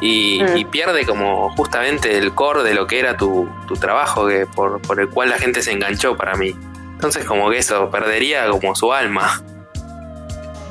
Mm. 0.00 0.56
y, 0.56 0.64
pierde 0.66 1.04
como 1.04 1.50
justamente 1.56 2.18
el 2.18 2.32
core 2.32 2.62
de 2.62 2.74
lo 2.74 2.86
que 2.86 3.00
era 3.00 3.16
tu, 3.16 3.48
trabajo, 3.80 4.26
que 4.26 4.46
por, 4.46 4.80
el 4.98 5.08
cual 5.08 5.30
la 5.30 5.38
gente 5.38 5.62
se 5.62 5.72
enganchó 5.72 6.16
para 6.16 6.34
mí. 6.34 6.54
Entonces 6.92 7.24
como 7.24 7.50
que 7.50 7.58
eso, 7.58 7.90
perdería 7.90 8.48
como 8.48 8.74
su 8.74 8.92
alma. 8.92 9.42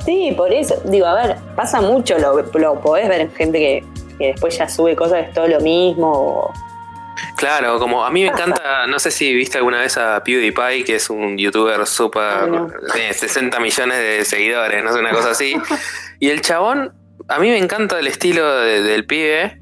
Sí, 0.04 0.32
por 0.36 0.52
eso, 0.52 0.80
digo, 0.84 1.06
a 1.06 1.14
ver, 1.14 1.36
pasa 1.54 1.80
mucho, 1.80 2.18
lo, 2.18 2.42
lo 2.54 2.80
podés 2.80 3.08
ver 3.08 3.22
en 3.22 3.32
gente 3.32 3.58
que, 3.58 3.84
después 4.18 4.56
ya 4.56 4.68
sube 4.68 4.96
cosas, 4.96 5.26
es 5.28 5.34
todo 5.34 5.46
lo 5.46 5.60
mismo. 5.60 6.52
Claro, 7.36 7.78
como 7.78 8.04
a 8.04 8.10
mí 8.10 8.22
me 8.22 8.28
encanta, 8.28 8.86
no 8.86 8.98
sé 8.98 9.10
si 9.10 9.34
viste 9.34 9.58
alguna 9.58 9.80
vez 9.80 9.96
a 9.96 10.22
PewDiePie, 10.24 10.84
que 10.84 10.96
es 10.96 11.10
un 11.10 11.36
youtuber 11.36 11.86
súper, 11.86 12.50
de 12.94 13.12
60 13.12 13.60
millones 13.60 13.98
de 13.98 14.24
seguidores, 14.24 14.82
no 14.82 14.92
sé, 14.92 14.98
una 14.98 15.10
cosa 15.10 15.30
así. 15.30 15.54
Y 16.20 16.30
el 16.30 16.40
chabón 16.40 16.92
a 17.28 17.38
mí 17.38 17.48
me 17.48 17.58
encanta 17.58 17.98
el 17.98 18.06
estilo 18.06 18.50
del 18.60 19.04
pibe, 19.04 19.60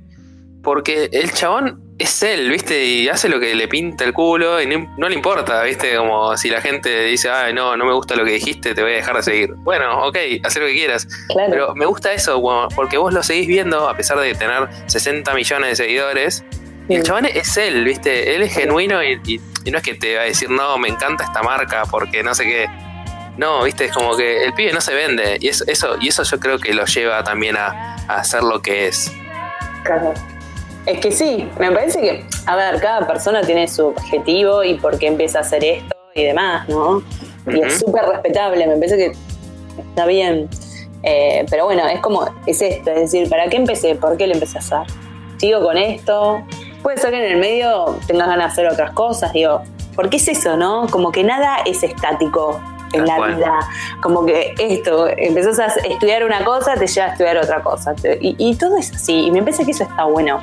porque 0.62 1.08
el 1.12 1.32
chabón 1.32 1.82
es 1.98 2.22
él, 2.22 2.50
¿viste? 2.50 2.84
Y 2.84 3.08
hace 3.08 3.28
lo 3.28 3.40
que 3.40 3.54
le 3.54 3.66
pinta 3.68 4.04
el 4.04 4.12
culo 4.12 4.60
y 4.60 4.66
no, 4.66 5.08
le 5.08 5.14
importa, 5.14 5.62
¿viste? 5.62 5.96
Como 5.96 6.36
si 6.36 6.48
la 6.48 6.60
gente 6.60 7.04
dice, 7.06 7.28
ay, 7.28 7.52
no, 7.52 7.76
no 7.76 7.84
me 7.84 7.92
gusta 7.92 8.14
lo 8.14 8.24
que 8.24 8.32
dijiste, 8.32 8.74
te 8.74 8.82
voy 8.82 8.92
a 8.92 8.96
dejar 8.96 9.16
de 9.16 9.22
seguir. 9.22 9.54
Bueno, 9.56 10.06
ok, 10.06 10.16
haz 10.44 10.56
lo 10.56 10.66
que 10.66 10.74
quieras. 10.74 11.08
Pero 11.34 11.74
me 11.74 11.86
gusta 11.86 12.12
eso, 12.12 12.40
porque 12.74 12.98
vos 12.98 13.12
lo 13.12 13.22
seguís 13.22 13.48
viendo, 13.48 13.88
a 13.88 13.96
pesar 13.96 14.18
de 14.20 14.34
tener 14.34 14.68
60 14.86 15.34
millones 15.34 15.70
de 15.70 15.76
seguidores. 15.76 16.44
Y 16.88 16.94
el 16.94 17.02
chabón 17.02 17.26
es 17.26 17.56
él, 17.56 17.84
¿viste? 17.84 18.36
Él 18.36 18.42
es 18.42 18.54
genuino 18.54 19.02
y, 19.02 19.20
y 19.64 19.70
no 19.70 19.78
es 19.78 19.84
que 19.84 19.94
te 19.94 20.14
va 20.14 20.22
a 20.22 20.26
decir, 20.26 20.50
no, 20.50 20.78
me 20.78 20.88
encanta 20.88 21.24
esta 21.24 21.42
marca 21.42 21.82
porque 21.90 22.22
no 22.22 22.32
sé 22.34 22.44
qué 22.44 22.68
no, 23.36 23.62
viste, 23.64 23.86
es 23.86 23.92
como 23.92 24.16
que 24.16 24.44
el 24.44 24.54
pibe 24.54 24.72
no 24.72 24.80
se 24.80 24.94
vende. 24.94 25.36
Y 25.40 25.48
eso, 25.48 25.64
eso, 25.66 25.96
y 26.00 26.08
eso 26.08 26.22
yo 26.22 26.40
creo 26.40 26.58
que 26.58 26.72
lo 26.72 26.84
lleva 26.86 27.22
también 27.22 27.56
a, 27.56 27.96
hacer 28.08 28.42
lo 28.42 28.62
que 28.62 28.88
es. 28.88 29.12
Claro. 29.84 30.14
Es 30.86 31.00
que 31.00 31.10
sí, 31.10 31.48
me 31.58 31.70
parece 31.72 32.00
que, 32.00 32.24
a 32.46 32.56
ver, 32.56 32.80
cada 32.80 33.06
persona 33.06 33.42
tiene 33.42 33.66
su 33.66 33.88
objetivo 33.88 34.62
y 34.62 34.74
por 34.74 34.98
qué 34.98 35.08
empieza 35.08 35.38
a 35.38 35.42
hacer 35.42 35.64
esto 35.64 35.96
y 36.14 36.24
demás, 36.24 36.68
¿no? 36.68 37.02
Y 37.48 37.60
es 37.60 37.80
súper 37.80 38.04
respetable, 38.04 38.66
me 38.66 38.76
parece 38.76 38.96
que 38.96 39.12
está 39.78 40.06
bien. 40.06 40.48
Eh, 41.02 41.44
pero 41.50 41.64
bueno, 41.64 41.86
es 41.88 42.00
como, 42.00 42.28
es 42.46 42.62
esto, 42.62 42.90
es 42.90 43.00
decir, 43.00 43.28
¿para 43.28 43.48
qué 43.48 43.56
empecé? 43.56 43.96
¿Por 43.96 44.16
qué 44.16 44.26
lo 44.26 44.34
empecé 44.34 44.58
a 44.58 44.60
hacer? 44.60 44.94
¿Sigo 45.38 45.60
con 45.60 45.76
esto? 45.76 46.42
Puede 46.82 46.98
ser 46.98 47.10
que 47.10 47.26
en 47.26 47.32
el 47.32 47.38
medio 47.38 47.98
tengas 48.06 48.28
ganas 48.28 48.56
de 48.56 48.62
hacer 48.62 48.72
otras 48.72 48.92
cosas, 48.92 49.32
digo, 49.32 49.62
porque 49.94 50.16
es 50.16 50.28
eso, 50.28 50.56
¿no? 50.56 50.86
Como 50.88 51.12
que 51.12 51.24
nada 51.24 51.58
es 51.66 51.82
estático 51.82 52.60
en 52.92 53.06
la 53.06 53.26
vida. 53.26 53.58
Como 54.00 54.24
que 54.24 54.54
esto, 54.58 55.08
empezás 55.08 55.58
a 55.58 55.66
estudiar 55.66 56.24
una 56.24 56.44
cosa, 56.44 56.74
te 56.74 56.86
lleva 56.86 57.06
a 57.06 57.10
estudiar 57.10 57.36
otra 57.38 57.62
cosa. 57.62 57.94
Y, 58.20 58.54
todo 58.56 58.78
es 58.78 58.92
así. 58.92 59.26
Y 59.26 59.30
me 59.30 59.40
parece 59.40 59.64
que 59.64 59.72
eso 59.72 59.84
está 59.84 60.04
bueno. 60.04 60.40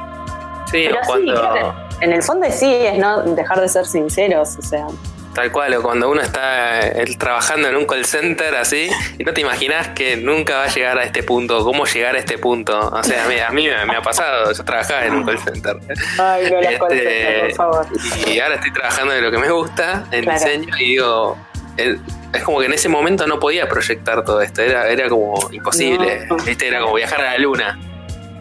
Sí, 0.71 0.87
cuando... 1.05 1.75
en 2.01 2.13
el 2.13 2.23
fondo 2.23 2.47
sí 2.49 2.73
es 2.73 2.97
no 2.97 3.21
dejar 3.21 3.61
de 3.61 3.69
ser 3.69 3.85
sinceros, 3.85 4.57
o 4.57 4.61
sea. 4.61 4.87
Tal 5.33 5.51
cual, 5.51 5.73
o 5.73 5.81
cuando 5.81 6.11
uno 6.11 6.21
está 6.21 6.87
eh, 6.87 7.05
trabajando 7.17 7.67
en 7.67 7.75
un 7.75 7.85
call 7.85 8.05
center 8.05 8.55
así, 8.55 8.89
y 9.17 9.23
no 9.23 9.33
te 9.33 9.41
imaginas 9.41 9.89
que 9.89 10.15
nunca 10.15 10.57
va 10.57 10.63
a 10.65 10.67
llegar 10.67 10.99
a 10.99 11.03
este 11.03 11.23
punto, 11.23 11.63
cómo 11.63 11.85
llegar 11.85 12.15
a 12.15 12.19
este 12.19 12.37
punto. 12.37 12.77
O 12.79 13.03
sea, 13.03 13.25
a 13.25 13.51
mí, 13.51 13.67
me, 13.67 13.95
ha 13.95 14.01
pasado, 14.01 14.51
yo 14.53 14.63
trabajaba 14.63 15.05
en 15.05 15.15
un 15.15 15.25
call 15.25 15.39
center. 15.39 15.77
Ay, 16.19 16.51
no 16.51 16.61
las 16.61 16.77
call 16.77 16.89
center, 16.91 17.41
por 17.41 17.53
favor. 17.53 17.87
Y 18.27 18.39
ahora 18.39 18.55
estoy 18.55 18.73
trabajando 18.73 19.13
de 19.13 19.21
lo 19.21 19.31
que 19.31 19.37
me 19.39 19.49
gusta, 19.49 20.05
en 20.11 20.25
diseño, 20.25 20.77
y 20.77 20.89
digo, 20.89 21.37
es 21.77 22.43
como 22.43 22.59
que 22.59 22.65
en 22.65 22.73
ese 22.73 22.89
momento 22.89 23.27
no 23.27 23.39
podía 23.39 23.67
proyectar 23.67 24.23
todo 24.23 24.41
esto, 24.41 24.61
era, 24.61 24.87
era 24.87 25.09
como 25.09 25.35
imposible, 25.51 26.27
era 26.61 26.81
como 26.81 26.95
viajar 26.95 27.21
a 27.21 27.31
la 27.33 27.37
luna. 27.37 27.79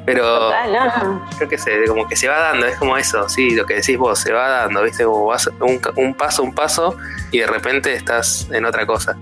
Pero 0.04 0.50
creo 1.36 1.48
que 1.48 1.58
se, 1.58 1.84
como 1.84 2.08
que 2.08 2.16
se 2.16 2.26
va 2.26 2.38
dando, 2.38 2.66
es 2.66 2.76
como 2.76 2.96
eso, 2.96 3.28
sí, 3.28 3.50
lo 3.50 3.64
que 3.66 3.74
decís 3.74 3.96
vos, 3.96 4.18
se 4.18 4.32
va 4.32 4.48
dando, 4.48 4.82
viste, 4.82 5.04
como 5.04 5.26
vas 5.26 5.46
un, 5.60 5.80
un 5.94 6.14
paso, 6.14 6.42
un 6.42 6.52
paso 6.52 6.96
y 7.30 7.38
de 7.38 7.46
repente 7.46 7.94
estás 7.94 8.48
en 8.50 8.64
otra 8.64 8.84
cosa. 8.84 9.16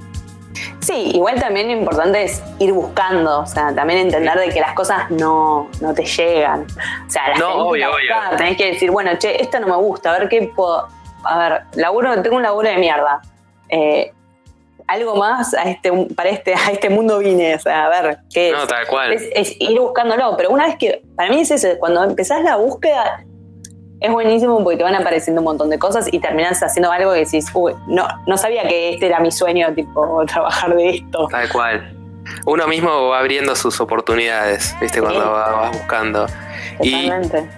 Sí, 0.81 1.11
igual 1.15 1.39
también 1.39 1.67
lo 1.69 1.73
importante 1.75 2.25
es 2.25 2.43
ir 2.59 2.73
buscando, 2.73 3.41
o 3.41 3.47
sea, 3.47 3.75
también 3.75 4.01
entender 4.01 4.39
de 4.39 4.49
que 4.49 4.61
las 4.61 4.73
cosas 4.73 5.11
no, 5.11 5.69
no 5.81 5.95
te 5.95 6.05
llegan. 6.05 6.67
O 7.07 7.11
sea, 7.11 7.29
las 7.29 7.39
no, 7.39 7.67
obvio, 7.67 7.91
tenés 8.37 8.57
que 8.57 8.73
decir, 8.73 8.91
bueno, 8.91 9.11
che, 9.19 9.41
esto 9.43 9.61
no 9.61 9.67
me 9.69 9.77
gusta, 9.77 10.15
a 10.15 10.19
ver 10.19 10.29
qué 10.29 10.51
puedo. 10.55 10.89
A 11.23 11.39
ver, 11.39 11.63
laburo, 11.75 12.21
tengo 12.23 12.37
un 12.37 12.43
laburo 12.43 12.69
de 12.69 12.79
mierda. 12.79 13.21
Eh, 13.71 14.13
algo 14.91 15.15
más 15.15 15.55
a 15.55 15.71
este, 15.71 15.93
para 16.17 16.31
este, 16.31 16.55
a 16.55 16.73
este 16.73 16.91
mundo 16.91 17.19
vine, 17.19 17.55
o 17.55 17.61
sea, 17.61 17.87
a 17.87 17.89
ver, 17.89 18.19
¿qué 18.33 18.51
es? 18.51 18.57
No, 18.57 18.67
tal 18.67 18.87
cual. 18.89 19.13
Es, 19.13 19.55
ir 19.61 19.79
buscándolo, 19.79 20.37
pero 20.37 20.51
una 20.51 20.67
vez 20.67 20.77
que, 20.77 21.03
para 21.17 21.31
mí 21.31 21.41
es 21.41 21.51
eso, 21.51 21.69
cuando 21.79 22.03
empezás 22.03 22.43
la 22.43 22.57
búsqueda, 22.57 23.25
es 24.01 24.11
buenísimo 24.11 24.63
porque 24.65 24.79
te 24.79 24.83
van 24.83 24.97
apareciendo 24.97 25.43
un 25.43 25.45
montón 25.45 25.71
de 25.71 25.79
cosas 25.79 26.13
y 26.13 26.19
terminas 26.19 26.61
haciendo 26.63 26.91
algo 26.91 27.13
que 27.13 27.21
decís, 27.21 27.47
uy, 27.55 27.75
no, 27.87 28.09
no 28.27 28.37
sabía 28.37 28.67
que 28.67 28.95
este 28.95 29.07
era 29.07 29.21
mi 29.21 29.31
sueño, 29.31 29.73
tipo, 29.75 30.25
trabajar 30.27 30.75
de 30.75 30.91
esto. 30.91 31.29
Tal 31.31 31.49
cual. 31.51 31.97
Uno 32.47 32.67
mismo 32.67 33.09
va 33.09 33.21
abriendo 33.21 33.55
sus 33.55 33.81
oportunidades, 33.81 34.75
¿viste? 34.81 35.01
Cuando 35.01 35.31
vas 35.31 35.73
buscando. 35.73 36.27
Totalmente. 36.79 37.49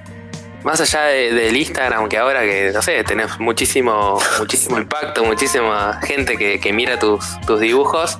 Más 0.65 0.81
allá 0.81 1.03
del 1.05 1.57
Instagram, 1.57 2.09
que 2.09 2.19
ahora 2.19 2.43
que, 2.43 2.71
no 2.73 2.83
sé, 2.83 3.03
tenés 3.05 3.39
muchísimo, 3.41 4.19
muchísimo 4.39 4.79
impacto, 4.79 5.25
muchísima 5.25 6.01
gente 6.03 6.37
que, 6.37 6.61
que 6.61 6.73
mira 6.73 6.99
tus, 6.99 7.41
tus 7.47 7.61
dibujos, 7.61 8.19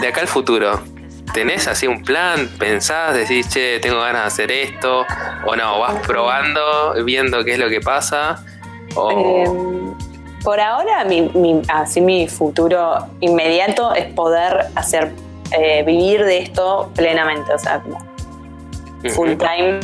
de 0.00 0.08
acá 0.08 0.20
al 0.20 0.28
futuro, 0.28 0.80
¿Tenés 1.34 1.66
así 1.66 1.88
un 1.88 2.04
plan? 2.04 2.48
¿Pensás? 2.60 3.12
¿Decís, 3.14 3.48
che, 3.48 3.80
tengo 3.80 3.98
ganas 3.98 4.22
de 4.22 4.26
hacer 4.28 4.52
esto? 4.52 5.04
¿O 5.44 5.56
no? 5.56 5.80
¿Vas 5.80 6.00
probando, 6.06 6.94
viendo 7.04 7.42
qué 7.42 7.54
es 7.54 7.58
lo 7.58 7.68
que 7.68 7.80
pasa? 7.80 8.44
Em, 9.10 9.92
por 10.44 10.60
ahora, 10.60 11.04
mi, 11.04 11.60
así 11.68 12.00
mi 12.00 12.28
futuro 12.28 12.98
inmediato 13.18 13.92
es 13.94 14.12
poder 14.12 14.66
hacer, 14.76 15.12
eh, 15.50 15.82
vivir 15.82 16.24
de 16.24 16.38
esto 16.38 16.92
plenamente, 16.94 17.52
o 17.52 17.58
sea, 17.58 17.80
como 17.80 17.98
full 19.10 19.34
time, 19.36 19.80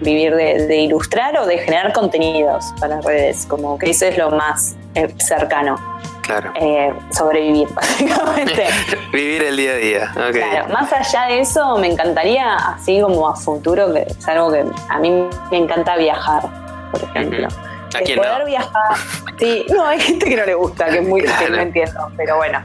vivir 0.00 0.34
de, 0.34 0.76
ilustrar 0.76 1.36
o 1.38 1.46
de 1.46 1.58
generar 1.58 1.92
contenidos 1.92 2.72
para 2.80 3.00
redes, 3.00 3.46
como 3.46 3.78
que 3.78 3.90
eso 3.90 4.06
es 4.06 4.16
lo 4.16 4.30
más 4.30 4.76
eh, 4.94 5.08
cercano. 5.18 5.76
Claro. 6.22 6.52
Eh, 6.54 6.92
sobrevivir, 7.10 7.68
básicamente. 7.74 8.66
Vivir 9.12 9.42
el 9.42 9.56
día 9.56 9.72
a 9.72 9.76
día. 9.76 10.12
Claro, 10.12 10.68
más 10.68 10.92
allá 10.92 11.26
de 11.26 11.40
eso, 11.40 11.76
me 11.78 11.88
encantaría, 11.88 12.54
así 12.54 13.00
como 13.00 13.28
a 13.28 13.34
futuro, 13.34 13.92
que 13.92 14.02
es 14.02 14.28
algo 14.28 14.52
que 14.52 14.64
a 14.88 14.98
mí 15.00 15.10
me 15.50 15.58
encanta 15.58 15.96
viajar, 15.96 16.42
por 16.92 17.02
ejemplo. 17.02 17.48
¿A 17.94 18.00
quién 18.00 18.18
poder 18.18 18.44
viajar. 18.46 18.96
Sí, 19.38 19.66
no, 19.70 19.86
hay 19.86 20.00
gente 20.00 20.26
que 20.26 20.36
no 20.36 20.44
le 20.44 20.54
gusta, 20.54 20.86
que 20.86 20.98
es 20.98 21.08
muy 21.08 21.22
que 21.22 21.50
no 21.50 21.56
entiendo, 21.56 22.10
pero 22.16 22.36
bueno. 22.36 22.62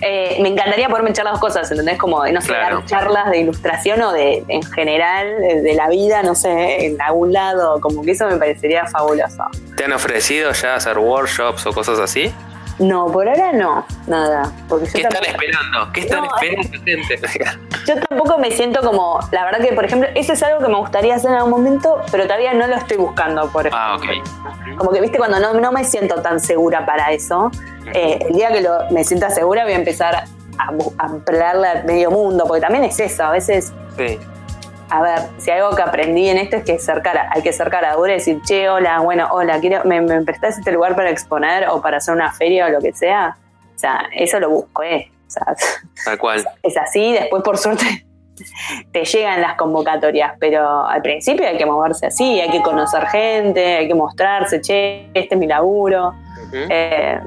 Eh, 0.00 0.38
me 0.40 0.48
encantaría 0.48 0.88
poderme 0.88 1.10
echar 1.10 1.24
las 1.24 1.38
cosas, 1.38 1.70
¿entendés? 1.70 1.98
Como, 1.98 2.26
no 2.26 2.40
sé, 2.40 2.52
dar 2.52 2.84
charlas 2.86 3.30
de 3.30 3.38
ilustración 3.38 4.00
o 4.02 4.12
de, 4.12 4.44
en 4.48 4.62
general, 4.62 5.36
de, 5.40 5.74
la 5.74 5.88
vida, 5.88 6.22
no 6.22 6.34
sé, 6.34 6.86
en 6.86 7.00
algún 7.00 7.32
lado, 7.32 7.80
como 7.80 8.02
que 8.02 8.12
eso 8.12 8.26
me 8.26 8.36
parecería 8.36 8.86
fabuloso. 8.86 9.44
¿Te 9.76 9.84
han 9.84 9.92
ofrecido 9.92 10.52
ya 10.52 10.74
hacer 10.74 10.98
workshops 10.98 11.66
o 11.66 11.72
cosas 11.72 11.98
así? 11.98 12.32
No, 12.78 13.06
por 13.10 13.28
ahora 13.28 13.52
no, 13.52 13.84
nada. 14.06 14.52
Porque 14.68 14.86
¿Qué 14.92 15.00
están 15.00 15.24
esperando? 15.24 15.92
¿Qué 15.92 16.00
están 16.00 16.24
esperando, 16.24 16.78
gente? 16.84 17.20
yo 17.86 17.94
tampoco 18.08 18.38
me 18.38 18.50
siento 18.52 18.80
como, 18.82 19.18
la 19.32 19.44
verdad 19.44 19.60
que, 19.60 19.72
por 19.72 19.84
ejemplo, 19.84 20.08
eso 20.14 20.32
es 20.32 20.42
algo 20.42 20.60
que 20.60 20.68
me 20.68 20.76
gustaría 20.76 21.16
hacer 21.16 21.30
en 21.30 21.36
algún 21.38 21.50
momento, 21.50 22.00
pero 22.12 22.24
todavía 22.24 22.54
no 22.54 22.66
lo 22.66 22.76
estoy 22.76 22.96
buscando, 22.98 23.50
por 23.50 23.68
ah, 23.72 23.96
ejemplo. 23.98 24.22
Ah, 24.44 24.54
ok. 24.70 24.76
Como 24.76 24.92
que, 24.92 25.00
viste, 25.00 25.18
cuando 25.18 25.40
no, 25.40 25.54
no 25.54 25.72
me 25.72 25.84
siento 25.84 26.22
tan 26.22 26.38
segura 26.38 26.86
para 26.86 27.12
eso, 27.12 27.50
eh, 27.92 28.18
el 28.28 28.36
día 28.36 28.52
que 28.52 28.60
lo, 28.60 28.90
me 28.90 29.02
sienta 29.02 29.30
segura 29.30 29.64
voy 29.64 29.72
a 29.72 29.76
empezar 29.76 30.14
a, 30.14 30.24
a 30.58 31.06
ampliarle 31.06 31.68
a 31.68 31.82
medio 31.84 32.10
mundo, 32.10 32.44
porque 32.46 32.60
también 32.60 32.84
es 32.84 32.98
eso, 33.00 33.24
a 33.24 33.30
veces... 33.30 33.72
Sí 33.96 34.18
a 34.90 35.02
ver, 35.02 35.18
si 35.38 35.50
algo 35.50 35.74
que 35.76 35.82
aprendí 35.82 36.28
en 36.28 36.38
esto 36.38 36.56
es 36.56 36.64
que 36.64 36.72
hay 36.72 37.42
que 37.42 37.52
ser 37.52 37.70
cara 37.70 37.94
dura 37.94 38.12
y 38.12 38.14
decir, 38.16 38.40
che, 38.42 38.68
hola, 38.68 39.00
bueno, 39.00 39.28
hola, 39.30 39.60
quiero, 39.60 39.84
¿me, 39.84 40.00
me 40.00 40.22
prestás 40.22 40.58
este 40.58 40.72
lugar 40.72 40.96
para 40.96 41.10
exponer 41.10 41.68
o 41.68 41.80
para 41.82 41.98
hacer 41.98 42.14
una 42.14 42.32
feria 42.32 42.66
o 42.66 42.70
lo 42.70 42.80
que 42.80 42.92
sea? 42.92 43.36
O 43.74 43.78
sea, 43.78 44.08
eso 44.14 44.40
lo 44.40 44.50
busco, 44.50 44.82
¿eh? 44.82 45.10
O 45.26 45.30
sea, 45.30 45.54
Tal 46.04 46.18
cual. 46.18 46.48
Es 46.62 46.76
así, 46.76 47.12
después 47.12 47.42
por 47.42 47.58
suerte 47.58 47.84
te 48.92 49.04
llegan 49.04 49.40
las 49.40 49.56
convocatorias, 49.56 50.32
pero 50.40 50.86
al 50.86 51.02
principio 51.02 51.46
hay 51.46 51.58
que 51.58 51.66
moverse 51.66 52.06
así, 52.06 52.40
hay 52.40 52.50
que 52.50 52.62
conocer 52.62 53.06
gente, 53.08 53.76
hay 53.76 53.88
que 53.88 53.94
mostrarse, 53.94 54.60
che, 54.60 55.10
este 55.14 55.34
es 55.34 55.38
mi 55.38 55.46
laburo. 55.46 56.14
Eh, 56.52 57.20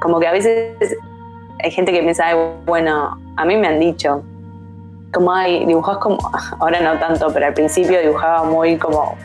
como 0.00 0.20
que 0.20 0.26
a 0.26 0.32
veces 0.32 0.76
hay 1.62 1.70
gente 1.70 1.92
que 1.92 2.02
piensa, 2.02 2.34
bueno, 2.66 3.18
a 3.36 3.44
mí 3.44 3.56
me 3.56 3.68
han 3.68 3.80
dicho, 3.80 4.22
como 5.12 5.32
hay, 5.32 5.64
dibujás 5.66 5.98
como, 5.98 6.18
ahora 6.60 6.80
no 6.80 6.98
tanto, 6.98 7.32
pero 7.32 7.46
al 7.46 7.54
principio 7.54 8.00
dibujaba 8.00 8.44
muy 8.44 8.76
como, 8.78 9.16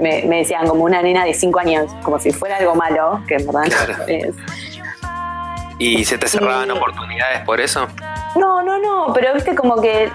me, 0.00 0.22
decían 0.22 0.66
como 0.66 0.84
una 0.84 1.02
nena 1.02 1.24
de 1.24 1.34
5 1.34 1.58
años, 1.58 1.94
como 2.02 2.18
si 2.18 2.32
fuera 2.32 2.56
algo 2.56 2.74
malo, 2.74 3.22
que 3.26 3.36
en 3.36 3.46
verdad 3.46 3.64
es. 4.08 4.34
¿Y 5.78 6.04
se 6.04 6.18
te 6.18 6.28
cerraban 6.28 6.70
oportunidades 6.70 7.40
por 7.40 7.60
eso? 7.60 7.86
No, 8.36 8.62
no, 8.62 8.78
no, 8.78 9.12
pero 9.14 9.32
viste 9.32 9.54
como 9.54 9.80
que 9.80 10.10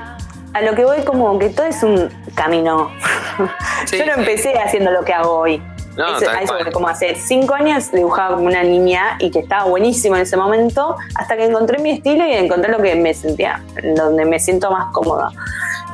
a 0.54 0.62
lo 0.62 0.74
que 0.76 0.86
voy 0.86 1.04
como 1.04 1.38
que 1.40 1.50
todo 1.50 1.66
es 1.66 1.84
un 1.84 2.10
camino. 2.36 2.92
Yo 3.92 4.06
no 4.06 4.14
empecé 4.14 4.54
haciendo 4.60 4.92
lo 4.92 5.04
que 5.04 5.14
hago 5.14 5.40
hoy. 5.40 5.62
No, 5.98 6.72
como 6.74 6.88
hace 6.88 7.16
cinco 7.16 7.54
años 7.54 7.92
dibujaba 7.92 8.36
como 8.36 8.48
una 8.48 8.64
niña 8.64 9.18
y 9.20 9.32
que 9.32 9.40
estaba 9.40 9.66
buenísimo 9.66 10.16
en 10.16 10.24
ese 10.24 10.38
momento, 10.38 10.96
hasta 11.16 11.38
que 11.38 11.46
encontré 11.46 11.80
mi 11.80 11.92
estilo 11.92 12.26
y 12.28 12.34
encontré 12.34 12.72
lo 12.72 12.82
que 12.82 12.96
me 12.96 13.14
sentía, 13.14 13.64
donde 13.96 14.26
me 14.26 14.40
siento 14.40 14.72
más 14.72 14.92
cómoda. 14.92 15.32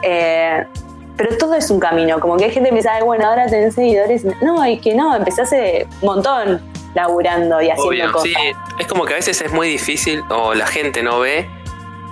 Eh, 0.02 0.66
pero 1.18 1.38
todo 1.38 1.54
es 1.56 1.70
un 1.70 1.80
camino, 1.80 2.20
como 2.20 2.38
que 2.38 2.46
hay 2.46 2.52
gente 2.52 2.70
que 2.70 2.74
me 2.74 2.80
dice, 2.80 2.90
bueno, 3.04 3.28
ahora 3.28 3.46
tenés 3.46 3.76
seguidores. 3.76 4.26
No, 4.42 4.66
y 4.66 4.80
que 4.80 4.96
no, 4.96 5.16
empecé 5.16 5.44
hace 5.44 5.88
un 6.02 6.08
montón 6.08 6.62
laburando 6.96 7.62
y 7.62 7.70
haciendo 7.70 8.12
cosas. 8.12 8.24
Sí, 8.24 8.36
es 8.80 8.88
como 8.88 9.06
que 9.06 9.14
a 9.14 9.18
veces 9.18 9.40
es 9.42 9.52
muy 9.52 9.68
difícil 9.68 10.24
o 10.30 10.54
la 10.56 10.66
gente 10.66 11.04
no 11.04 11.20
ve 11.20 11.48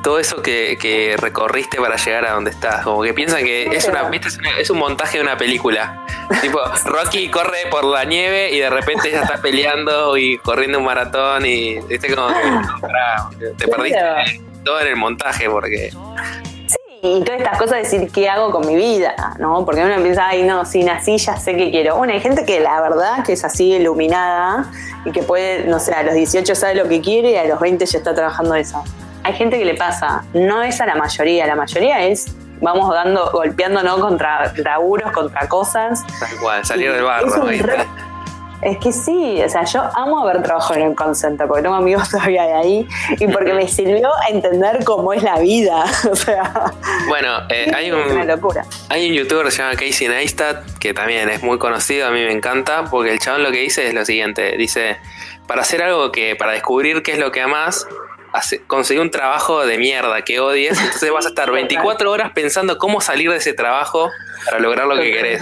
todo 0.04 0.20
eso 0.20 0.42
que, 0.42 1.16
recorriste 1.20 1.78
para 1.78 1.96
llegar 1.98 2.26
a 2.26 2.32
donde 2.32 2.52
estás. 2.52 2.84
Como 2.84 3.04
que 3.04 3.14
piensan 3.14 3.44
que 3.44 3.64
es 3.64 3.88
una, 3.88 4.10
es 4.60 4.70
un 4.70 4.78
montaje 4.78 5.18
de 5.18 5.24
una 5.24 5.38
película. 5.38 6.06
tipo, 6.42 6.60
Rocky 6.86 7.30
corre 7.30 7.68
por 7.70 7.86
la 7.86 8.04
nieve 8.06 8.52
y 8.52 8.60
de 8.60 8.70
repente 8.70 9.12
ya 9.12 9.22
está 9.22 9.42
peleando 9.42 10.18
y 10.18 10.38
corriendo 10.40 10.80
un 10.80 10.86
maratón 10.86 11.46
y 11.46 11.80
viste 11.82 12.14
como 12.14 12.28
que 12.28 13.46
te 13.58 13.68
perdiste 13.68 14.42
todo 14.64 14.80
en 14.82 14.88
el 14.88 14.96
montaje 14.96 15.50
porque. 15.50 15.92
Sí, 16.68 16.78
y 17.02 17.24
todas 17.24 17.40
estas 17.40 17.58
cosas 17.58 17.78
de 17.78 17.84
decir 17.84 18.12
qué 18.12 18.30
hago 18.30 18.52
con 18.52 18.68
mi 18.68 18.76
vida, 18.76 19.16
¿no? 19.40 19.66
Porque 19.66 19.82
uno 19.82 19.96
piensa, 20.02 20.28
ay, 20.28 20.44
no, 20.44 20.66
si 20.66 20.84
nací 20.84 21.18
ya 21.18 21.38
sé 21.38 21.56
qué 21.56 21.72
quiero. 21.72 21.96
Bueno, 21.96 22.14
hay 22.14 22.20
gente 22.20 22.46
que 22.46 22.60
la 22.60 22.80
verdad 22.82 23.24
que 23.26 23.34
es 23.34 23.44
así 23.44 23.74
iluminada 23.74 24.70
y 25.06 25.12
que 25.12 25.24
puede, 25.24 25.64
no 25.66 25.80
sé, 25.80 25.94
a 25.94 26.04
los 26.04 26.14
18 26.14 26.56
sabe 26.56 26.76
lo 26.76 26.88
que 26.88 27.02
quiere 27.02 27.32
y 27.32 27.36
a 27.38 27.46
los 27.46 27.60
20 27.60 27.86
ya 27.86 27.98
está 27.98 28.14
trabajando 28.14 28.54
eso 28.56 28.84
hay 29.24 29.34
gente 29.34 29.58
que 29.58 29.66
le 29.66 29.76
pasa, 29.76 30.24
no 30.34 30.62
es 30.64 30.80
a 30.82 30.86
la 30.86 30.96
mayoría, 30.96 31.46
la 31.48 31.56
mayoría 31.56 32.06
es 32.06 32.36
vamos 32.62 32.94
dando, 32.94 33.30
golpeándonos 33.32 34.00
contra 34.00 34.54
laburos, 34.58 35.12
contra 35.12 35.48
cosas. 35.48 36.06
Tal 36.20 36.40
cual, 36.42 36.66
salir 36.66 36.92
del 36.92 37.04
barro. 37.04 37.50
Es, 37.50 37.64
es, 38.62 38.78
que 38.78 38.92
sí, 38.92 39.42
o 39.42 39.50
sea, 39.50 39.64
yo 39.64 39.82
amo 39.96 40.20
haber 40.20 40.44
trabajado 40.44 40.80
en 40.82 40.88
el 40.88 40.96
concentre 40.96 41.48
porque 41.48 41.64
tengo 41.64 41.76
amigos 41.76 42.10
todavía 42.12 42.44
de 42.44 42.54
ahí 42.54 42.88
y 43.18 43.28
porque 43.28 43.54
me 43.54 43.68
sirvió 43.68 44.10
a 44.16 44.30
entender 44.30 44.84
cómo 44.84 45.14
es 45.14 45.24
la 45.24 45.40
vida. 45.40 45.86
O 46.12 46.16
sea, 46.16 46.74
bueno, 47.08 47.30
eh, 47.50 47.72
hay, 47.74 47.92
un, 47.92 48.00
una 48.00 48.26
locura. 48.26 48.66
hay 48.90 49.10
un 49.10 49.16
youtuber 49.16 49.46
que 49.46 49.52
se 49.52 49.62
llama 49.62 49.76
Casey 49.76 50.08
Neistat 50.08 50.78
que 50.80 50.94
también 50.94 51.30
es 51.30 51.44
muy 51.44 51.60
conocido, 51.60 52.08
a 52.08 52.12
mí 52.12 52.20
me 52.22 52.32
encanta 52.32 52.86
porque 52.86 53.14
el 53.14 53.20
chabón 53.20 53.44
lo 53.44 53.52
que 53.52 53.60
dice 53.60 53.88
es 53.88 53.94
lo 53.94 54.04
siguiente: 54.06 54.58
dice, 54.58 54.98
para 55.48 55.62
hacer 55.62 55.84
algo 55.84 56.12
que, 56.12 56.36
para 56.36 56.54
descubrir 56.54 57.04
qué 57.04 57.14
es 57.14 57.20
lo 57.20 57.32
que 57.32 57.42
amas, 57.42 57.86
conseguir 58.68 59.02
un 59.02 59.12
trabajo 59.12 59.66
de 59.66 59.78
mierda 59.78 60.22
que 60.24 60.40
odies, 60.40 60.80
entonces 60.80 61.12
vas 61.12 61.26
a 61.26 61.30
estar 61.30 61.52
24 61.52 62.12
horas 62.12 62.32
pensando 62.34 62.78
cómo 62.78 63.02
salir 63.02 63.30
de 63.30 63.38
ese 63.38 63.54
trabajo 63.54 64.10
para 64.46 64.60
lograr 64.60 64.88
lo 64.88 64.96
que 64.96 65.12
querés. 65.12 65.42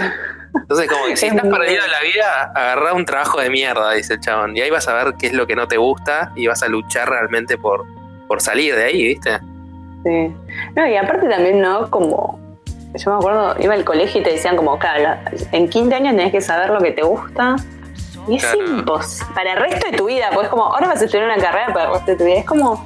Entonces, 0.62 0.90
como 0.90 1.06
que 1.06 1.18
si 1.18 1.28
estás 1.28 1.46
perdido 1.46 1.84
en 1.84 1.92
la 1.92 2.02
vida, 2.02 2.52
agarrá 2.56 2.94
un 2.94 3.06
trabajo 3.06 3.40
de 3.40 3.50
mierda, 3.50 3.92
dice 3.92 4.16
el 4.16 4.20
chabón. 4.20 4.58
Y 4.58 4.62
ahí 4.62 4.70
vas 4.70 4.88
a 4.88 4.94
ver 4.94 5.14
qué 5.20 5.28
es 5.28 5.34
lo 5.34 5.46
que 5.46 5.56
no 5.56 5.68
te 5.68 5.78
gusta 5.78 6.32
y 6.36 6.48
vas 6.48 6.64
a 6.64 6.68
luchar 6.68 7.10
realmente 7.10 7.58
por, 7.58 7.86
por 8.28 8.42
salir 8.42 8.76
de 8.76 8.86
ahí, 8.86 9.04
¿viste? 9.04 9.40
Sí. 10.04 10.34
No, 10.76 10.88
y 10.88 10.96
aparte 10.96 11.28
también, 11.28 11.62
¿no? 11.62 11.90
Como. 11.90 12.40
Yo 12.96 13.12
me 13.12 13.18
acuerdo, 13.18 13.56
iba 13.60 13.74
al 13.74 13.84
colegio 13.84 14.22
y 14.22 14.24
te 14.24 14.32
decían, 14.32 14.56
como, 14.56 14.80
claro, 14.80 15.20
en 15.52 15.70
quinto 15.70 15.96
año 15.96 16.12
tenés 16.12 16.32
que 16.32 16.42
saber 16.42 16.70
lo 16.72 16.80
que 16.80 16.92
te 16.92 17.04
gusta 17.04 17.58
y 18.28 18.38
es 18.38 18.54
imposible. 18.54 19.34
Para 19.34 19.54
el 19.54 19.60
resto 19.60 19.90
de 19.90 19.98
tu 19.98 20.06
vida, 20.06 20.30
pues 20.34 20.48
como, 20.50 20.66
ahora 20.66 20.88
vas 20.88 21.02
a 21.02 21.06
estudiar 21.06 21.26
una 21.26 21.38
carrera 21.38 21.68
para 21.74 21.86
el 21.86 21.94
resto 21.94 22.12
de 22.12 22.18
tu 22.18 22.24
vida. 22.26 22.36
Es 22.40 22.46
como, 22.46 22.86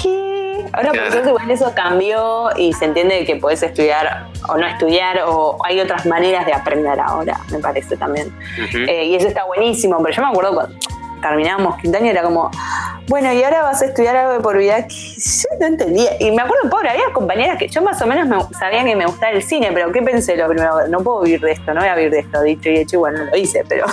¿qué? 0.00 0.66
Ahora 0.72 0.92
por 0.92 1.10
suerte 1.10 1.28
igual 1.28 1.50
eso 1.50 1.72
cambió 1.74 2.50
y 2.56 2.72
se 2.72 2.84
entiende 2.84 3.24
que 3.24 3.36
puedes 3.36 3.62
estudiar 3.62 4.28
o 4.48 4.56
no 4.56 4.66
estudiar 4.66 5.22
o 5.26 5.56
hay 5.64 5.80
otras 5.80 6.04
maneras 6.06 6.44
de 6.46 6.52
aprender 6.52 7.00
ahora, 7.00 7.40
me 7.50 7.58
parece 7.58 7.96
también. 7.96 8.36
Eh, 8.74 9.06
y 9.06 9.14
eso 9.14 9.28
está 9.28 9.44
buenísimo, 9.44 9.96
pero 10.02 10.14
yo 10.14 10.22
me 10.22 10.28
acuerdo 10.28 10.54
cuando 10.54 10.76
terminábamos 11.20 11.76
quinto 11.78 11.98
año 11.98 12.10
era 12.10 12.22
como, 12.22 12.50
bueno, 13.08 13.32
y 13.32 13.42
ahora 13.42 13.62
vas 13.62 13.80
a 13.80 13.86
estudiar 13.86 14.16
algo 14.16 14.34
de 14.34 14.40
por 14.40 14.58
vida 14.58 14.86
que 14.86 14.94
yo 14.94 15.48
no 15.60 15.66
entendía. 15.66 16.10
Y 16.20 16.30
me 16.30 16.42
acuerdo, 16.42 16.68
pobre, 16.68 16.90
había 16.90 17.04
compañeras 17.12 17.58
que 17.58 17.68
yo 17.68 17.82
más 17.82 18.00
o 18.02 18.06
menos 18.06 18.26
me, 18.26 18.58
sabía 18.58 18.84
que 18.84 18.94
me 18.94 19.06
gustaba 19.06 19.32
el 19.32 19.42
cine, 19.42 19.70
pero 19.72 19.90
¿qué 19.92 20.02
pensé 20.02 20.36
lo 20.36 20.48
primero? 20.48 20.86
No 20.88 21.00
puedo 21.00 21.22
vivir 21.22 21.40
de 21.40 21.52
esto, 21.52 21.72
no 21.72 21.80
voy 21.80 21.88
a 21.88 21.94
vivir 21.94 22.10
de 22.10 22.18
esto, 22.20 22.42
dicho 22.42 22.68
y 22.68 22.78
hecho, 22.78 22.96
igual 22.96 23.14
no 23.14 23.24
lo 23.24 23.36
hice, 23.36 23.64
pero, 23.68 23.86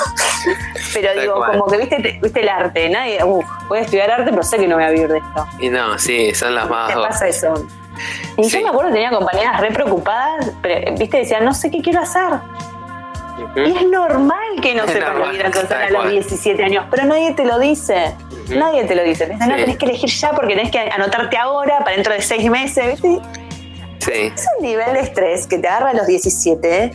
pero 0.93 1.21
digo, 1.21 1.45
como 1.45 1.65
que 1.67 1.78
viste, 1.78 2.19
viste 2.21 2.41
el 2.41 2.49
arte, 2.49 2.89
nadie, 2.89 3.23
uff, 3.23 3.45
voy 3.67 3.80
a 3.80 3.82
estudiar 3.82 4.11
arte, 4.11 4.30
pero 4.32 4.43
sé 4.43 4.57
que 4.57 4.67
no 4.67 4.76
voy 4.76 4.84
a 4.84 4.89
vivir 4.89 5.07
de 5.07 5.17
esto. 5.19 5.47
Y 5.59 5.69
no, 5.69 5.97
sí, 5.97 6.34
son 6.34 6.55
las 6.55 6.69
más... 6.69 6.91
¿Qué 6.91 6.99
pasa 6.99 7.28
eso? 7.28 7.53
Y 8.38 8.47
yo 8.49 8.61
me 8.61 8.69
acuerdo 8.69 8.89
que 8.89 8.95
tenía 8.95 9.11
compañeras 9.11 9.61
re 9.61 9.71
preocupadas, 9.71 10.51
pero, 10.61 10.93
viste, 10.97 11.17
decían, 11.17 11.45
no 11.45 11.53
sé 11.53 11.71
qué 11.71 11.82
quiero 11.82 12.01
hacer. 12.01 12.34
Y 13.55 13.71
es 13.71 13.88
normal, 13.88 14.61
que 14.61 14.75
no 14.75 14.88
sepas 14.88 15.15
lo 15.15 15.29
que 15.29 15.36
ir 15.36 15.45
a 15.45 15.86
a 15.86 15.89
los 15.89 16.11
17 16.11 16.63
años, 16.63 16.86
pero 16.89 17.05
nadie 17.05 17.33
te 17.33 17.45
lo 17.45 17.59
dice. 17.59 18.15
Nadie 18.49 18.86
te 18.86 18.95
lo 18.95 19.03
dice. 19.03 19.27
No 19.27 19.55
tenés 19.55 19.77
que 19.77 19.86
elegir 19.86 20.09
ya 20.09 20.31
porque 20.31 20.55
tenés 20.55 20.71
que 20.71 20.79
anotarte 20.79 21.38
ahora 21.38 21.79
para 21.79 21.91
dentro 21.91 22.13
de 22.13 22.21
seis 22.21 22.49
meses. 22.49 23.01
¿viste? 23.01 23.21
Sí. 23.99 24.31
Es 24.36 24.47
un 24.57 24.65
nivel 24.65 24.93
de 24.93 24.99
estrés 24.99 25.47
que 25.47 25.57
te 25.57 25.67
agarra 25.67 25.89
a 25.89 25.93
los 25.93 26.07
17 26.07 26.91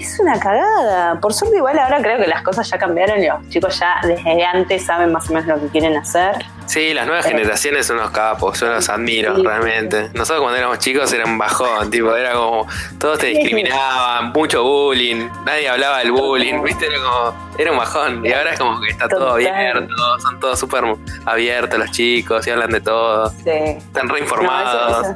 es 0.00 0.18
una 0.20 0.38
cagada. 0.38 1.20
Por 1.20 1.34
suerte, 1.34 1.56
igual 1.58 1.78
ahora 1.78 2.00
creo 2.00 2.18
que 2.18 2.26
las 2.26 2.42
cosas 2.42 2.68
ya 2.68 2.78
cambiaron 2.78 3.22
y 3.22 3.26
los 3.26 3.48
chicos 3.48 3.78
ya 3.78 4.00
desde 4.02 4.44
antes 4.44 4.84
saben 4.84 5.12
más 5.12 5.28
o 5.28 5.34
menos 5.34 5.48
lo 5.48 5.60
que 5.60 5.68
quieren 5.68 5.96
hacer. 5.96 6.44
Sí, 6.66 6.94
las 6.94 7.06
nuevas 7.06 7.26
eh, 7.26 7.30
generaciones 7.30 7.86
son 7.86 7.98
unos 7.98 8.10
capos, 8.12 8.58
yo 8.60 8.68
los 8.68 8.88
admiro 8.88 9.34
realmente. 9.36 10.10
Nosotros 10.14 10.40
cuando 10.40 10.58
éramos 10.58 10.78
chicos 10.78 11.12
eran 11.12 11.36
bajón, 11.36 11.90
tipo, 11.90 12.14
era 12.14 12.32
como, 12.32 12.66
todos 12.98 13.18
te 13.18 13.26
discriminaban, 13.26 14.30
mucho 14.32 14.62
bullying, 14.62 15.28
nadie 15.44 15.68
hablaba 15.68 15.98
del 15.98 16.12
bullying, 16.12 16.62
viste, 16.62 16.86
era 16.86 16.96
como, 16.96 17.52
era 17.58 17.72
un 17.72 17.78
bajón. 17.78 18.24
Y 18.24 18.32
ahora 18.32 18.52
es 18.52 18.58
como 18.58 18.80
que 18.80 18.88
está 18.88 19.08
todo 19.08 19.32
abierto, 19.32 19.94
son 20.22 20.40
todos 20.40 20.58
súper 20.58 20.84
abiertos 21.26 21.78
los 21.78 21.90
chicos 21.90 22.46
y 22.46 22.50
hablan 22.50 22.70
de 22.70 22.80
todo. 22.80 23.30
Sí. 23.30 23.50
Están 23.50 24.08
reinformados. 24.08 25.08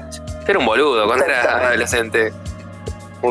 Era 0.46 0.58
un 0.58 0.66
boludo 0.66 1.06
cuando 1.06 1.24
era 1.24 1.68
adolescente 1.68 2.32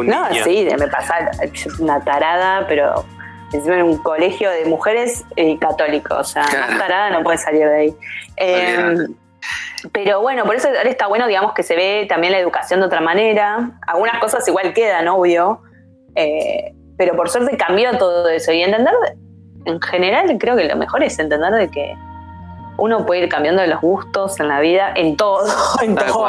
no, 0.04 0.26
sí, 0.44 0.68
me 0.78 0.88
pasa 0.88 1.32
una 1.80 2.04
tarada, 2.04 2.66
pero 2.68 3.06
encima 3.54 3.76
en 3.76 3.84
un 3.84 3.98
colegio 3.98 4.50
de 4.50 4.66
mujeres 4.66 5.24
eh, 5.36 5.58
católicos, 5.60 6.18
o 6.20 6.24
sea, 6.24 6.44
más 6.44 6.78
tarada 6.78 7.10
no 7.12 7.24
puede 7.24 7.38
salir 7.38 7.68
de 7.68 7.76
ahí. 7.76 7.96
Em, 8.38 9.16
pero 9.92 10.22
bueno, 10.22 10.46
por 10.46 10.56
eso 10.56 10.68
ahora 10.68 10.90
está 10.90 11.08
bueno, 11.08 11.28
digamos, 11.28 11.54
que 11.54 11.64
se 11.64 11.76
ve 11.76 12.06
también 12.10 12.34
la 12.34 12.40
educación 12.40 12.80
de 12.80 12.88
otra 12.88 13.02
manera. 13.02 13.72
Algunas 13.88 14.20
cosas 14.20 14.48
igual 14.48 14.74
quedan, 14.74 15.08
obvio, 15.08 15.62
eh, 16.16 16.74
pero 16.98 17.16
por 17.16 17.30
suerte 17.30 17.56
cambió 17.58 17.98
todo 17.98 18.28
eso. 18.30 18.52
Y 18.52 18.64
entender, 18.64 18.94
en 19.66 19.82
general, 19.82 20.38
creo 20.40 20.56
que 20.56 20.66
lo 20.66 20.76
mejor 20.76 21.04
es 21.04 21.18
entender 21.20 21.52
de 21.54 21.70
que 21.70 21.96
uno 22.78 23.06
puede 23.06 23.24
ir 23.24 23.30
cambiando 23.30 23.66
los 23.66 23.82
gustos 23.82 24.40
en 24.40 24.48
la 24.48 24.60
vida, 24.60 24.92
en 24.96 25.16
todo, 25.16 25.48
en 25.82 25.96
todo. 25.96 26.28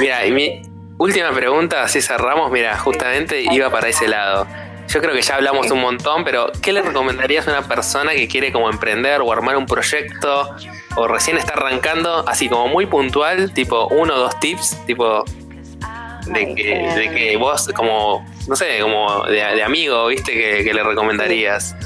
Mira, 0.00 0.26
y 0.26 0.32
mi, 0.32 0.62
Última 0.98 1.30
pregunta, 1.30 1.84
así 1.84 2.02
cerramos. 2.02 2.50
Mira, 2.50 2.76
justamente 2.76 3.40
iba 3.40 3.70
para 3.70 3.88
ese 3.88 4.08
lado. 4.08 4.46
Yo 4.88 5.00
creo 5.00 5.14
que 5.14 5.22
ya 5.22 5.36
hablamos 5.36 5.70
un 5.70 5.80
montón, 5.80 6.24
pero 6.24 6.50
¿qué 6.60 6.72
le 6.72 6.82
recomendarías 6.82 7.46
a 7.46 7.52
una 7.52 7.62
persona 7.62 8.12
que 8.12 8.26
quiere 8.26 8.50
como 8.50 8.68
emprender 8.68 9.20
o 9.20 9.30
armar 9.30 9.56
un 9.56 9.66
proyecto 9.66 10.56
o 10.96 11.06
recién 11.06 11.36
está 11.36 11.52
arrancando, 11.52 12.26
así 12.26 12.48
como 12.48 12.68
muy 12.68 12.86
puntual, 12.86 13.52
tipo 13.52 13.86
uno 13.88 14.14
o 14.14 14.18
dos 14.18 14.40
tips, 14.40 14.76
tipo 14.86 15.24
de 16.26 16.54
que, 16.54 16.88
de 16.96 17.10
que 17.14 17.36
vos 17.36 17.68
como, 17.76 18.26
no 18.48 18.56
sé, 18.56 18.80
como 18.80 19.24
de, 19.26 19.62
amigo, 19.62 20.06
viste, 20.06 20.32
que, 20.32 20.72
le 20.72 20.82
recomendarías? 20.82 21.76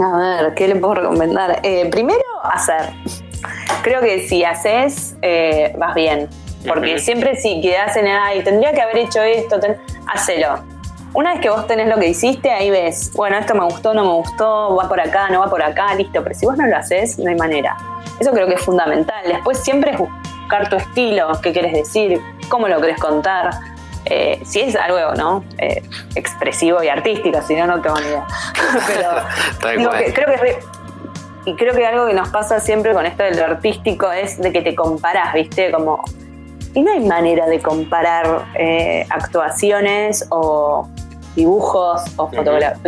A 0.00 0.16
ver, 0.18 0.54
¿qué 0.54 0.68
le 0.68 0.76
puedo 0.76 0.94
recomendar? 0.94 1.60
Eh, 1.62 1.88
primero, 1.90 2.22
hacer. 2.44 2.90
Creo 3.82 4.00
que 4.02 4.28
si 4.28 4.44
haces, 4.44 5.16
eh, 5.22 5.72
vas 5.78 5.94
bien. 5.94 6.28
Porque 6.66 6.98
siempre 6.98 7.36
si 7.36 7.60
quedas 7.60 7.96
en, 7.96 8.06
ay, 8.06 8.42
tendría 8.42 8.72
que 8.72 8.80
haber 8.80 8.98
hecho 8.98 9.22
esto, 9.22 9.58
hacelo. 10.06 10.60
Una 11.12 11.32
vez 11.32 11.40
que 11.40 11.50
vos 11.50 11.66
tenés 11.66 11.88
lo 11.88 11.96
que 11.96 12.08
hiciste, 12.08 12.50
ahí 12.50 12.70
ves, 12.70 13.12
bueno, 13.14 13.36
esto 13.36 13.54
me 13.54 13.64
gustó, 13.64 13.94
no 13.94 14.02
me 14.02 14.12
gustó, 14.12 14.74
va 14.74 14.88
por 14.88 15.00
acá, 15.00 15.28
no 15.30 15.40
va 15.40 15.48
por 15.48 15.62
acá, 15.62 15.94
listo. 15.94 16.22
Pero 16.22 16.34
si 16.34 16.46
vos 16.46 16.56
no 16.56 16.66
lo 16.66 16.76
haces, 16.76 17.18
no 17.18 17.30
hay 17.30 17.36
manera. 17.36 17.76
Eso 18.18 18.32
creo 18.32 18.48
que 18.48 18.54
es 18.54 18.60
fundamental. 18.60 19.22
Después 19.26 19.58
siempre 19.58 19.92
es 19.92 19.98
buscar 19.98 20.68
tu 20.68 20.76
estilo, 20.76 21.30
qué 21.40 21.52
quieres 21.52 21.72
decir, 21.72 22.20
cómo 22.48 22.66
lo 22.66 22.80
querés 22.80 22.98
contar. 22.98 23.50
Eh, 24.06 24.40
si 24.44 24.60
es 24.60 24.76
algo 24.76 25.14
¿no? 25.14 25.44
Eh, 25.58 25.82
expresivo 26.14 26.82
y 26.82 26.88
artístico, 26.88 27.40
si 27.42 27.54
no, 27.54 27.66
no 27.66 27.80
tengo 27.80 27.98
ni 28.00 28.06
idea. 28.06 28.26
Pero 29.60 30.12
creo 30.14 30.26
que 30.26 30.58
y 31.46 31.56
creo 31.56 31.74
que 31.74 31.86
algo 31.86 32.06
que 32.06 32.14
nos 32.14 32.28
pasa 32.30 32.58
siempre 32.58 32.92
con 32.94 33.04
esto 33.04 33.22
del 33.22 33.38
artístico 33.42 34.10
es 34.10 34.40
de 34.40 34.50
que 34.50 34.62
te 34.62 34.74
comparás, 34.74 35.34
¿viste? 35.34 35.70
Como 35.70 36.02
y 36.74 36.82
no 36.82 36.92
hay 36.92 37.00
manera 37.00 37.46
de 37.46 37.60
comparar 37.60 38.46
eh, 38.54 39.06
actuaciones 39.08 40.26
o 40.30 40.88
dibujos 41.34 42.02
o 42.16 42.28
fotografías, 42.28 42.78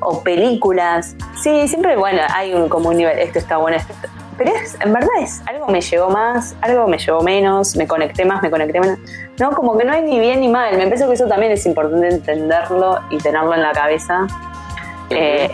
o 0.00 0.22
películas. 0.22 1.16
Sí, 1.42 1.68
siempre, 1.68 1.96
bueno, 1.96 2.22
hay 2.34 2.54
un, 2.54 2.68
como 2.68 2.90
un 2.90 2.98
nivel, 2.98 3.18
esto 3.18 3.38
está 3.38 3.56
bueno, 3.56 3.76
esto 3.76 3.94
pero 4.40 4.54
es, 4.54 4.74
en 4.80 4.90
verdad 4.90 5.10
es, 5.20 5.42
algo 5.46 5.66
me 5.66 5.82
llegó 5.82 6.08
más, 6.08 6.56
algo 6.62 6.88
me 6.88 6.96
llegó 6.96 7.20
menos, 7.20 7.76
me 7.76 7.86
conecté 7.86 8.24
más, 8.24 8.40
me 8.40 8.50
conecté 8.50 8.80
menos. 8.80 8.98
No, 9.38 9.50
como 9.50 9.76
que 9.76 9.84
no 9.84 9.92
hay 9.92 10.00
ni 10.00 10.18
bien 10.18 10.40
ni 10.40 10.48
mal. 10.48 10.78
Me 10.78 10.84
parece 10.84 11.06
que 11.06 11.12
eso 11.12 11.26
también 11.26 11.52
es 11.52 11.66
importante 11.66 12.08
entenderlo 12.08 13.00
y 13.10 13.18
tenerlo 13.18 13.52
en 13.52 13.60
la 13.60 13.72
cabeza. 13.72 14.26
Eh, 15.10 15.50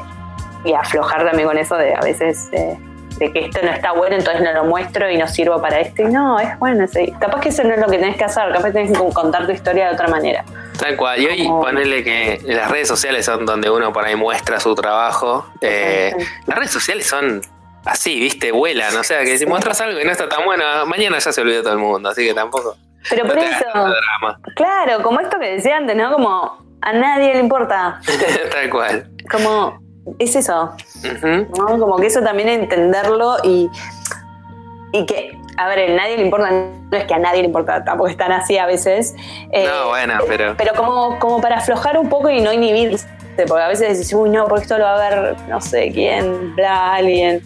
y 0.64 0.72
aflojar 0.72 1.24
también 1.24 1.48
con 1.48 1.58
eso 1.58 1.76
de 1.76 1.96
a 1.96 2.00
veces 2.00 2.48
eh, 2.52 2.78
de 3.18 3.32
que 3.32 3.46
esto 3.46 3.60
no 3.62 3.70
está 3.70 3.92
bueno, 3.92 4.16
entonces 4.16 4.42
no 4.42 4.52
lo 4.52 4.64
muestro 4.64 5.10
y 5.10 5.16
no 5.16 5.26
sirvo 5.26 5.60
para 5.60 5.80
esto. 5.80 6.02
Y 6.02 6.06
no, 6.06 6.38
es 6.38 6.58
bueno. 6.58 6.86
Capaz 7.18 7.40
que 7.40 7.48
eso 7.48 7.64
no 7.64 7.74
es 7.74 7.80
lo 7.80 7.86
que 7.86 7.98
tenés 7.98 8.16
que 8.16 8.24
hacer, 8.24 8.44
capaz 8.52 8.64
que 8.64 8.72
tenés 8.72 8.98
que 8.98 9.14
contar 9.14 9.46
tu 9.46 9.52
historia 9.52 9.88
de 9.88 9.94
otra 9.94 10.08
manera. 10.08 10.44
Tal 10.78 10.96
cual. 10.96 11.20
Y 11.20 11.26
hoy 11.26 11.46
ponerle 11.46 12.04
que 12.04 12.40
las 12.44 12.70
redes 12.70 12.88
sociales 12.88 13.24
son 13.24 13.46
donde 13.46 13.70
uno 13.70 13.92
por 13.92 14.04
ahí 14.04 14.16
muestra 14.16 14.60
su 14.60 14.74
trabajo. 14.74 15.46
Eh, 15.60 16.12
las 16.46 16.58
redes 16.58 16.70
sociales 16.70 17.06
son 17.06 17.40
así, 17.84 18.18
viste, 18.20 18.52
vuelan. 18.52 18.96
O 18.96 19.04
sea, 19.04 19.24
que 19.24 19.38
si 19.38 19.46
muestras 19.46 19.80
algo 19.80 20.00
y 20.00 20.04
no 20.04 20.12
está 20.12 20.28
tan 20.28 20.44
bueno, 20.44 20.64
mañana 20.86 21.18
ya 21.18 21.32
se 21.32 21.40
olvidó 21.40 21.62
todo 21.62 21.72
el 21.72 21.78
mundo, 21.78 22.10
así 22.10 22.26
que 22.26 22.34
tampoco. 22.34 22.76
Pero 23.08 23.24
por 23.24 23.38
eso. 23.38 23.64
Claro, 24.54 25.02
como 25.02 25.20
esto 25.20 25.38
que 25.38 25.52
decía 25.52 25.76
antes, 25.76 25.96
¿no? 25.96 26.12
Como 26.12 26.66
a 26.82 26.92
nadie 26.92 27.34
le 27.34 27.40
importa. 27.40 28.00
Tal 28.52 28.70
cual. 28.70 29.08
Como 29.30 29.85
es 30.18 30.36
eso. 30.36 30.72
Como 31.50 31.96
que 31.96 32.06
eso 32.06 32.20
también 32.22 32.48
entenderlo 32.48 33.36
y, 33.42 33.70
y 34.92 35.06
que, 35.06 35.38
a 35.56 35.68
ver, 35.68 35.90
a 35.90 35.94
nadie 35.94 36.16
le 36.16 36.24
importa, 36.24 36.50
no 36.50 36.96
es 36.96 37.04
que 37.04 37.14
a 37.14 37.18
nadie 37.18 37.40
le 37.40 37.46
importa, 37.46 37.84
tampoco 37.84 38.08
están 38.08 38.32
así 38.32 38.58
a 38.58 38.66
veces. 38.66 39.14
Eh, 39.52 39.66
no, 39.66 39.88
bueno, 39.88 40.14
pero. 40.26 40.54
Pero 40.56 40.74
como, 40.74 41.18
como 41.18 41.40
para 41.40 41.56
aflojar 41.58 41.98
un 41.98 42.08
poco 42.08 42.30
y 42.30 42.40
no 42.40 42.52
inhibirse, 42.52 43.06
porque 43.48 43.62
a 43.62 43.68
veces 43.68 43.98
decís, 43.98 44.12
uy, 44.12 44.30
no, 44.30 44.46
porque 44.46 44.62
esto 44.62 44.78
lo 44.78 44.84
va 44.84 44.94
a 44.94 45.10
ver 45.10 45.36
no 45.48 45.60
sé 45.60 45.90
quién, 45.92 46.54
bla, 46.54 46.94
alguien 46.94 47.42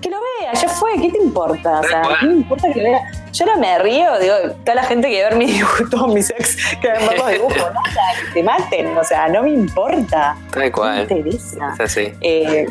que 0.00 0.10
lo 0.10 0.16
vea, 0.40 0.52
ya 0.52 0.68
fue, 0.68 0.92
¿qué 1.00 1.10
te 1.10 1.18
importa? 1.18 1.80
O 1.80 1.82
sea, 1.82 2.02
¿qué 2.20 2.26
me 2.26 2.34
importa 2.34 2.68
que 2.72 2.82
lo 2.82 2.90
vea? 2.90 3.00
Yo 3.32 3.44
ahora 3.44 3.56
me 3.58 3.78
río, 3.78 4.18
digo, 4.18 4.34
toda 4.64 4.74
la 4.76 4.84
gente 4.84 5.08
que 5.08 5.24
ve 5.28 5.36
mis 5.36 5.54
dibujos, 5.54 5.90
todos 5.90 6.12
mis 6.12 6.30
ex 6.30 6.56
que 6.80 6.88
ven 6.88 7.06
los 7.16 7.28
dibujos, 7.30 7.56
nada, 7.56 8.12
que 8.20 8.32
te 8.32 8.42
maten, 8.42 8.96
o 8.96 9.04
sea, 9.04 9.28
no 9.28 9.42
me 9.42 9.50
importa. 9.50 10.36
Tal 10.50 10.72
cual. 10.72 11.08
No 11.08 11.14
me 11.14 11.20
interesa. 11.20 11.72
Es 11.74 11.80
así. 11.80 12.12
Eh, 12.20 12.66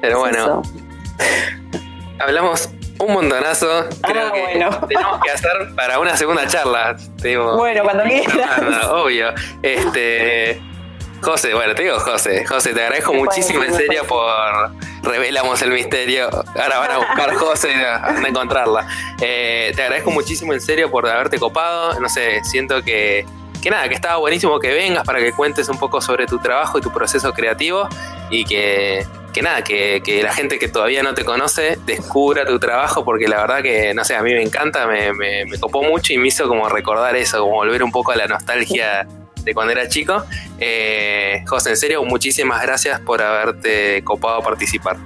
Pero 0.00 0.18
bueno, 0.20 0.62
hablamos 2.18 2.70
un 2.98 3.12
montonazo. 3.12 3.86
Creo 4.02 4.26
ah, 4.26 4.32
que 4.32 4.40
bueno. 4.40 4.86
tenemos 4.88 5.20
que 5.20 5.30
hacer 5.30 5.74
para 5.76 5.98
una 5.98 6.16
segunda 6.16 6.46
charla. 6.46 6.96
bueno, 7.56 7.82
cuando 7.84 8.04
quieras. 8.04 8.86
obvio. 8.90 9.32
Este. 9.62 10.60
José, 11.20 11.52
bueno, 11.54 11.74
te 11.74 11.82
digo 11.82 11.98
José. 11.98 12.44
José, 12.46 12.72
te 12.72 12.82
agradezco 12.82 13.12
muchísimo 13.12 13.62
en 13.64 13.74
serio 13.74 14.04
por 14.06 14.30
revelamos 15.02 15.60
el 15.62 15.70
misterio. 15.70 16.28
Ahora 16.30 16.78
van 16.78 16.90
a 16.92 16.98
buscar 16.98 17.34
José 17.34 17.74
a 17.74 18.16
encontrarla. 18.26 18.86
Eh, 19.20 19.72
te 19.74 19.82
agradezco 19.82 20.10
muchísimo 20.10 20.52
en 20.52 20.60
serio 20.60 20.90
por 20.90 21.06
haberte 21.08 21.38
copado. 21.38 21.98
No 22.00 22.08
sé, 22.08 22.42
siento 22.44 22.82
que, 22.82 23.26
que 23.62 23.70
nada, 23.70 23.88
que 23.88 23.94
estaba 23.94 24.16
buenísimo 24.16 24.58
que 24.60 24.72
vengas 24.72 25.04
para 25.04 25.18
que 25.18 25.32
cuentes 25.32 25.68
un 25.68 25.78
poco 25.78 26.00
sobre 26.00 26.26
tu 26.26 26.38
trabajo 26.38 26.78
y 26.78 26.80
tu 26.80 26.92
proceso 26.92 27.32
creativo 27.32 27.88
y 28.30 28.44
que, 28.44 29.04
que 29.32 29.42
nada, 29.42 29.62
que, 29.62 30.00
que, 30.04 30.22
la 30.22 30.32
gente 30.32 30.58
que 30.58 30.68
todavía 30.68 31.02
no 31.02 31.14
te 31.14 31.24
conoce 31.24 31.78
descubra 31.84 32.46
tu 32.46 32.58
trabajo 32.58 33.04
porque 33.04 33.26
la 33.26 33.40
verdad 33.40 33.62
que, 33.62 33.92
no 33.94 34.04
sé, 34.04 34.14
a 34.14 34.22
mí 34.22 34.32
me 34.32 34.42
encanta, 34.42 34.86
me, 34.86 35.12
me, 35.12 35.44
me 35.46 35.58
copó 35.58 35.82
mucho 35.82 36.12
y 36.12 36.18
me 36.18 36.28
hizo 36.28 36.46
como 36.46 36.68
recordar 36.68 37.16
eso, 37.16 37.40
como 37.40 37.56
volver 37.56 37.82
un 37.82 37.90
poco 37.90 38.12
a 38.12 38.16
la 38.16 38.26
nostalgia 38.26 39.06
de 39.48 39.54
cuando 39.54 39.72
era 39.72 39.88
chico. 39.88 40.24
Eh, 40.60 41.42
José, 41.46 41.70
en 41.70 41.76
serio, 41.76 42.04
muchísimas 42.04 42.62
gracias 42.62 43.00
por 43.00 43.22
haberte 43.22 44.04
copado 44.04 44.36
a 44.36 44.42
participar. 44.42 44.96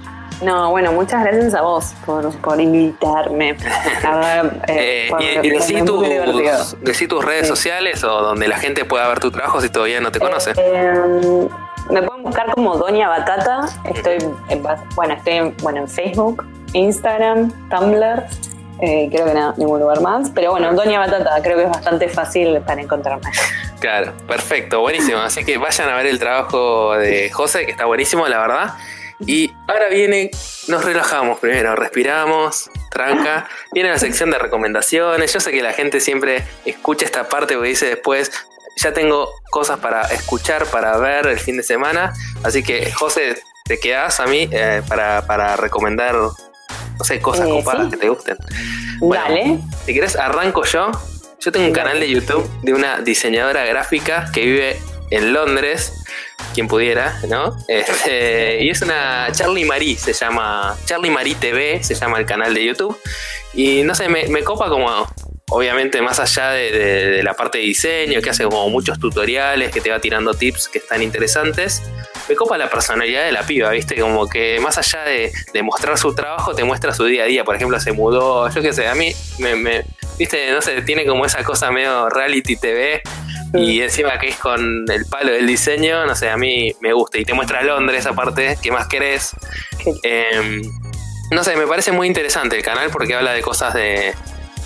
No, 0.43 0.71
bueno, 0.71 0.91
muchas 0.91 1.23
gracias 1.23 1.53
a 1.53 1.61
vos 1.61 1.93
por, 2.05 2.59
invitarme. 2.59 3.55
Eh, 4.67 5.09
y, 5.41 5.49
decí, 5.49 7.07
tus 7.07 7.25
redes 7.25 7.47
sociales 7.47 8.03
o 8.03 8.21
donde 8.21 8.47
la 8.47 8.57
gente 8.57 8.85
pueda 8.85 9.07
ver 9.07 9.19
tu 9.19 9.31
trabajo 9.31 9.61
si 9.61 9.69
todavía 9.69 10.01
no 10.01 10.11
te 10.11 10.19
conoce. 10.19 10.51
Eh, 10.57 11.47
me 11.89 12.01
pueden 12.01 12.23
buscar 12.23 12.51
como 12.53 12.75
Doña 12.75 13.07
Batata. 13.07 13.69
Estoy 13.85 14.17
en, 14.49 14.63
bueno, 14.95 15.13
estoy 15.13 15.53
bueno, 15.61 15.79
en 15.81 15.87
Facebook, 15.87 16.45
Instagram, 16.73 17.51
Tumblr. 17.69 18.25
Eh, 18.81 19.07
creo 19.11 19.25
que 19.25 19.33
no, 19.33 19.53
ningún 19.57 19.79
lugar 19.79 20.01
más. 20.01 20.29
Pero 20.31 20.51
bueno, 20.51 20.73
Doña 20.73 20.99
Batata 20.99 21.41
creo 21.41 21.57
que 21.57 21.63
es 21.63 21.69
bastante 21.69 22.09
fácil 22.09 22.61
para 22.61 22.81
encontrarme. 22.81 23.29
Claro, 23.79 24.13
perfecto, 24.27 24.79
buenísimo. 24.79 25.19
Así 25.19 25.43
que 25.43 25.57
vayan 25.57 25.89
a 25.89 25.95
ver 25.95 26.05
el 26.05 26.17
trabajo 26.17 26.95
de 26.95 27.29
José, 27.29 27.65
que 27.65 27.71
está 27.71 27.85
buenísimo, 27.85 28.27
la 28.27 28.39
verdad. 28.39 28.73
Y 29.25 29.53
ahora 29.67 29.89
viene, 29.89 30.31
nos 30.67 30.83
relajamos 30.83 31.39
primero, 31.39 31.75
respiramos, 31.75 32.69
tranca. 32.89 33.47
Viene 33.71 33.89
la 33.89 33.99
sección 33.99 34.31
de 34.31 34.39
recomendaciones. 34.39 35.33
Yo 35.33 35.39
sé 35.39 35.51
que 35.51 35.61
la 35.61 35.73
gente 35.73 35.99
siempre 35.99 36.43
escucha 36.65 37.05
esta 37.05 37.29
parte 37.29 37.55
porque 37.55 37.69
dice 37.69 37.87
después, 37.87 38.31
ya 38.77 38.93
tengo 38.93 39.29
cosas 39.49 39.79
para 39.79 40.01
escuchar, 40.03 40.65
para 40.65 40.97
ver 40.97 41.27
el 41.27 41.39
fin 41.39 41.57
de 41.57 41.63
semana. 41.63 42.13
Así 42.43 42.63
que, 42.63 42.91
José, 42.91 43.41
te 43.65 43.79
quedas 43.79 44.19
a 44.19 44.25
mí 44.25 44.49
eh, 44.51 44.81
para, 44.87 45.55
recomendar, 45.55 46.15
no 46.97 47.05
sé, 47.05 47.19
cosas 47.19 47.47
eh, 47.47 47.63
que 47.89 47.97
te 47.97 48.09
gusten. 48.09 48.37
Bueno, 48.99 49.61
Si 49.85 49.93
querés, 49.93 50.15
arranco 50.15 50.63
yo. 50.63 50.91
Yo 51.39 51.51
tengo 51.51 51.65
un 51.65 51.73
canal 51.73 51.99
de 51.99 52.09
YouTube 52.09 52.49
de 52.61 52.73
una 52.73 53.01
diseñadora 53.01 53.65
gráfica 53.65 54.31
que 54.33 54.45
vive 54.45 54.77
en 55.09 55.33
Londres, 55.33 55.93
quien 56.53 56.69
pudiera, 56.69 57.19
¿no? 57.27 57.57
Este, 57.67 58.63
y 58.63 58.69
es 58.69 58.81
una 58.81 59.27
Charlie 59.33 59.65
Marie, 59.65 59.97
se 59.97 60.13
llama 60.13 60.77
Charlie 60.85 61.09
Marie 61.09 61.35
TV, 61.35 61.83
se 61.83 61.95
llama 61.95 62.19
el 62.19 62.25
canal 62.25 62.53
de 62.53 62.63
YouTube. 62.63 62.97
Y 63.53 63.83
no 63.83 63.93
sé, 63.93 64.07
me, 64.07 64.27
me 64.27 64.43
copa 64.43 64.69
como 64.69 65.07
obviamente 65.53 66.01
más 66.01 66.19
allá 66.19 66.49
de, 66.51 67.21
la 67.23 67.35
parte 67.35 67.59
de 67.59 67.65
diseño, 67.65 68.21
que 68.21 68.29
hace 68.29 68.43
como 68.43 68.69
muchos 68.69 68.99
tutoriales, 68.99 69.71
que 69.71 69.81
te 69.81 69.91
va 69.91 69.99
tirando 69.99 70.33
tips 70.33 70.67
que 70.67 70.79
están 70.79 71.03
interesantes, 71.03 71.83
me 72.27 72.35
copa 72.35 72.57
la 72.57 72.69
personalidad 72.69 73.23
de 73.25 73.31
la 73.31 73.43
piba, 73.43 73.69
¿viste? 73.71 73.99
Como 73.99 74.27
que 74.27 74.59
más 74.59 74.77
allá 74.77 75.03
de, 75.03 75.31
mostrar 75.63 75.97
su 75.97 76.13
trabajo, 76.13 76.53
te 76.53 76.63
muestra 76.63 76.93
su 76.93 77.05
día 77.05 77.23
a 77.23 77.25
día. 77.25 77.43
Por 77.43 77.55
ejemplo, 77.55 77.79
se 77.79 77.91
mudó, 77.91 78.49
yo 78.49 78.61
qué 78.61 78.73
sé, 78.73 78.87
a 78.87 78.95
mí 78.95 79.13
me, 79.39 79.83
¿viste? 80.17 80.51
No 80.51 80.61
sé, 80.61 80.81
tiene 80.81 81.05
como 81.05 81.25
esa 81.25 81.43
cosa 81.43 81.71
medio 81.71 82.09
reality 82.09 82.55
TV. 82.55 83.01
Y 83.55 83.81
encima 83.81 84.17
que 84.17 84.29
es 84.29 84.37
con 84.37 84.85
el 84.89 85.05
palo 85.05 85.31
del 85.31 85.45
diseño, 85.45 86.05
no 86.05 86.15
sé, 86.15 86.29
a 86.29 86.37
mí 86.37 86.73
me 86.79 86.91
gusta. 86.93 87.19
Y 87.19 87.25
te 87.25 87.33
muestra 87.33 87.61
Londres 87.61 88.05
aparte, 88.05 88.57
¿qué 88.61 88.71
más 88.71 88.87
querés? 88.87 89.35
Em, 90.01 90.61
no 91.29 91.43
sé, 91.43 91.55
me 91.55 91.67
parece 91.67 91.91
muy 91.91 92.07
interesante 92.07 92.55
el 92.55 92.63
canal 92.63 92.89
porque 92.89 93.13
habla 93.13 93.31
de 93.31 93.41
cosas 93.41 93.73
de, 93.73 94.15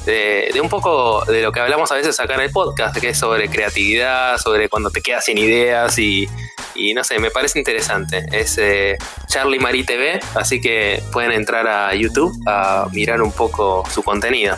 de, 0.08 0.60
un 0.62 0.70
poco 0.70 1.24
de 1.26 1.42
lo 1.42 1.52
que 1.52 1.60
hablamos 1.60 1.92
a 1.92 1.96
veces 1.96 2.20
acá 2.20 2.36
en 2.36 2.42
el 2.42 2.52
podcast, 2.52 2.98
que 2.98 3.10
es 3.10 3.20
sobre 3.20 3.50
creatividad, 3.50 4.38
sobre 4.38 4.70
cuando 4.70 4.90
te 4.90 5.02
quedas 5.02 5.26
sin 5.26 5.38
ideas 5.38 6.00
y, 6.00 6.28
no 6.96 7.04
sé, 7.04 7.20
me 7.20 7.30
parece 7.30 7.60
interesante. 7.60 8.26
Es 8.32 8.58
eh, 8.58 8.98
Charlie 9.28 9.60
Marie 9.60 9.84
TV, 9.84 10.20
así 10.36 10.62
que 10.62 11.04
pueden 11.12 11.34
entrar 11.34 11.68
a 11.68 11.94
YouTube 11.94 12.34
a 12.48 12.88
mirar 12.94 13.22
un 13.22 13.32
poco 13.32 13.84
su 13.94 14.02
contenido. 14.02 14.56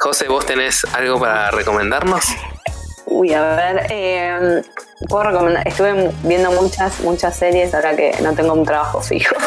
José, 0.00 0.26
¿vos 0.28 0.46
tenés 0.46 0.84
algo 0.94 1.20
para 1.20 1.50
recomendarnos? 1.50 2.24
Uy, 3.06 3.34
a 3.34 3.42
ver, 3.54 3.86
eh, 3.90 4.62
puedo 5.08 5.24
recomendar, 5.24 5.68
estuve 5.68 6.10
viendo 6.22 6.50
muchas, 6.52 7.00
muchas 7.00 7.36
series 7.36 7.74
ahora 7.74 7.94
que 7.94 8.14
no 8.22 8.34
tengo 8.34 8.54
un 8.54 8.64
trabajo 8.64 9.02
fijo. 9.02 9.36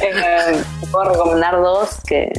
Eh, 0.00 0.60
puedo 0.90 1.10
recomendar 1.10 1.60
dos 1.60 2.00
que 2.06 2.32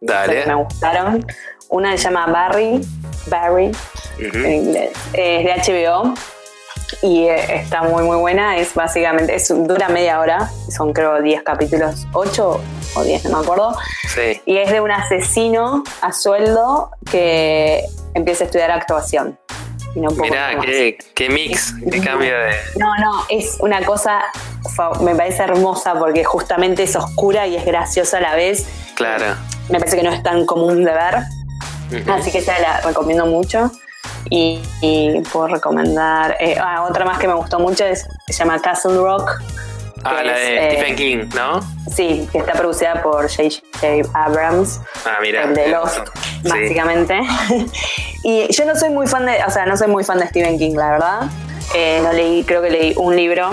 Dale. 0.00 0.46
me 0.46 0.54
gustaron. 0.54 1.26
Una 1.68 1.96
se 1.96 2.04
llama 2.04 2.26
Barry, 2.26 2.80
Barry, 3.26 3.72
en 4.18 4.52
inglés. 4.52 4.92
Es 5.12 5.66
de 5.66 5.74
HBO 5.74 6.14
y 7.02 7.26
está 7.26 7.82
muy 7.82 8.04
muy 8.04 8.16
buena. 8.16 8.56
Es 8.56 8.74
básicamente, 8.74 9.34
es, 9.34 9.48
dura 9.48 9.88
media 9.88 10.20
hora, 10.20 10.50
son 10.70 10.92
creo 10.92 11.20
10 11.20 11.42
capítulos, 11.42 12.06
8 12.12 12.60
o 12.94 13.02
10, 13.02 13.24
no 13.24 13.38
me 13.38 13.44
acuerdo. 13.44 13.76
Sí. 14.08 14.40
Y 14.46 14.58
es 14.58 14.70
de 14.70 14.80
un 14.80 14.90
asesino 14.90 15.82
a 16.00 16.12
sueldo 16.12 16.90
que 17.10 17.84
empieza 18.14 18.44
a 18.44 18.46
estudiar 18.46 18.70
actuación. 18.70 19.38
Mirá, 19.94 20.60
qué, 20.60 20.98
qué, 21.14 21.30
mix, 21.30 21.72
qué 21.90 22.02
cambio 22.02 22.38
de. 22.38 22.52
No, 22.76 22.94
no, 22.98 23.24
es 23.30 23.56
una 23.60 23.82
cosa, 23.82 24.22
me 25.00 25.14
parece 25.14 25.42
hermosa 25.42 25.94
porque 25.98 26.22
justamente 26.22 26.82
es 26.82 26.94
oscura 26.96 27.46
y 27.46 27.56
es 27.56 27.64
graciosa 27.64 28.18
a 28.18 28.20
la 28.20 28.34
vez. 28.34 28.66
Claro 28.94 29.34
me 29.68 29.78
parece 29.78 29.96
que 29.96 30.02
no 30.02 30.12
es 30.12 30.22
tan 30.22 30.46
común 30.46 30.84
de 30.84 30.92
ver. 30.92 31.22
Así 32.08 32.30
que 32.32 32.38
esa 32.38 32.58
la 32.58 32.80
recomiendo 32.80 33.26
mucho. 33.26 33.70
Y, 34.30 34.60
puedo 35.32 35.48
recomendar. 35.48 36.36
Eh, 36.40 36.56
ah, 36.60 36.84
otra 36.88 37.04
más 37.04 37.18
que 37.18 37.28
me 37.28 37.34
gustó 37.34 37.58
mucho 37.58 37.84
es, 37.84 38.08
se 38.26 38.32
llama 38.32 38.60
Castle 38.60 38.96
Rock. 38.96 39.42
Ah, 40.04 40.22
la 40.22 40.34
de 40.34 40.70
Stephen 40.70 40.92
eh, 40.92 40.96
King, 40.96 41.28
¿no? 41.34 41.60
Sí, 41.92 42.28
que 42.30 42.38
está 42.38 42.52
producida 42.52 43.02
por 43.02 43.28
J.J. 43.28 44.08
Abrams. 44.14 44.80
Ah, 45.04 45.18
mira. 45.20 45.44
El 45.44 45.54
de 45.54 45.68
Lost, 45.68 46.08
básicamente. 46.44 47.20
y 48.22 48.52
yo 48.52 48.64
no 48.64 48.76
soy 48.76 48.90
muy 48.90 49.08
fan 49.08 49.26
de, 49.26 49.38
o 49.44 49.50
sea, 49.50 49.66
no 49.66 49.76
soy 49.76 49.88
muy 49.88 50.04
fan 50.04 50.18
de 50.18 50.28
Stephen 50.28 50.58
King, 50.58 50.76
la 50.76 50.90
verdad. 50.90 51.20
Eh, 51.74 52.00
no 52.02 52.12
leí, 52.12 52.44
creo 52.44 52.62
que 52.62 52.70
leí 52.70 52.94
un 52.96 53.16
libro 53.16 53.50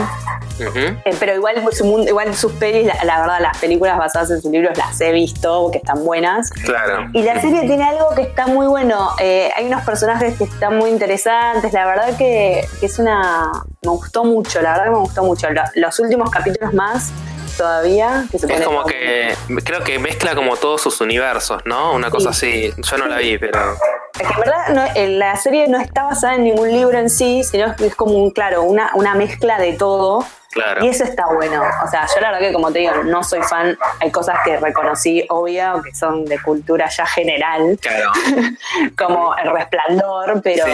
eh, 0.59 1.15
pero 1.19 1.35
igual, 1.35 1.63
igual 2.07 2.35
sus 2.35 2.51
pelis, 2.53 2.89
la, 3.03 3.19
verdad, 3.21 3.39
las 3.41 3.57
películas 3.57 3.97
basadas 3.97 4.31
en 4.31 4.41
sus 4.41 4.51
libros 4.51 4.77
las 4.77 4.99
he 5.01 5.11
visto, 5.11 5.69
que 5.71 5.79
están 5.79 6.03
buenas. 6.03 6.49
Claro. 6.49 7.09
Y 7.13 7.23
la 7.23 7.41
serie 7.41 7.61
tiene 7.61 7.83
algo 7.83 8.13
que 8.15 8.23
está 8.23 8.47
muy 8.47 8.67
bueno. 8.67 9.09
Eh, 9.19 9.51
hay 9.55 9.65
unos 9.67 9.83
personajes 9.83 10.37
que 10.37 10.43
están 10.45 10.77
muy 10.77 10.89
interesantes. 10.89 11.73
La 11.73 11.85
verdad 11.85 12.15
que, 12.17 12.65
es 12.81 12.99
una. 12.99 13.51
Me 13.81 13.89
gustó 13.89 14.23
mucho, 14.23 14.61
la 14.61 14.71
verdad 14.71 14.85
que 14.85 14.91
me 14.91 14.99
gustó 14.99 15.23
mucho. 15.23 15.47
Los 15.75 15.99
últimos 15.99 16.29
capítulos 16.29 16.73
más 16.73 17.11
todavía. 17.57 18.25
es 18.31 18.61
como 18.65 18.85
que 18.85 19.35
creo 19.63 19.83
que 19.83 19.99
mezcla 19.99 20.35
como 20.35 20.57
todos 20.57 20.81
sus 20.81 21.01
universos, 21.01 21.61
¿no? 21.65 21.93
Una 21.93 22.09
cosa 22.09 22.29
así. 22.29 22.71
Yo 22.77 22.97
no 22.97 23.07
la 23.07 23.17
vi, 23.17 23.37
pero. 23.37 23.75
Es 24.19 24.27
que 24.27 24.33
en 24.33 24.39
verdad 24.39 25.07
la 25.07 25.35
serie 25.35 25.67
no 25.67 25.79
está 25.79 26.03
basada 26.03 26.35
en 26.35 26.43
ningún 26.43 26.71
libro 26.71 26.97
en 26.97 27.09
sí, 27.09 27.43
sino 27.43 27.75
que 27.75 27.87
es 27.87 27.95
como 27.95 28.13
un, 28.13 28.31
claro, 28.31 28.63
una, 28.63 28.91
una 28.95 29.15
mezcla 29.15 29.57
de 29.57 29.73
todo. 29.73 30.25
Y 30.81 30.87
eso 30.87 31.03
está 31.03 31.25
bueno. 31.27 31.63
O 31.83 31.87
sea, 31.89 32.05
yo 32.13 32.21
la 32.21 32.31
verdad 32.31 32.47
que 32.47 32.53
como 32.53 32.71
te 32.71 32.79
digo, 32.79 33.03
no 33.03 33.23
soy 33.23 33.41
fan. 33.41 33.77
Hay 33.99 34.11
cosas 34.11 34.37
que 34.45 34.57
reconocí, 34.57 35.25
obvio, 35.29 35.81
que 35.83 35.95
son 35.95 36.25
de 36.25 36.39
cultura 36.39 36.87
ya 36.89 37.05
general. 37.05 37.77
Claro. 37.81 38.11
como 38.97 39.35
el 39.35 39.51
resplandor, 39.51 40.41
pero 40.43 40.65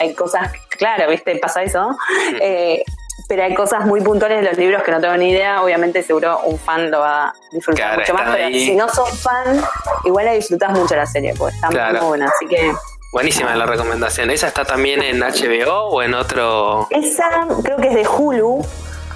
hay 0.00 0.14
cosas, 0.14 0.50
claro, 0.70 1.08
¿viste? 1.08 1.36
Pasa 1.36 1.62
eso. 1.62 1.96
Eh, 2.40 2.84
pero 3.28 3.42
hay 3.44 3.54
cosas 3.54 3.86
muy 3.86 4.00
puntuales 4.00 4.42
de 4.42 4.48
los 4.48 4.58
libros 4.58 4.82
que 4.82 4.90
no 4.90 5.00
tengo 5.00 5.16
ni 5.16 5.30
idea. 5.30 5.62
Obviamente, 5.62 6.02
seguro 6.02 6.40
un 6.44 6.58
fan 6.58 6.90
lo 6.90 7.00
va 7.00 7.28
a 7.28 7.34
disfrutar 7.50 7.98
mucho 7.98 8.14
más. 8.14 8.36
Pero 8.36 8.48
si 8.48 8.74
no 8.74 8.88
sos 8.88 9.20
fan, 9.20 9.62
igual 10.04 10.26
la 10.26 10.32
disfrutás 10.32 10.70
mucho 10.72 10.94
la 10.96 11.06
serie, 11.06 11.34
porque 11.36 11.54
está 11.54 11.70
muy 11.70 12.00
buena. 12.00 12.26
Así 12.26 12.46
que 12.46 12.72
Buenísima 13.14 13.54
la 13.54 13.64
recomendación. 13.64 14.28
¿Esa 14.30 14.48
está 14.48 14.64
también 14.64 15.00
en 15.00 15.20
HBO 15.20 15.84
o 15.84 16.02
en 16.02 16.14
otro? 16.14 16.88
Esa 16.90 17.46
creo 17.62 17.76
que 17.76 17.86
es 17.86 17.94
de 17.94 18.08
Hulu. 18.08 18.66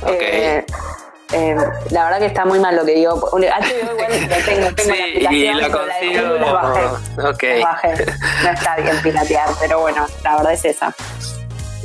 Eh, 0.06 0.64
eh, 1.32 1.56
la 1.90 2.04
verdad 2.04 2.20
que 2.20 2.26
está 2.26 2.44
muy 2.44 2.60
mal 2.60 2.76
lo 2.76 2.84
que 2.84 2.94
digo. 2.94 3.16
HBO 3.16 3.38
igual 3.38 4.28
lo 4.28 4.36
tengo, 4.44 4.72
tengo 4.76 4.94
sí, 4.94 5.20
la 5.20 5.32
y 5.32 5.52
lo 5.52 5.70
consigo. 5.72 6.22
La 6.38 6.52
bajé. 6.52 7.26
Okay. 7.30 7.62
bajé. 7.64 8.06
No 8.44 8.50
está 8.50 8.76
bien 8.76 9.02
piratear, 9.02 9.48
pero 9.58 9.80
bueno, 9.80 10.06
la 10.22 10.36
verdad 10.36 10.52
es 10.52 10.64
esa. 10.64 10.94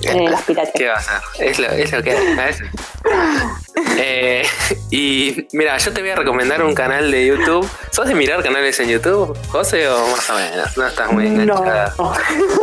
Eh, 0.06 0.30
las 0.30 0.42
pirateas. 0.44 0.74
¿Qué 0.76 0.88
va 0.88 0.96
a 0.96 0.98
hacer? 0.98 1.22
Es 1.40 1.60
lo, 1.60 1.68
es 1.68 1.92
lo 1.92 2.04
que 2.04 2.12
es. 2.50 2.62
eh, 3.98 4.44
y 4.90 5.48
mira, 5.54 5.78
yo 5.78 5.94
te 5.94 6.02
voy 6.02 6.12
a 6.12 6.16
recomendar 6.16 6.64
un 6.64 6.74
canal 6.74 7.12
de 7.12 7.26
YouTube. 7.26 7.70
¿Sos 7.92 8.08
de 8.08 8.16
mirar 8.16 8.44
canales 8.44 8.80
en 8.80 8.90
YouTube, 8.90 9.38
José, 9.50 9.88
o 9.88 10.08
más 10.08 10.30
o 10.30 10.36
menos? 10.36 10.78
No 10.78 10.88
estás 10.88 11.12
muy 11.12 11.28
enganchada. 11.28 11.94
No. 11.98 12.14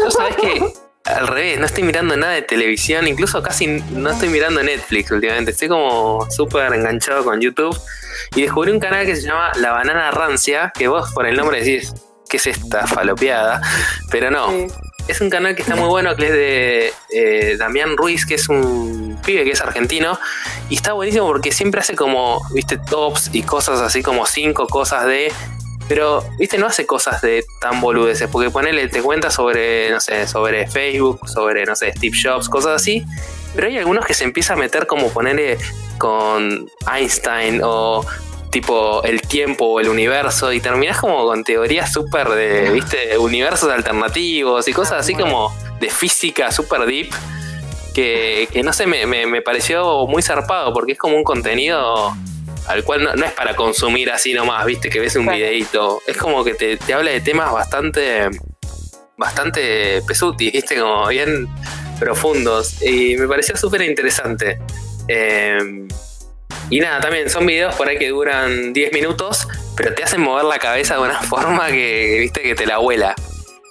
¿Tú 0.04 0.10
sabes 0.10 0.36
que 0.36 0.72
al 1.04 1.26
revés, 1.26 1.58
no 1.58 1.66
estoy 1.66 1.82
mirando 1.82 2.16
nada 2.16 2.34
de 2.34 2.42
televisión, 2.42 3.08
incluso 3.08 3.42
casi 3.42 3.66
no 3.66 4.10
estoy 4.10 4.28
mirando 4.28 4.62
Netflix 4.62 5.10
últimamente. 5.10 5.50
Estoy 5.52 5.68
como 5.68 6.30
súper 6.30 6.72
enganchado 6.74 7.24
con 7.24 7.40
YouTube 7.40 7.76
y 8.36 8.42
descubrí 8.42 8.70
un 8.70 8.80
canal 8.80 9.06
que 9.06 9.16
se 9.16 9.22
llama 9.22 9.50
La 9.56 9.72
Banana 9.72 10.10
Rancia, 10.10 10.72
que 10.76 10.88
vos 10.88 11.10
por 11.12 11.26
el 11.26 11.36
nombre 11.36 11.62
decís, 11.62 11.94
¿qué 12.28 12.36
es 12.36 12.46
esta 12.46 12.86
falopeada? 12.86 13.60
Pero 14.10 14.30
no. 14.30 14.50
Es 15.10 15.20
un 15.20 15.28
canal 15.28 15.56
que 15.56 15.62
está 15.62 15.74
muy 15.74 15.88
bueno, 15.88 16.14
que 16.14 16.26
es 16.26 16.32
de 16.32 16.92
eh, 17.10 17.56
Damián 17.58 17.96
Ruiz, 17.96 18.24
que 18.24 18.34
es 18.34 18.48
un 18.48 19.20
pibe 19.26 19.42
que 19.42 19.50
es 19.50 19.60
argentino. 19.60 20.20
Y 20.68 20.76
está 20.76 20.92
buenísimo 20.92 21.26
porque 21.26 21.50
siempre 21.50 21.80
hace 21.80 21.96
como, 21.96 22.40
viste, 22.52 22.78
tops 22.78 23.30
y 23.32 23.42
cosas 23.42 23.80
así 23.80 24.04
como 24.04 24.24
cinco 24.24 24.68
cosas 24.68 25.06
de 25.06 25.32
pero, 25.88 26.24
viste, 26.38 26.56
no 26.56 26.68
hace 26.68 26.86
cosas 26.86 27.20
de 27.20 27.44
tan 27.60 27.80
boludeces, 27.80 28.28
porque 28.30 28.48
ponele, 28.48 28.86
te 28.86 29.02
cuenta 29.02 29.28
sobre, 29.28 29.90
no 29.90 29.98
sé, 29.98 30.28
sobre 30.28 30.68
Facebook, 30.68 31.28
sobre, 31.28 31.66
no 31.66 31.74
sé, 31.74 31.90
Steve 31.90 32.16
Jobs, 32.16 32.48
cosas 32.48 32.80
así. 32.80 33.04
Pero 33.56 33.66
hay 33.66 33.78
algunos 33.78 34.06
que 34.06 34.14
se 34.14 34.22
empieza 34.22 34.52
a 34.52 34.56
meter 34.56 34.86
como 34.86 35.08
ponerle 35.08 35.58
con 35.98 36.70
Einstein 36.88 37.60
o 37.64 38.06
tipo 38.50 39.02
el 39.04 39.22
tiempo 39.22 39.66
o 39.66 39.80
el 39.80 39.88
universo 39.88 40.52
y 40.52 40.60
terminas 40.60 40.98
como 40.98 41.24
con 41.24 41.44
teorías 41.44 41.92
súper 41.92 42.28
de, 42.30 42.70
viste, 42.70 43.16
universos 43.18 43.70
alternativos 43.70 44.66
y 44.68 44.72
cosas 44.72 45.00
así 45.00 45.14
como 45.14 45.54
de 45.80 45.88
física 45.88 46.50
súper 46.50 46.84
deep 46.86 47.10
que, 47.94 48.48
que, 48.52 48.62
no 48.62 48.72
sé, 48.72 48.86
me, 48.86 49.06
me, 49.06 49.26
me 49.26 49.42
pareció 49.42 50.06
muy 50.06 50.22
zarpado 50.22 50.72
porque 50.72 50.92
es 50.92 50.98
como 50.98 51.16
un 51.16 51.24
contenido 51.24 52.14
al 52.66 52.84
cual 52.84 53.02
no, 53.02 53.24
es 53.24 53.32
para 53.32 53.54
consumir 53.56 54.10
así 54.10 54.32
nomás, 54.32 54.64
viste, 54.64 54.90
que 54.90 55.00
ves 55.00 55.16
un 55.16 55.26
videito. 55.26 56.00
Es 56.06 56.16
como 56.16 56.44
que 56.44 56.54
te, 56.54 56.78
habla 56.92 57.10
de 57.10 57.20
temas 57.20 57.52
bastante, 57.52 58.28
bastante 59.16 60.02
pesuti, 60.06 60.50
viste, 60.50 60.78
como 60.78 61.08
bien 61.08 61.48
profundos. 61.98 62.80
Y 62.82 63.16
me 63.16 63.26
pareció 63.26 63.56
súper 63.56 63.82
interesante. 63.82 64.60
Em, 65.08 65.88
y 66.70 66.78
nada, 66.78 67.00
también 67.00 67.28
son 67.28 67.44
videos 67.44 67.74
por 67.74 67.88
ahí 67.88 67.98
que 67.98 68.08
duran 68.08 68.72
10 68.72 68.92
minutos, 68.92 69.48
pero 69.76 69.92
te 69.92 70.04
hacen 70.04 70.20
mover 70.20 70.44
la 70.44 70.58
cabeza 70.58 70.94
de 70.94 71.00
una 71.00 71.20
forma 71.20 71.66
que, 71.68 72.18
viste, 72.20 72.42
que 72.42 72.54
te 72.54 72.64
la 72.64 72.78
vuela. 72.78 73.14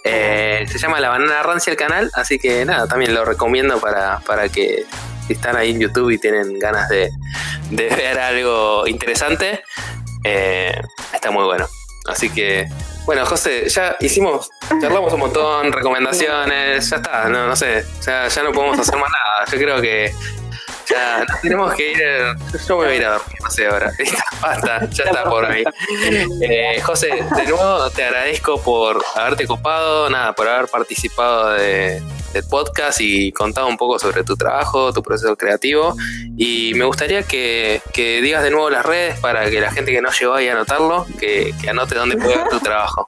Eh, 0.04 0.66
se 0.70 0.78
llama 0.78 1.00
La 1.00 1.10
Banana 1.10 1.42
Rancia 1.44 1.72
el 1.72 1.78
canal, 1.78 2.12
así 2.14 2.38
que 2.40 2.66
nada, 2.66 2.88
también 2.88 3.14
lo 3.14 3.26
recomiendo 3.26 3.80
para, 3.80 4.20
para 4.20 4.50
que 4.50 4.86
si 5.28 5.34
están 5.34 5.56
ahí 5.56 5.72
en 5.72 5.80
YouTube 5.80 6.10
y 6.10 6.18
tienen 6.18 6.58
ganas 6.60 6.90
de, 6.90 7.10
ver 7.72 8.20
algo 8.20 8.86
interesante, 8.88 9.62
eh, 10.26 10.82
está 11.14 11.32
muy 11.32 11.46
bueno. 11.46 11.68
Así 12.08 12.30
que, 12.30 12.68
bueno, 13.06 13.26
José, 13.26 13.70
ya 13.70 13.96
hicimos, 14.00 14.50
charlamos 14.82 15.14
un 15.14 15.20
montón, 15.20 15.72
recomendaciones, 15.72 16.90
ya 16.90 16.96
está, 16.98 17.30
no, 17.30 17.48
no 17.48 17.56
sé, 17.56 17.86
ya, 18.06 18.28
ya 18.28 18.44
no 18.44 18.52
podemos 18.52 18.80
hacer 18.80 18.96
más 18.96 19.12
nada. 19.12 19.46
Yo 19.52 19.58
creo 19.58 19.82
que 19.82 20.12
ya 20.90 21.26
tenemos 21.42 21.74
que 21.74 21.92
ir. 21.92 22.00
Yo 22.68 22.76
voy 22.76 22.88
a 22.88 22.96
ir 22.96 23.06
a 23.06 23.12
dormir, 23.12 23.38
no 23.42 23.50
sé 23.50 23.68
ahora. 23.68 23.92
Basta, 24.42 24.88
ya 24.90 25.04
está 25.04 25.24
por 25.26 25.50
mí. 25.50 25.64
Eh, 26.42 26.82
José, 26.82 27.08
de 27.08 27.46
nuevo 27.46 27.90
te 27.92 28.04
agradezco 28.04 28.62
por 28.62 29.04
haberte 29.16 29.46
copado, 29.46 30.10
nada, 30.10 30.34
por 30.34 30.48
haber 30.48 30.70
participado 30.70 31.52
de, 31.54 32.02
del 32.34 32.44
podcast 32.46 33.00
y 33.02 33.32
contado 33.32 33.68
un 33.68 33.78
poco 33.78 34.00
sobre 34.00 34.24
tu 34.24 34.36
trabajo, 34.36 34.94
tu 34.94 35.04
proceso 35.04 35.36
creativo. 35.36 35.96
Y 36.38 36.74
me 36.76 36.86
gustaría 36.86 37.24
que, 37.24 37.82
digas 37.96 38.44
de 38.44 38.52
nuevo 38.52 38.70
las 38.70 38.86
redes 38.86 39.20
para 39.20 39.50
que 39.50 39.60
la 39.60 39.72
gente 39.72 39.92
que 39.92 40.02
no 40.02 40.10
llegó 40.12 40.34
ahí 40.34 40.48
a 40.48 40.54
anotarlo, 40.54 41.06
que, 41.20 41.54
anote 41.68 41.96
dónde 41.96 42.18
puede 42.18 42.38
ver 42.38 42.50
tu 42.50 42.60
trabajo. 42.60 43.08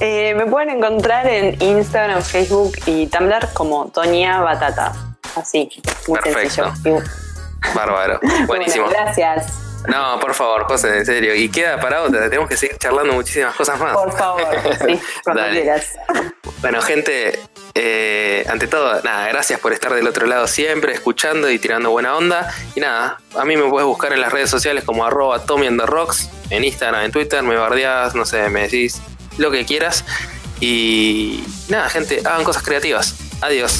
Eh, 0.00 0.34
me 0.34 0.44
pueden 0.46 0.70
encontrar 0.70 1.26
en 1.26 1.60
Instagram, 1.62 2.22
Facebook 2.22 2.72
y 2.84 3.06
Tumblr 3.06 3.48
como 3.54 3.90
Tonia 3.90 4.40
Batata. 4.40 5.15
Así, 5.36 5.68
muy 6.08 6.18
Perfecto. 6.18 6.72
Bárbaro. 7.74 8.20
Buenísimo. 8.46 8.88
gracias. 8.88 9.66
No, 9.88 10.18
por 10.18 10.34
favor, 10.34 10.64
José, 10.64 10.98
en 10.98 11.06
serio. 11.06 11.34
Y 11.34 11.48
queda 11.48 11.78
parado, 11.78 12.10
tenemos 12.10 12.48
que 12.48 12.56
seguir 12.56 12.76
charlando 12.78 13.12
muchísimas 13.12 13.54
cosas 13.54 13.78
más. 13.78 13.94
Por 13.94 14.12
favor, 14.16 14.48
sí, 14.84 15.00
cuando 15.24 15.42
quieras. 15.50 15.92
Bueno, 16.60 16.82
gente, 16.82 17.38
eh, 17.74 18.44
ante 18.48 18.66
todo, 18.66 19.00
nada, 19.02 19.28
gracias 19.28 19.60
por 19.60 19.72
estar 19.72 19.94
del 19.94 20.08
otro 20.08 20.26
lado 20.26 20.48
siempre, 20.48 20.92
escuchando 20.92 21.48
y 21.50 21.58
tirando 21.58 21.90
buena 21.90 22.16
onda. 22.16 22.52
Y 22.74 22.80
nada, 22.80 23.18
a 23.36 23.44
mí 23.44 23.56
me 23.56 23.68
puedes 23.68 23.86
buscar 23.86 24.12
en 24.12 24.20
las 24.20 24.32
redes 24.32 24.50
sociales 24.50 24.82
como 24.82 25.04
arroba 25.04 25.44
Tommy 25.44 25.68
the 25.76 25.86
Rocks, 25.86 26.30
en 26.50 26.64
Instagram, 26.64 27.04
en 27.04 27.12
Twitter, 27.12 27.42
me 27.42 27.56
bardeás, 27.56 28.14
no 28.14 28.24
sé, 28.24 28.48
me 28.48 28.62
decís 28.62 29.00
lo 29.38 29.50
que 29.52 29.64
quieras. 29.64 30.04
Y 30.58 31.44
nada, 31.68 31.88
gente, 31.90 32.22
hagan 32.24 32.42
cosas 32.42 32.62
creativas. 32.62 33.14
Adiós. 33.40 33.78